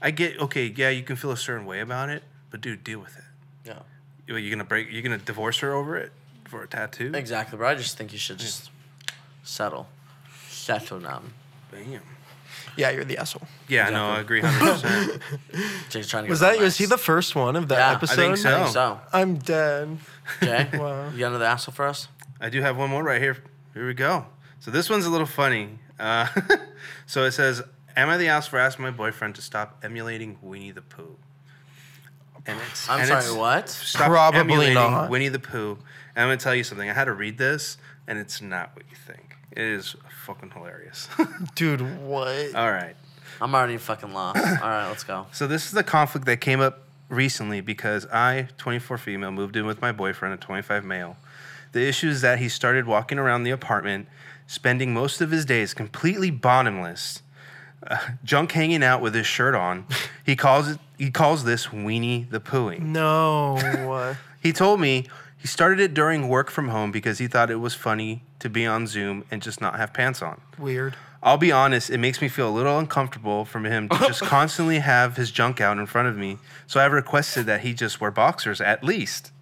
I 0.00 0.10
get 0.12 0.38
okay. 0.40 0.72
Yeah, 0.74 0.88
you 0.90 1.02
can 1.02 1.16
feel 1.16 1.32
a 1.32 1.36
certain 1.36 1.66
way 1.66 1.80
about 1.80 2.08
it, 2.08 2.22
but 2.50 2.60
dude, 2.60 2.82
deal 2.84 3.00
with 3.00 3.16
it. 3.18 3.24
Yeah. 4.26 4.34
You- 4.34 4.40
You're 4.42 4.50
gonna 4.56 4.64
break. 4.64 4.90
You're 4.90 5.02
gonna 5.02 5.18
divorce 5.18 5.58
her 5.60 5.72
over 5.72 5.96
it 5.96 6.12
for 6.44 6.62
a 6.62 6.66
tattoo. 6.68 7.12
Exactly, 7.14 7.56
bro. 7.58 7.68
I 7.68 7.74
just 7.74 7.96
think 7.98 8.12
you 8.12 8.18
should 8.18 8.38
just 8.38 8.70
settle. 9.42 9.88
Settle 10.48 11.00
down. 11.00 11.32
Bam. 11.70 12.00
yeah, 12.76 12.90
you're 12.90 13.04
the 13.04 13.18
asshole. 13.18 13.46
Yeah, 13.68 13.90
no, 13.90 14.06
I 14.10 14.20
agree, 14.20 14.40
hundred 14.40 14.72
percent. 14.80 15.22
Jay's 15.90 16.08
trying 16.08 16.24
to 16.24 16.30
Was 16.30 16.40
get 16.40 16.54
that 16.56 16.60
was 16.62 16.76
he 16.78 16.86
the 16.86 16.98
first 16.98 17.34
one 17.34 17.56
of 17.56 17.68
that 17.68 17.78
Yeah, 17.78 17.90
I 17.90 17.94
episode? 17.94 18.16
think 18.16 18.36
so. 18.36 18.54
I 18.54 18.62
think 18.62 18.72
so. 18.72 19.00
I'm 19.12 19.34
dead. 19.38 19.98
Jay, 20.40 20.68
Wow. 20.74 21.08
you 21.10 21.18
got 21.18 21.28
another 21.28 21.44
asshole 21.44 21.74
for 21.74 21.86
us? 21.86 22.08
I 22.40 22.48
do 22.48 22.60
have 22.62 22.76
one 22.76 22.90
more 22.90 23.02
right 23.02 23.20
here. 23.20 23.36
Here 23.74 23.86
we 23.86 23.94
go. 23.94 24.26
So 24.60 24.70
this 24.70 24.88
one's 24.90 25.06
a 25.06 25.10
little 25.10 25.26
funny. 25.26 25.78
Uh, 25.98 26.26
so 27.06 27.24
it 27.24 27.32
says, 27.32 27.62
"Am 27.96 28.08
I 28.08 28.16
the 28.16 28.28
ass 28.28 28.46
for 28.46 28.58
asking 28.58 28.84
my 28.84 28.90
boyfriend 28.90 29.34
to 29.36 29.42
stop 29.42 29.78
emulating 29.82 30.38
Winnie 30.42 30.70
the 30.72 30.82
Pooh?" 30.82 31.16
And 32.46 32.58
it's 32.70 32.88
I'm 32.88 33.00
and 33.00 33.08
sorry, 33.08 33.20
it's- 33.20 33.34
what? 33.36 33.68
Stop 33.68 34.06
Probably 34.08 34.40
emulating 34.40 34.74
not. 34.74 35.10
Winnie 35.10 35.28
the 35.28 35.38
Pooh. 35.38 35.78
And 36.14 36.22
I'm 36.22 36.28
gonna 36.28 36.36
tell 36.36 36.54
you 36.54 36.64
something. 36.64 36.88
I 36.88 36.92
had 36.92 37.04
to 37.06 37.12
read 37.12 37.38
this, 37.38 37.76
and 38.06 38.18
it's 38.18 38.40
not 38.40 38.70
what 38.74 38.84
you 38.90 38.96
think. 38.96 39.36
It 39.52 39.64
is 39.64 39.96
fucking 40.24 40.50
hilarious. 40.50 41.08
Dude, 41.54 41.80
what? 42.02 42.54
All 42.54 42.70
right. 42.70 42.94
I'm 43.40 43.54
already 43.54 43.76
fucking 43.76 44.12
lost. 44.12 44.38
All 44.62 44.68
right, 44.68 44.88
let's 44.88 45.04
go. 45.04 45.26
So 45.32 45.46
this 45.46 45.66
is 45.66 45.72
the 45.72 45.82
conflict 45.84 46.26
that 46.26 46.40
came 46.40 46.60
up 46.60 46.84
recently 47.08 47.60
because 47.60 48.06
I, 48.06 48.48
24 48.58 48.98
female, 48.98 49.30
moved 49.30 49.56
in 49.56 49.66
with 49.66 49.80
my 49.82 49.92
boyfriend, 49.92 50.34
a 50.34 50.36
25 50.38 50.84
male. 50.84 51.16
The 51.72 51.86
issue 51.86 52.08
is 52.08 52.22
that 52.22 52.38
he 52.38 52.48
started 52.48 52.86
walking 52.86 53.18
around 53.18 53.42
the 53.42 53.50
apartment, 53.50 54.08
spending 54.46 54.94
most 54.94 55.20
of 55.20 55.30
his 55.30 55.44
days 55.44 55.74
completely 55.74 56.30
bottomless, 56.30 57.22
uh, 57.86 57.98
junk 58.24 58.52
hanging 58.52 58.82
out 58.82 59.00
with 59.00 59.14
his 59.14 59.26
shirt 59.26 59.54
on. 59.54 59.86
He 60.24 60.36
calls 60.36 60.68
it. 60.68 60.78
He 60.98 61.10
calls 61.10 61.44
this 61.44 61.66
weenie 61.68 62.30
the 62.30 62.40
pooing. 62.40 62.80
no. 62.80 64.16
He 64.42 64.52
told 64.52 64.80
me 64.80 65.06
he 65.36 65.48
started 65.48 65.80
it 65.80 65.92
during 65.92 66.28
work 66.28 66.50
from 66.50 66.68
home 66.68 66.92
because 66.92 67.18
he 67.18 67.26
thought 67.26 67.50
it 67.50 67.56
was 67.56 67.74
funny 67.74 68.22
to 68.38 68.48
be 68.48 68.64
on 68.64 68.86
Zoom 68.86 69.24
and 69.28 69.42
just 69.42 69.60
not 69.60 69.76
have 69.76 69.92
pants 69.92 70.22
on. 70.22 70.40
Weird. 70.56 70.94
I'll 71.20 71.36
be 71.36 71.50
honest, 71.50 71.90
it 71.90 71.98
makes 71.98 72.22
me 72.22 72.28
feel 72.28 72.48
a 72.48 72.54
little 72.54 72.78
uncomfortable 72.78 73.44
from 73.44 73.64
him 73.64 73.88
to 73.88 73.98
just 73.98 74.22
constantly 74.36 74.78
have 74.78 75.16
his 75.16 75.32
junk 75.32 75.60
out 75.60 75.78
in 75.78 75.86
front 75.86 76.06
of 76.06 76.16
me. 76.16 76.38
So 76.68 76.78
I've 76.78 76.92
requested 76.92 77.46
that 77.46 77.62
he 77.62 77.74
just 77.74 78.00
wear 78.00 78.12
boxers 78.12 78.60
at 78.60 78.84
least. 78.84 79.32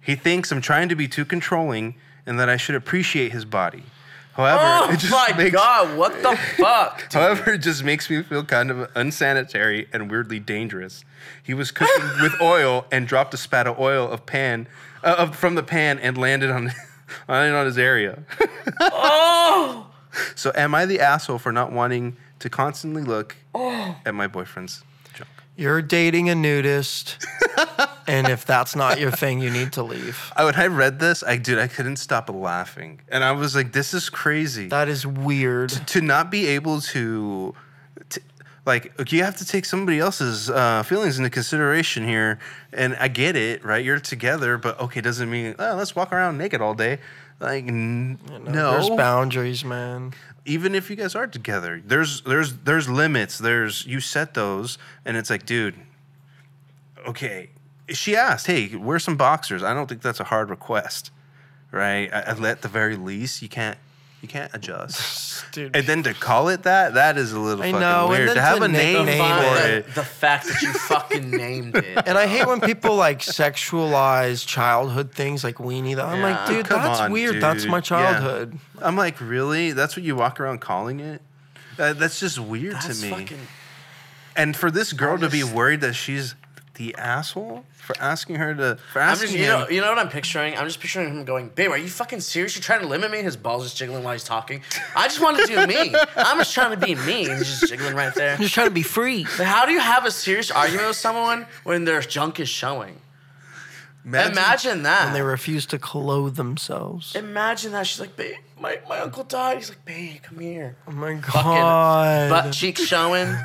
He 0.00 0.14
thinks 0.14 0.52
I'm 0.52 0.60
trying 0.60 0.88
to 0.88 0.94
be 0.94 1.08
too 1.08 1.24
controlling 1.24 1.96
and 2.24 2.38
that 2.38 2.48
I 2.48 2.56
should 2.56 2.76
appreciate 2.76 3.32
his 3.32 3.44
body. 3.44 3.82
However, 4.38 4.60
Oh 4.62 4.92
it 4.92 5.00
just 5.00 5.10
my 5.12 5.36
makes, 5.36 5.50
god, 5.56 5.98
what 5.98 6.22
the 6.22 6.36
fuck? 6.56 7.00
dude? 7.02 7.12
However, 7.14 7.54
it 7.54 7.58
just 7.58 7.82
makes 7.82 8.08
me 8.08 8.22
feel 8.22 8.44
kind 8.44 8.70
of 8.70 8.88
unsanitary 8.94 9.88
and 9.92 10.08
weirdly 10.08 10.38
dangerous. 10.38 11.04
He 11.42 11.54
was 11.54 11.72
cooking 11.72 12.08
with 12.22 12.40
oil 12.40 12.86
and 12.92 13.08
dropped 13.08 13.34
a 13.34 13.36
spat 13.36 13.66
of 13.66 13.80
oil 13.80 14.08
of 14.08 14.26
pan 14.26 14.68
uh, 15.02 15.16
of, 15.18 15.36
from 15.36 15.56
the 15.56 15.64
pan 15.64 15.98
and 15.98 16.16
landed 16.16 16.50
on 16.52 16.72
landed 17.28 17.56
on 17.58 17.66
his 17.66 17.78
area. 17.78 18.22
Oh! 18.80 19.90
So 20.36 20.52
am 20.54 20.72
I 20.72 20.86
the 20.86 21.00
asshole 21.00 21.38
for 21.38 21.50
not 21.50 21.72
wanting 21.72 22.16
to 22.38 22.48
constantly 22.48 23.02
look 23.02 23.36
at 24.06 24.14
my 24.14 24.28
boyfriend's 24.28 24.84
junk? 25.14 25.28
You're 25.56 25.82
dating 25.82 26.30
a 26.30 26.36
nudist, 26.36 27.26
and 28.08 28.28
if 28.28 28.44
that's 28.44 28.74
not 28.74 28.98
your 28.98 29.10
thing, 29.10 29.40
you 29.40 29.50
need 29.50 29.72
to 29.74 29.82
leave. 29.82 30.32
I, 30.36 30.44
when 30.44 30.54
I 30.54 30.66
read 30.66 30.98
this, 30.98 31.22
I 31.22 31.36
dude, 31.36 31.58
I 31.58 31.68
couldn't 31.68 31.96
stop 31.96 32.28
laughing, 32.30 33.00
and 33.08 33.22
I 33.22 33.32
was 33.32 33.54
like, 33.54 33.72
"This 33.72 33.94
is 33.94 34.08
crazy." 34.10 34.68
That 34.68 34.88
is 34.88 35.06
weird. 35.06 35.70
to 35.88 36.00
not 36.00 36.30
be 36.30 36.46
able 36.46 36.80
to, 36.80 37.54
to 38.10 38.20
like 38.66 38.92
you 39.12 39.22
have 39.22 39.36
to 39.36 39.44
take 39.44 39.64
somebody 39.64 39.98
else's 39.98 40.50
uh, 40.50 40.82
feelings 40.82 41.18
into 41.18 41.30
consideration 41.30 42.06
here 42.06 42.38
and 42.72 42.94
i 43.00 43.08
get 43.08 43.34
it 43.34 43.64
right 43.64 43.82
you're 43.84 43.98
together 44.00 44.58
but 44.58 44.78
okay 44.78 45.00
doesn't 45.00 45.30
mean 45.30 45.54
oh, 45.58 45.74
let's 45.74 45.96
walk 45.96 46.12
around 46.12 46.36
naked 46.36 46.60
all 46.60 46.74
day 46.74 46.98
like 47.40 47.66
n- 47.66 48.18
no 48.44 48.72
There's 48.72 48.90
boundaries, 48.90 49.64
man. 49.64 50.12
even 50.44 50.74
if 50.74 50.90
you 50.90 50.96
guys 50.96 51.14
are 51.14 51.26
together 51.26 51.80
there's 51.82 52.20
there's 52.22 52.52
there's 52.58 52.88
limits 52.90 53.38
there's 53.38 53.86
you 53.86 54.00
set 54.00 54.34
those 54.34 54.76
and 55.06 55.16
it's 55.16 55.30
like 55.30 55.46
dude 55.46 55.74
okay 57.06 57.48
she 57.90 58.16
asked 58.16 58.46
hey 58.46 58.74
wear 58.76 58.98
some 58.98 59.16
boxers 59.16 59.62
i 59.62 59.72
don't 59.74 59.88
think 59.88 60.02
that's 60.02 60.20
a 60.20 60.24
hard 60.24 60.50
request 60.50 61.10
right 61.72 62.08
I, 62.12 62.20
at 62.48 62.62
the 62.62 62.68
very 62.68 62.96
least 62.96 63.42
you 63.42 63.48
can't 63.48 63.78
you 64.20 64.26
can't 64.28 64.52
adjust 64.54 65.44
Dude. 65.52 65.76
and 65.76 65.86
then 65.86 66.02
to 66.02 66.12
call 66.12 66.48
it 66.48 66.64
that, 66.64 66.94
that 66.94 67.16
is 67.16 67.32
a 67.32 67.38
little 67.38 67.62
I 67.62 67.68
fucking 67.70 67.80
know, 67.80 68.00
and 68.06 68.10
weird. 68.10 68.28
then 68.30 68.34
To 68.36 68.42
have 68.42 68.58
to 68.58 68.64
a 68.64 68.68
name 68.68 69.06
name 69.06 69.18
for 69.22 69.66
it. 69.68 69.94
the 69.94 70.02
fact 70.02 70.46
that 70.48 70.60
you 70.60 70.72
fucking 70.72 71.30
named 71.44 71.76
it. 71.76 72.02
And 72.04 72.18
I 72.18 72.26
hate 72.26 72.44
when 72.46 72.60
people 72.60 72.96
like 72.96 73.20
sexualize 73.20 74.44
childhood 74.44 75.12
things 75.12 75.44
like 75.44 75.56
weenie. 75.56 75.94
That 75.96 76.06
I'm 76.06 76.20
like, 76.20 76.46
dude, 76.48 76.66
Come 76.66 76.82
that's 76.82 76.98
on, 77.00 77.12
weird. 77.12 77.40
That's 77.40 77.62
dude. 77.62 77.70
my 77.70 77.76
Yeah. 77.78 77.80
childhood. 77.82 78.58
I'm 78.80 78.96
like, 78.96 79.20
really? 79.20 79.70
That's 79.72 79.96
what 79.96 80.04
you 80.04 80.16
walk 80.16 80.40
around 80.40 80.60
calling 80.60 80.98
it? 81.00 81.22
Uh, 81.78 81.92
that's 81.92 82.18
just 82.18 82.40
weird 82.40 82.74
That's 82.74 82.98
to 83.00 83.04
me. 83.06 83.10
fucking. 83.10 83.38
and 84.36 84.56
for 84.56 84.68
this 84.70 84.92
girl 84.92 85.16
to 85.18 85.28
be 85.30 85.44
worried 85.44 85.80
that 85.82 85.94
she's 85.94 86.34
the 86.78 86.94
asshole 86.96 87.64
for 87.76 87.94
asking 88.00 88.36
her 88.36 88.54
to 88.54 88.78
for 88.92 89.02
I'm 89.02 89.10
asking 89.10 89.26
just, 89.28 89.38
you 89.38 89.44
him. 89.44 89.60
know, 89.60 89.68
you 89.68 89.80
know 89.80 89.88
what 89.90 89.98
I'm 89.98 90.08
picturing? 90.08 90.56
I'm 90.56 90.64
just 90.66 90.80
picturing 90.80 91.08
him 91.10 91.24
going, 91.24 91.48
"Babe, 91.50 91.70
are 91.70 91.76
you 91.76 91.88
fucking 91.88 92.20
serious? 92.20 92.56
You're 92.56 92.62
trying 92.62 92.80
to 92.80 92.86
limit 92.86 93.10
me?" 93.10 93.18
His 93.22 93.36
balls 93.36 93.64
just 93.64 93.76
jiggling 93.76 94.02
while 94.04 94.14
he's 94.14 94.24
talking. 94.24 94.62
I 94.96 95.08
just 95.08 95.20
want 95.20 95.36
to 95.38 95.46
do 95.46 95.66
me. 95.66 95.94
I'm 96.16 96.38
just 96.38 96.54
trying 96.54 96.70
to 96.78 96.86
be 96.86 96.94
me, 96.94 97.28
and 97.28 97.36
he's 97.38 97.48
just 97.60 97.68
jiggling 97.68 97.94
right 97.94 98.14
there. 98.14 98.32
I'm 98.34 98.40
just 98.40 98.54
trying 98.54 98.68
to 98.68 98.74
be 98.74 98.82
free. 98.82 99.24
But 99.36 99.46
how 99.46 99.66
do 99.66 99.72
you 99.72 99.80
have 99.80 100.06
a 100.06 100.10
serious 100.10 100.50
argument 100.50 100.88
with 100.88 100.96
someone 100.96 101.46
when 101.64 101.84
their 101.84 102.00
junk 102.00 102.40
is 102.40 102.48
showing? 102.48 103.00
Imagine, 104.04 104.84
that. 104.84 105.06
And 105.08 105.14
they 105.14 105.20
refuse 105.20 105.66
to 105.66 105.78
clothe 105.78 106.36
themselves. 106.36 107.14
Imagine 107.14 107.72
that. 107.72 107.86
She's 107.86 108.00
like, 108.00 108.16
babe, 108.16 108.36
my, 108.58 108.78
my 108.88 109.00
uncle 109.00 109.22
died. 109.24 109.58
He's 109.58 109.68
like, 109.68 109.84
babe, 109.84 110.22
come 110.22 110.38
here. 110.38 110.76
Oh 110.86 110.92
my 110.92 111.20
Fucking 111.20 111.42
god. 111.42 112.30
butt 112.30 112.52
cheeks 112.54 112.80
showing. 112.86 113.28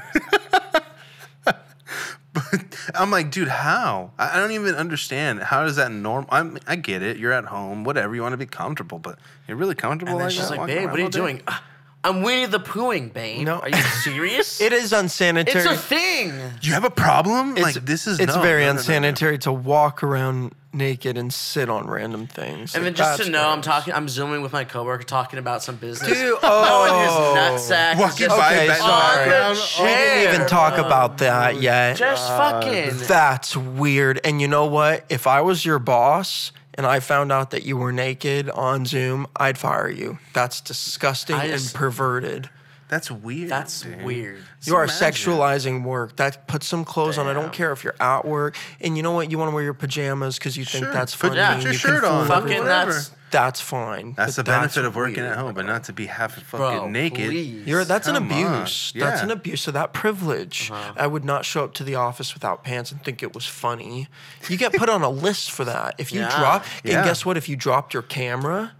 I'm 2.96 3.12
like, 3.12 3.32
dude, 3.32 3.48
how? 3.48 4.12
I 4.18 4.36
I 4.38 4.40
don't 4.40 4.52
even 4.52 4.76
understand. 4.76 5.40
How 5.42 5.66
is 5.66 5.76
that 5.76 5.92
normal? 5.92 6.28
I'm, 6.32 6.58
I 6.68 6.76
get 6.76 7.02
it. 7.02 7.18
You're 7.18 7.32
at 7.32 7.46
home, 7.46 7.84
whatever. 7.84 8.16
You 8.16 8.22
want 8.22 8.34
to 8.34 8.38
be 8.38 8.46
comfortable, 8.46 9.00
but 9.00 9.20
you're 9.48 9.58
really 9.58 9.76
comfortable 9.76 10.12
And 10.14 10.20
then 10.20 10.28
like 10.28 10.36
she's 10.36 10.50
that? 10.50 10.58
like, 10.58 10.68
babe, 10.68 10.90
what 10.90 11.00
are 11.00 11.04
you 11.04 11.10
doing? 11.10 11.42
"Ah, 11.48 11.64
I'm 12.04 12.22
Winnie 12.22 12.48
the 12.48 12.60
Poohing, 12.60 13.14
babe. 13.14 13.46
No. 13.46 13.60
Are 13.60 13.70
you 13.70 13.76
serious? 14.04 14.60
it 14.60 14.74
is 14.74 14.92
unsanitary. 14.94 15.64
it's 15.64 15.72
a 15.72 15.78
thing. 15.78 16.34
You 16.62 16.74
have 16.74 16.84
a 16.84 16.90
problem? 16.90 17.52
It's- 17.58 17.76
like 17.76 17.86
this 17.86 18.08
is 18.08 18.20
it's 18.20 18.36
no, 18.36 18.42
very 18.42 18.62
no, 18.62 18.68
no, 18.68 18.72
no, 18.72 18.74
no. 18.74 18.80
unsanitary 18.80 19.38
to 19.40 19.52
walk 19.54 20.04
around 20.04 20.54
naked 20.74 21.18
and 21.18 21.34
sit 21.34 21.70
on 21.70 21.88
random 21.88 22.28
things. 22.28 22.76
And 22.76 22.84
then 22.84 22.94
Like, 22.94 22.98
just 22.98 23.24
to 23.24 23.30
know, 23.30 23.48
I'm 23.50 23.62
talking, 23.62 23.94
I'm 23.94 24.10
zooming 24.10 24.42
with 24.42 24.54
my 24.54 24.64
coworker 24.64 25.04
talking 25.04 25.40
about 25.40 25.64
some 25.64 25.76
business. 25.76 26.10
Dude, 26.10 26.38
Knowing 26.44 26.94
his 27.02 27.12
oh. 27.12 27.36
nutsack. 27.38 27.98
Walking 27.98 28.28
just 28.28 28.38
by 28.38 28.54
Okay, 28.56 28.68
back 28.68 28.78
the 28.78 28.84
sorry. 28.84 29.30
background. 29.30 29.58
Oh, 29.60 29.84
We 29.84 29.90
didn't 29.90 30.34
even 30.34 30.48
talk 30.48 30.78
about 30.78 31.18
that 31.20 31.56
oh, 31.56 31.60
yet. 31.60 31.98
Just 31.98 32.28
fucking. 32.28 32.98
That's 33.08 33.56
weird. 33.56 34.20
And 34.24 34.42
you 34.42 34.48
know 34.48 34.66
what? 34.66 35.06
If 35.10 35.28
I 35.28 35.42
was 35.42 35.66
your 35.66 35.80
boss 35.80 36.52
and 36.74 36.86
I 36.86 37.00
found 37.00 37.32
out 37.32 37.52
that 37.52 37.64
you 37.64 37.78
were 37.78 37.92
naked 37.92 38.50
on 38.50 38.86
Zoom, 38.86 39.28
I'd 39.36 39.58
fire 39.58 39.90
you. 39.90 40.18
That's 40.34 40.60
disgusting 40.62 41.36
I 41.36 41.46
and 41.46 41.72
perverted. 41.74 42.50
That's 42.94 43.10
weird. 43.10 43.50
That's 43.50 43.82
dude. 43.82 44.04
weird. 44.04 44.38
Just 44.60 44.68
You 44.68 44.76
are 44.76 44.84
imagine. 44.84 45.08
sexualizing 45.12 45.84
work. 45.84 46.16
That 46.18 46.48
put 46.48 46.62
some 46.64 46.86
clothes 46.86 47.18
on. 47.18 47.26
I 47.28 47.34
don't 47.34 47.52
care 47.52 47.72
if 47.72 47.84
you're 47.84 47.96
at 48.00 48.24
work, 48.26 48.56
and 48.82 48.96
you 48.96 49.02
know 49.02 49.12
what? 49.14 49.32
You 49.32 49.40
want 49.40 49.50
to 49.50 49.56
wear 49.56 49.64
your 49.64 49.74
pajamas 49.74 50.38
because 50.38 50.56
you 50.58 50.64
think 50.66 50.84
Sure. 50.86 50.94
that's 50.94 51.16
Put- 51.16 51.30
funny. 51.30 51.38
yeah, 51.40 51.56
put 51.56 51.64
your 51.64 51.72
you 51.74 51.78
shirt 51.80 52.02
fool 52.04 52.10
on. 52.12 52.28
Fucking 52.28 52.64
that's 52.66 53.12
That's 53.32 53.60
fine. 53.60 54.14
That's 54.16 54.36
but 54.36 54.46
the 54.46 54.52
benefit 54.52 54.86
of 54.86 54.96
working 54.96 55.24
weird. 55.24 55.32
at 55.32 55.38
home, 55.40 55.56
but 55.56 55.66
not 55.66 55.86
to 55.86 55.94
be 55.94 56.06
half 56.06 56.36
fucking 56.36 56.60
Bro, 56.60 56.90
naked. 56.92 57.30
please. 57.32 57.66
You're 57.66 57.84
that's 57.84 58.08
an 58.08 58.14
Come 58.14 58.32
on. 58.32 58.44
abuse. 58.58 58.94
That's 58.96 59.24
an 59.24 59.32
abuse 59.32 59.68
of 59.68 59.74
that 59.74 59.92
privilege. 59.92 60.70
Uh-huh. 60.70 60.94
I 60.96 61.08
would 61.08 61.26
not 61.26 61.44
show 61.44 61.64
up 61.64 61.74
to 61.76 61.84
the 61.84 61.96
office 61.96 62.36
without 62.36 62.64
pants 62.64 62.92
and 62.92 63.04
think 63.04 63.24
it 63.24 63.34
was 63.34 63.48
funny. 63.48 64.08
You 64.50 64.56
get 64.58 64.72
put 64.74 64.88
on 64.88 65.02
a 65.02 65.10
list 65.10 65.50
for 65.50 65.66
that. 65.66 65.96
If 65.98 66.12
you 66.14 66.20
Yeah. 66.30 66.30
drop, 66.40 66.66
Yeah. 66.84 66.98
and 66.98 67.06
guess 67.08 67.26
what? 67.26 67.36
If 67.36 67.50
you 67.50 67.56
dropped 67.56 67.96
your 67.96 68.04
camera, 68.04 68.74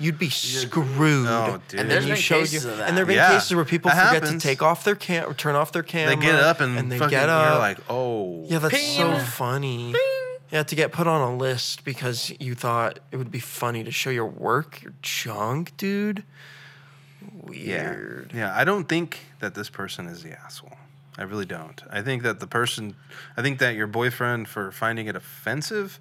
you'd 0.00 0.18
be 0.18 0.30
screwed. 0.30 1.26
Oh, 1.28 1.60
dude. 1.68 1.80
And 1.80 1.90
there's 1.90 2.04
you 2.06 2.14
been 2.14 2.20
showed 2.20 2.40
cases 2.40 2.64
your- 2.64 2.72
of 2.72 2.78
that. 2.78 2.88
And 2.88 2.96
there've 2.96 3.06
been 3.06 3.16
Yeah, 3.16 3.34
cases 3.34 3.54
where 3.54 3.64
people 3.64 3.90
that 3.90 4.08
forget 4.08 4.22
happens. 4.24 4.42
to 4.42 4.48
take 4.48 4.62
off 4.62 4.82
their 4.82 4.94
cam 4.96 5.28
or 5.30 5.34
turn 5.34 5.54
off 5.54 5.70
their 5.72 5.82
camera. 5.82 6.16
They 6.16 6.22
get 6.22 6.34
up 6.36 6.60
and, 6.60 6.90
they 6.90 6.98
fucking, 6.98 7.10
get 7.10 7.28
up. 7.28 7.50
you're 7.50 7.58
like, 7.58 7.78
oh. 7.88 8.44
yeah, 8.48 8.58
that's 8.58 8.80
so 8.96 9.12
Ping. 9.12 9.20
funny. 9.26 9.94
Yeah, 10.50 10.64
to 10.64 10.74
get 10.74 10.90
put 10.90 11.06
on 11.06 11.20
a 11.20 11.36
list 11.36 11.84
because 11.84 12.32
you 12.40 12.56
thought 12.56 12.98
it 13.12 13.16
would 13.18 13.30
be 13.30 13.38
funny 13.38 13.84
to 13.84 13.92
show 13.92 14.10
your 14.10 14.26
work, 14.26 14.82
your 14.82 14.94
junk, 15.02 15.76
dude. 15.76 16.24
Yeah. 17.50 17.90
Weird. 17.90 18.32
Yeah, 18.34 18.52
I 18.56 18.64
don't 18.64 18.88
think 18.88 19.20
that 19.40 19.54
this 19.54 19.68
person 19.70 20.06
is 20.06 20.22
the 20.22 20.32
asshole. 20.32 20.76
I 21.18 21.22
really 21.24 21.44
don't. 21.44 21.82
I 21.90 22.00
think 22.02 22.22
that 22.22 22.40
the 22.40 22.46
person, 22.46 22.94
I 23.36 23.42
think 23.42 23.58
that 23.58 23.74
your 23.74 23.86
boyfriend 23.86 24.48
for 24.48 24.70
finding 24.72 25.06
it 25.06 25.14
offensive 25.16 26.00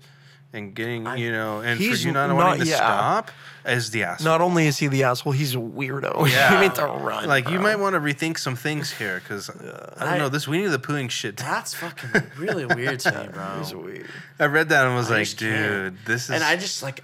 and 0.52 0.74
getting, 0.74 1.06
you 1.18 1.32
know, 1.32 1.60
and 1.62 1.78
for 1.78 1.84
you 1.84 2.12
not, 2.12 2.28
not- 2.28 2.36
wanting 2.36 2.64
to 2.64 2.68
yeah. 2.70 2.76
stop 2.78 3.32
is 3.66 3.92
the 3.92 4.04
asshole. 4.04 4.26
Not 4.26 4.42
only 4.42 4.66
is 4.66 4.78
he 4.80 4.88
the 4.88 5.04
asshole, 5.04 5.34
he's 5.34 5.54
a 5.54 5.60
weirdo. 5.60 6.28
Yeah. 6.32 6.56
you 6.56 6.68
need 6.68 6.76
to 6.76 6.86
run. 6.86 7.28
like 7.28 7.50
you 7.50 7.60
might 7.60 7.76
want 7.78 7.94
to 7.94 8.00
rethink 8.00 8.40
some 8.40 8.56
things 8.56 8.90
here 8.92 9.20
because 9.20 9.50
I 9.98 10.06
don't 10.06 10.14
I- 10.14 10.18
know 10.18 10.30
this 10.30 10.48
Winnie 10.48 10.66
the 10.68 10.80
Poohing 10.80 11.10
shit. 11.12 11.38
That's 11.38 11.74
fucking 11.76 12.10
really 12.38 12.66
weird 12.66 13.00
to 13.02 13.12
me, 13.12 13.28
bro. 13.32 13.60
He's 13.60 13.76
weird. 13.76 14.08
I 14.40 14.46
read 14.46 14.70
that 14.70 14.86
and 14.88 14.96
was 14.96 15.12
I 15.12 15.16
like, 15.18 15.26
just 15.26 15.38
can't. 15.38 15.96
dude, 15.96 16.06
this 16.06 16.24
is. 16.26 16.30
And 16.32 16.44
I 16.44 16.56
just 16.56 16.82
like, 16.82 17.04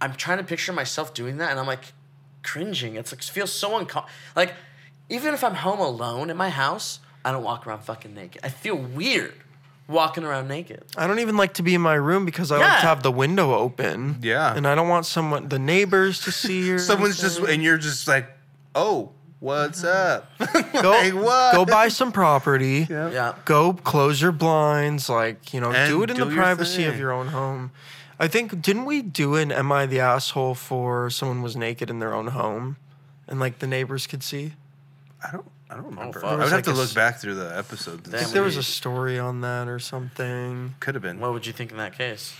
I'm 0.00 0.14
trying 0.14 0.38
to 0.38 0.44
picture 0.44 0.72
myself 0.72 1.12
doing 1.12 1.38
that, 1.38 1.50
and 1.50 1.60
I'm 1.60 1.66
like, 1.66 1.92
cringing. 2.42 2.94
It's 2.96 3.12
like 3.12 3.20
it 3.20 3.24
feels 3.26 3.52
so 3.52 3.76
uncomfortable. 3.76 4.08
Like, 4.36 4.54
even 5.10 5.34
if 5.34 5.42
I'm 5.44 5.56
home 5.56 5.80
alone 5.80 6.30
in 6.30 6.36
my 6.36 6.50
house, 6.50 7.00
I 7.24 7.32
don't 7.32 7.42
walk 7.42 7.66
around 7.66 7.80
fucking 7.82 8.14
naked. 8.14 8.40
I 8.44 8.48
feel 8.48 8.76
weird 8.76 9.34
walking 9.88 10.22
around 10.24 10.48
naked. 10.48 10.84
I 10.96 11.06
don't 11.06 11.18
even 11.18 11.36
like 11.36 11.54
to 11.54 11.62
be 11.62 11.74
in 11.74 11.80
my 11.80 11.94
room 11.94 12.24
because 12.24 12.52
I 12.52 12.56
like 12.58 12.66
Yeah. 12.66 12.80
to 12.80 12.86
have 12.86 13.02
the 13.02 13.10
window 13.10 13.54
open. 13.54 14.18
Yeah. 14.22 14.54
And 14.54 14.66
I 14.68 14.74
don't 14.74 14.88
want 14.88 15.06
someone, 15.06 15.48
the 15.48 15.58
neighbors, 15.58 16.20
to 16.24 16.32
see 16.32 16.70
or 16.74 16.78
Someone's 16.78 17.18
just 17.20 17.40
and 17.40 17.62
you're 17.62 17.78
just 17.78 18.06
like, 18.06 18.28
oh, 18.74 19.10
what's 19.40 19.82
up? 19.84 20.30
go, 20.82 20.90
like, 20.90 21.14
what? 21.14 21.54
go 21.54 21.64
buy 21.64 21.88
some 21.88 22.12
property. 22.12 22.86
Yeah. 22.90 23.10
Yeah. 23.10 23.34
Go 23.46 23.72
close 23.72 24.20
your 24.20 24.32
blinds. 24.32 25.08
Like, 25.08 25.52
you 25.54 25.60
know, 25.60 25.72
And 25.72 25.90
do 25.90 26.02
it 26.02 26.10
in 26.10 26.16
do 26.16 26.24
the 26.24 26.30
your 26.30 26.36
privacy 26.42 26.84
of 26.84 26.92
thing. 26.92 27.00
your 27.00 27.12
own 27.12 27.28
home. 27.28 27.70
I 28.20 28.26
think, 28.28 28.60
didn't 28.60 28.84
we 28.84 29.00
do 29.00 29.36
an 29.36 29.52
Am 29.52 29.70
I 29.72 29.86
the 29.86 30.00
Asshole 30.00 30.54
for 30.56 31.08
someone 31.08 31.40
was 31.40 31.56
naked 31.56 31.88
in 31.88 31.98
their 32.00 32.12
own 32.12 32.28
home 32.28 32.76
and 33.28 33.38
like 33.38 33.60
the 33.60 33.66
neighbors 33.66 34.06
could 34.08 34.22
see? 34.24 34.54
I 35.24 35.30
don't. 35.32 35.46
I 35.70 35.74
don't 35.74 35.84
remember. 35.86 36.20
fuck. 36.20 36.24
I 36.24 36.28
There 36.30 36.36
would 36.38 36.42
was 36.44 36.50
have 36.52 36.58
like 36.58 36.64
to 36.64 36.70
a 36.70 36.72
look 36.72 36.84
s- 36.88 36.94
back 36.94 37.18
through 37.20 37.34
the 37.34 37.56
episodes. 37.56 38.12
I 38.12 38.18
think 38.18 38.32
there 38.32 38.42
was 38.42 38.56
a 38.56 38.62
story 38.62 39.18
on 39.18 39.42
that 39.42 39.68
or 39.68 39.78
something. 39.78 40.74
Could 40.80 40.94
have 40.94 41.02
been. 41.02 41.20
What 41.20 41.32
would 41.32 41.46
you 41.46 41.52
think 41.52 41.70
in 41.72 41.76
that 41.76 41.96
case? 41.96 42.34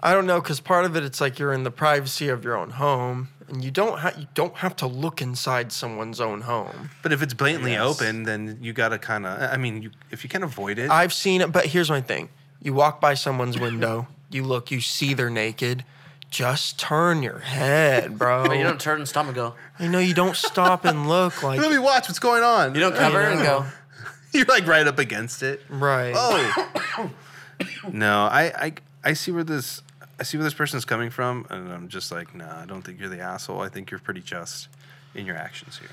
I 0.00 0.12
don't 0.12 0.26
know 0.26 0.40
because 0.40 0.60
part 0.60 0.84
of 0.84 0.94
it, 0.96 1.02
it's 1.02 1.20
like 1.20 1.38
you're 1.38 1.52
in 1.52 1.64
the 1.64 1.70
privacy 1.72 2.28
of 2.28 2.44
your 2.44 2.56
own 2.56 2.70
home, 2.70 3.28
and 3.48 3.64
you 3.64 3.70
don't 3.72 3.98
ha- 3.98 4.12
you 4.16 4.28
don't 4.34 4.54
have 4.58 4.76
to 4.76 4.86
look 4.86 5.20
inside 5.20 5.72
someone's 5.72 6.20
own 6.20 6.42
home. 6.42 6.90
But 7.02 7.12
if 7.12 7.20
it's 7.20 7.34
blatantly 7.34 7.72
Yes. 7.72 7.82
open, 8.00 8.22
then 8.22 8.58
you 8.60 8.72
gotta 8.72 8.98
kind 8.98 9.26
of. 9.26 9.40
I 9.52 9.56
mean, 9.56 9.82
you, 9.82 9.90
if 10.12 10.22
you 10.22 10.30
can 10.30 10.44
avoid 10.44 10.78
it, 10.78 10.88
I've 10.90 11.12
seen 11.12 11.40
it, 11.40 11.50
but 11.50 11.66
here's 11.66 11.90
my 11.90 12.00
thing: 12.00 12.28
you 12.62 12.74
walk 12.74 13.00
by 13.00 13.14
someone's 13.14 13.58
window, 13.58 14.06
you 14.30 14.44
look, 14.44 14.70
you 14.70 14.80
see 14.80 15.14
they're 15.14 15.30
naked. 15.30 15.84
Just 16.30 16.78
turn 16.78 17.22
your 17.22 17.38
head, 17.38 18.18
bro. 18.18 18.44
But 18.48 18.58
you 18.58 18.62
don't 18.64 18.80
turn 18.80 18.98
and 19.00 19.08
stop 19.08 19.26
and 19.26 19.34
go. 19.34 19.54
You 19.80 19.88
know, 19.88 19.98
you 19.98 20.14
don't 20.14 20.36
stop 20.36 20.84
and 20.84 21.08
look 21.08 21.42
like 21.42 21.58
let 21.60 21.70
me 21.70 21.78
watch 21.78 22.08
what's 22.08 22.18
going 22.18 22.42
on. 22.42 22.74
You 22.74 22.80
don't 22.80 22.94
cover 22.94 23.20
it 23.22 23.32
and 23.32 23.40
go. 23.42 23.64
You're 24.32 24.44
like 24.46 24.66
right 24.66 24.86
up 24.86 24.98
against 24.98 25.42
it. 25.42 25.62
right. 25.70 26.12
Oh. 26.14 27.10
no, 27.92 28.24
I, 28.30 28.52
I 28.66 28.72
I 29.04 29.12
see 29.14 29.30
where 29.32 29.44
this 29.44 29.82
I 30.20 30.22
see 30.24 30.36
where 30.36 30.44
this 30.44 30.54
person's 30.54 30.84
coming 30.84 31.10
from, 31.10 31.46
and 31.48 31.72
I'm 31.72 31.88
just 31.88 32.12
like, 32.12 32.34
nah, 32.34 32.60
I 32.62 32.66
don't 32.66 32.82
think 32.82 33.00
you're 33.00 33.08
the 33.08 33.20
asshole. 33.20 33.60
I 33.60 33.68
think 33.68 33.90
you're 33.90 34.00
pretty 34.00 34.20
just 34.20 34.68
in 35.14 35.24
your 35.26 35.36
actions 35.36 35.78
here. 35.78 35.88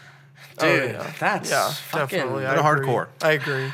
Dude, 0.57 0.81
Oh, 0.81 0.86
yeah. 1.03 1.13
that's 1.19 1.49
yeah, 1.49 1.69
fucking. 1.71 2.17
definitely. 2.19 2.43
Little 2.45 2.63
I 2.65 2.71
agree. 2.73 2.88
hardcore. 2.88 3.07
I 3.21 3.31
agree. 3.31 3.71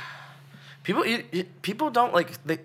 People, 0.83 1.05
you, 1.05 1.23
you, 1.31 1.43
people 1.63 1.89
don't 1.89 2.13
like 2.13 2.43
they. 2.45 2.59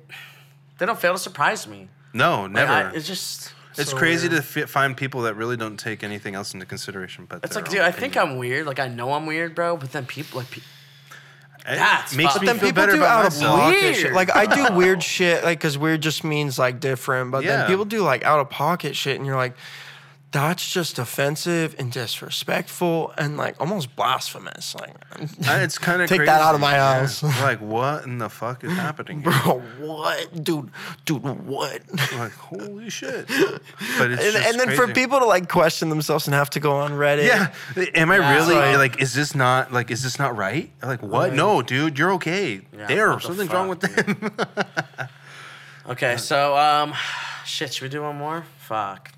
They 0.78 0.84
don't 0.84 0.99
fail 0.99 1.14
to 1.14 1.18
surprise 1.18 1.66
me. 1.66 1.88
No, 2.12 2.42
Like, 2.42 2.51
never. 2.53 2.72
I, 2.72 2.90
it's 2.92 3.07
just. 3.07 3.53
It's 3.79 3.91
so 3.91 3.97
crazy 3.97 4.29
weird. 4.29 4.43
to 4.43 4.47
fi- 4.49 4.64
find 4.66 4.97
people 4.97 5.22
that 5.22 5.35
really 5.35 5.57
don't 5.57 5.77
take 5.79 6.03
anything 6.05 6.35
else 6.35 6.55
into 6.55 6.66
consideration. 6.66 7.27
But 7.29 7.41
It's 7.45 7.55
their 7.55 7.62
like, 7.62 7.70
own 7.70 7.74
dude, 7.77 7.85
I 7.85 7.91
think. 7.93 8.16
I'm 8.16 8.37
weird. 8.39 8.66
Like, 8.66 8.79
I 8.79 8.89
know 8.89 9.12
I'm 9.12 9.27
weird, 9.27 9.55
bro. 9.55 9.77
But 9.77 9.93
then 9.93 10.07
people, 10.07 10.41
like, 10.41 10.51
pe- 10.51 10.61
It 10.61 11.77
That's 11.77 12.14
makes 12.14 12.33
fucked. 12.35 12.43
me 12.43 12.47
But 12.47 12.53
then 12.53 12.61
feel 12.61 12.68
people 12.68 12.83
better 12.83 12.93
do 12.93 12.99
about 12.99 13.24
out 13.24 13.33
of 13.33 13.41
pocket 13.41 13.81
Weird. 13.83 13.97
shit. 13.97 14.12
Like 14.12 14.37
I 14.37 14.47
do 14.47 14.72
weird 14.77 15.03
shit, 15.03 15.43
like 15.43 15.59
because 15.59 15.77
weird 15.77 16.01
just 16.01 16.22
means 16.22 16.61
like 16.61 16.79
different. 16.79 17.33
But 17.33 17.43
Yeah. 17.43 17.57
then 17.57 17.66
people 17.66 17.85
do 17.85 18.03
like 18.03 18.22
out 18.24 18.39
of 18.39 18.49
pocket 18.51 18.95
shit, 18.95 19.16
and 19.16 19.27
you're 19.27 19.35
like, 19.37 19.57
that's 20.33 20.70
just 20.70 20.99
offensive 20.99 21.74
and 21.79 21.91
disrespectful 21.91 23.12
and 23.16 23.37
like 23.39 23.59
almost 23.61 23.95
blasphemous. 23.97 24.74
Like, 24.74 24.95
It's 25.39 25.79
kind 25.79 26.03
of 26.03 26.09
Take 26.11 26.27
that 26.27 26.43
out 26.43 26.55
of 26.55 26.61
my 26.61 26.74
house. 26.74 27.22
like, 27.41 27.61
what 27.61 28.05
in 28.05 28.18
the 28.18 28.29
fuck 28.29 28.62
is 28.64 28.72
happening? 28.72 29.22
Here? 29.22 29.33
bro, 29.45 29.62
what, 29.81 30.45
dude, 30.45 30.70
dude, 31.07 31.22
what? 31.22 31.81
Like, 32.18 32.33
holy 32.51 32.91
shit! 32.91 33.29
But 33.29 34.11
it's 34.11 34.22
And, 34.24 34.33
just 34.33 34.49
and 34.49 34.61
then 34.61 34.77
for 34.77 34.93
people 34.93 35.20
to 35.20 35.24
like 35.24 35.49
question 35.49 35.89
themselves 35.89 36.27
and 36.27 36.35
have 36.35 36.51
to 36.51 36.61
go 36.61 36.72
on 36.77 36.93
Reddit. 36.93 37.27
Yeah, 37.27 37.53
am 37.95 38.11
I 38.11 38.18
Yeah. 38.18 38.35
really 38.35 38.55
Like- 38.55 38.77
like? 38.93 39.01
Is 39.03 39.14
this 39.14 39.35
not 39.35 39.72
like? 39.72 39.91
Is 39.91 40.03
this 40.03 40.18
not 40.18 40.37
right? 40.37 40.70
Like 40.83 41.03
what? 41.03 41.29
Right. 41.31 41.33
No, 41.33 41.62
dude, 41.62 41.99
you're 41.99 42.12
okay. 42.14 42.61
Yeah, 42.77 42.87
there, 42.89 43.09
what 43.11 43.22
the 43.22 43.27
something's 43.29 43.53
wrong 43.53 43.68
with 43.68 43.81
fuck, 43.81 44.07
them. 44.07 45.09
Okay, 45.89 46.16
so 46.16 46.57
um, 46.57 46.95
shit. 47.45 47.72
Should 47.74 47.85
we 47.85 47.89
do 47.89 48.03
one 48.03 48.16
more? 48.16 48.45
Fuck. 48.59 49.12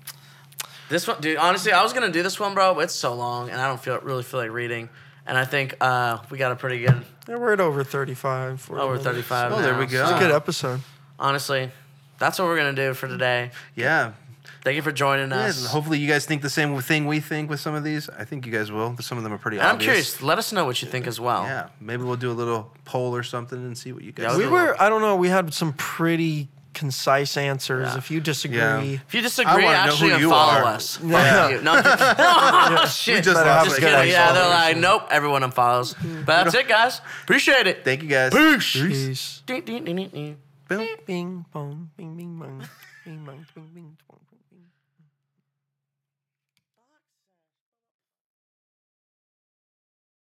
This 0.89 1.07
one, 1.07 1.21
dude. 1.21 1.37
Honestly, 1.37 1.71
I 1.71 1.83
was 1.83 1.93
gonna 1.93 2.11
do 2.11 2.23
this 2.23 2.39
one, 2.39 2.53
bro, 2.53 2.73
but 2.73 2.81
it's 2.85 2.95
so 2.95 3.13
long, 3.13 3.49
and 3.49 3.61
I 3.61 3.67
don't 3.67 3.79
feel 3.81 3.99
really 3.99 4.23
feel 4.23 4.39
like 4.39 4.51
reading. 4.51 4.89
And 5.25 5.37
I 5.37 5.45
think 5.45 5.75
uh, 5.79 6.17
we 6.31 6.39
got 6.39 6.51
a 6.51 6.55
pretty 6.55 6.79
good 6.79 7.05
Yeah, 7.27 7.35
we're 7.37 7.53
at 7.53 7.59
over 7.59 7.83
35. 7.83 8.59
for 8.61 8.77
a 8.77 8.81
over 8.81 8.93
minute. 8.93 9.03
thirty 9.03 9.21
five. 9.21 9.51
Oh, 9.53 9.61
there 9.61 9.77
we 9.77 9.85
go. 9.85 10.01
It's 10.01 10.11
a 10.11 10.19
good 10.19 10.31
episode. 10.31 10.81
Honestly, 11.19 11.71
that's 12.17 12.39
what 12.39 12.45
we're 12.47 12.57
gonna 12.57 12.73
do 12.73 12.93
for 12.93 13.07
today. 13.07 13.51
yeah. 13.75 14.13
Thank 14.61 14.75
you 14.75 14.81
for 14.81 14.91
joining 14.91 15.29
Yeah, 15.29 15.45
us. 15.45 15.67
hopefully 15.67 15.99
you 15.99 16.07
guys 16.07 16.25
think 16.25 16.41
the 16.41 16.49
same 16.49 16.77
thing 16.81 17.05
we 17.07 17.21
think 17.21 17.49
with 17.49 17.61
some 17.61 17.75
of 17.75 17.83
these. 17.85 18.09
I 18.09 18.25
think 18.25 18.45
you 18.45 18.51
guys 18.51 18.69
will. 18.71 18.97
Some 18.99 19.17
of 19.17 19.23
them 19.23 19.31
are 19.31 19.37
pretty 19.37 19.57
And 19.57 19.65
I'm 19.65 19.75
obvious. 19.75 19.85
curious. 20.15 20.21
Let 20.21 20.37
us 20.37 20.51
know 20.51 20.65
what 20.65 20.81
you 20.81 20.87
think 20.89 21.07
as 21.07 21.17
well. 21.17 21.43
Yeah, 21.43 21.69
maybe 21.79 22.03
we'll 22.03 22.17
do 22.17 22.29
a 22.29 22.33
little 22.33 22.73
poll 22.83 23.15
or 23.15 23.23
something 23.23 23.57
and 23.57 23.77
see 23.77 23.93
what 23.93 24.03
you 24.03 24.11
guys. 24.11 24.25
Yeah, 24.31 24.37
We 24.37 24.43
think. 24.43 24.51
were, 24.51 24.81
I 24.81 24.89
don't 24.89 24.99
know, 25.01 25.15
we 25.15 25.29
had 25.29 25.53
some 25.53 25.71
pretty 25.73 26.49
concise 26.79 27.35
answers. 27.37 27.89
Yeah. 27.91 27.97
If 27.97 28.09
you 28.09 28.19
disagree, 28.21 28.57
Yeah. 28.57 28.81
If 29.07 29.13
you 29.13 29.21
disagree, 29.21 29.65
wanna 29.65 29.77
know 29.85 29.91
actually 29.93 30.09
who 30.11 30.17
you 30.17 30.29
unfollow 30.29 30.63
are. 30.63 30.63
us. 30.65 30.95
Fuck 30.97 31.09
Yeah. 31.11 31.49
you. 31.49 31.61
No, 31.61 31.73
I'm 31.73 31.83
kidding. 31.83 31.99
oh, 32.79 32.85
shit. 32.87 33.15
We 33.15 33.21
just 33.21 33.35
Better 33.35 33.49
lost 33.49 33.57
have 33.57 33.65
Just 33.65 33.75
a 33.75 33.81
it. 33.81 33.83
kidding. 33.91 34.11
Yeah, 34.11 34.31
they're 34.31 34.43
followers. 34.43 34.65
like, 34.65 34.77
nope, 34.77 35.03
everyone 35.11 35.41
unfollows. 35.43 35.95
But 36.25 36.43
that's 36.45 36.55
it, 36.55 36.67
guys. 36.67 37.01
Appreciate 37.23 37.67
it. 37.67 37.83
Thank 37.83 38.01
you 38.03 38.09
guys. 38.09 38.31
Peace. 38.33 39.43
Ding, 39.45 39.61
ding. 39.65 40.37
Boom. 40.69 40.87
Bing 41.07 41.45
bong, 41.51 41.89
bing 41.97 42.15
bing 42.15 42.37
bong, 42.39 42.63
bing 43.03 43.25
bong, 43.25 43.45
bing 43.55 43.69
bing 43.73 43.97
bong. 44.07 44.08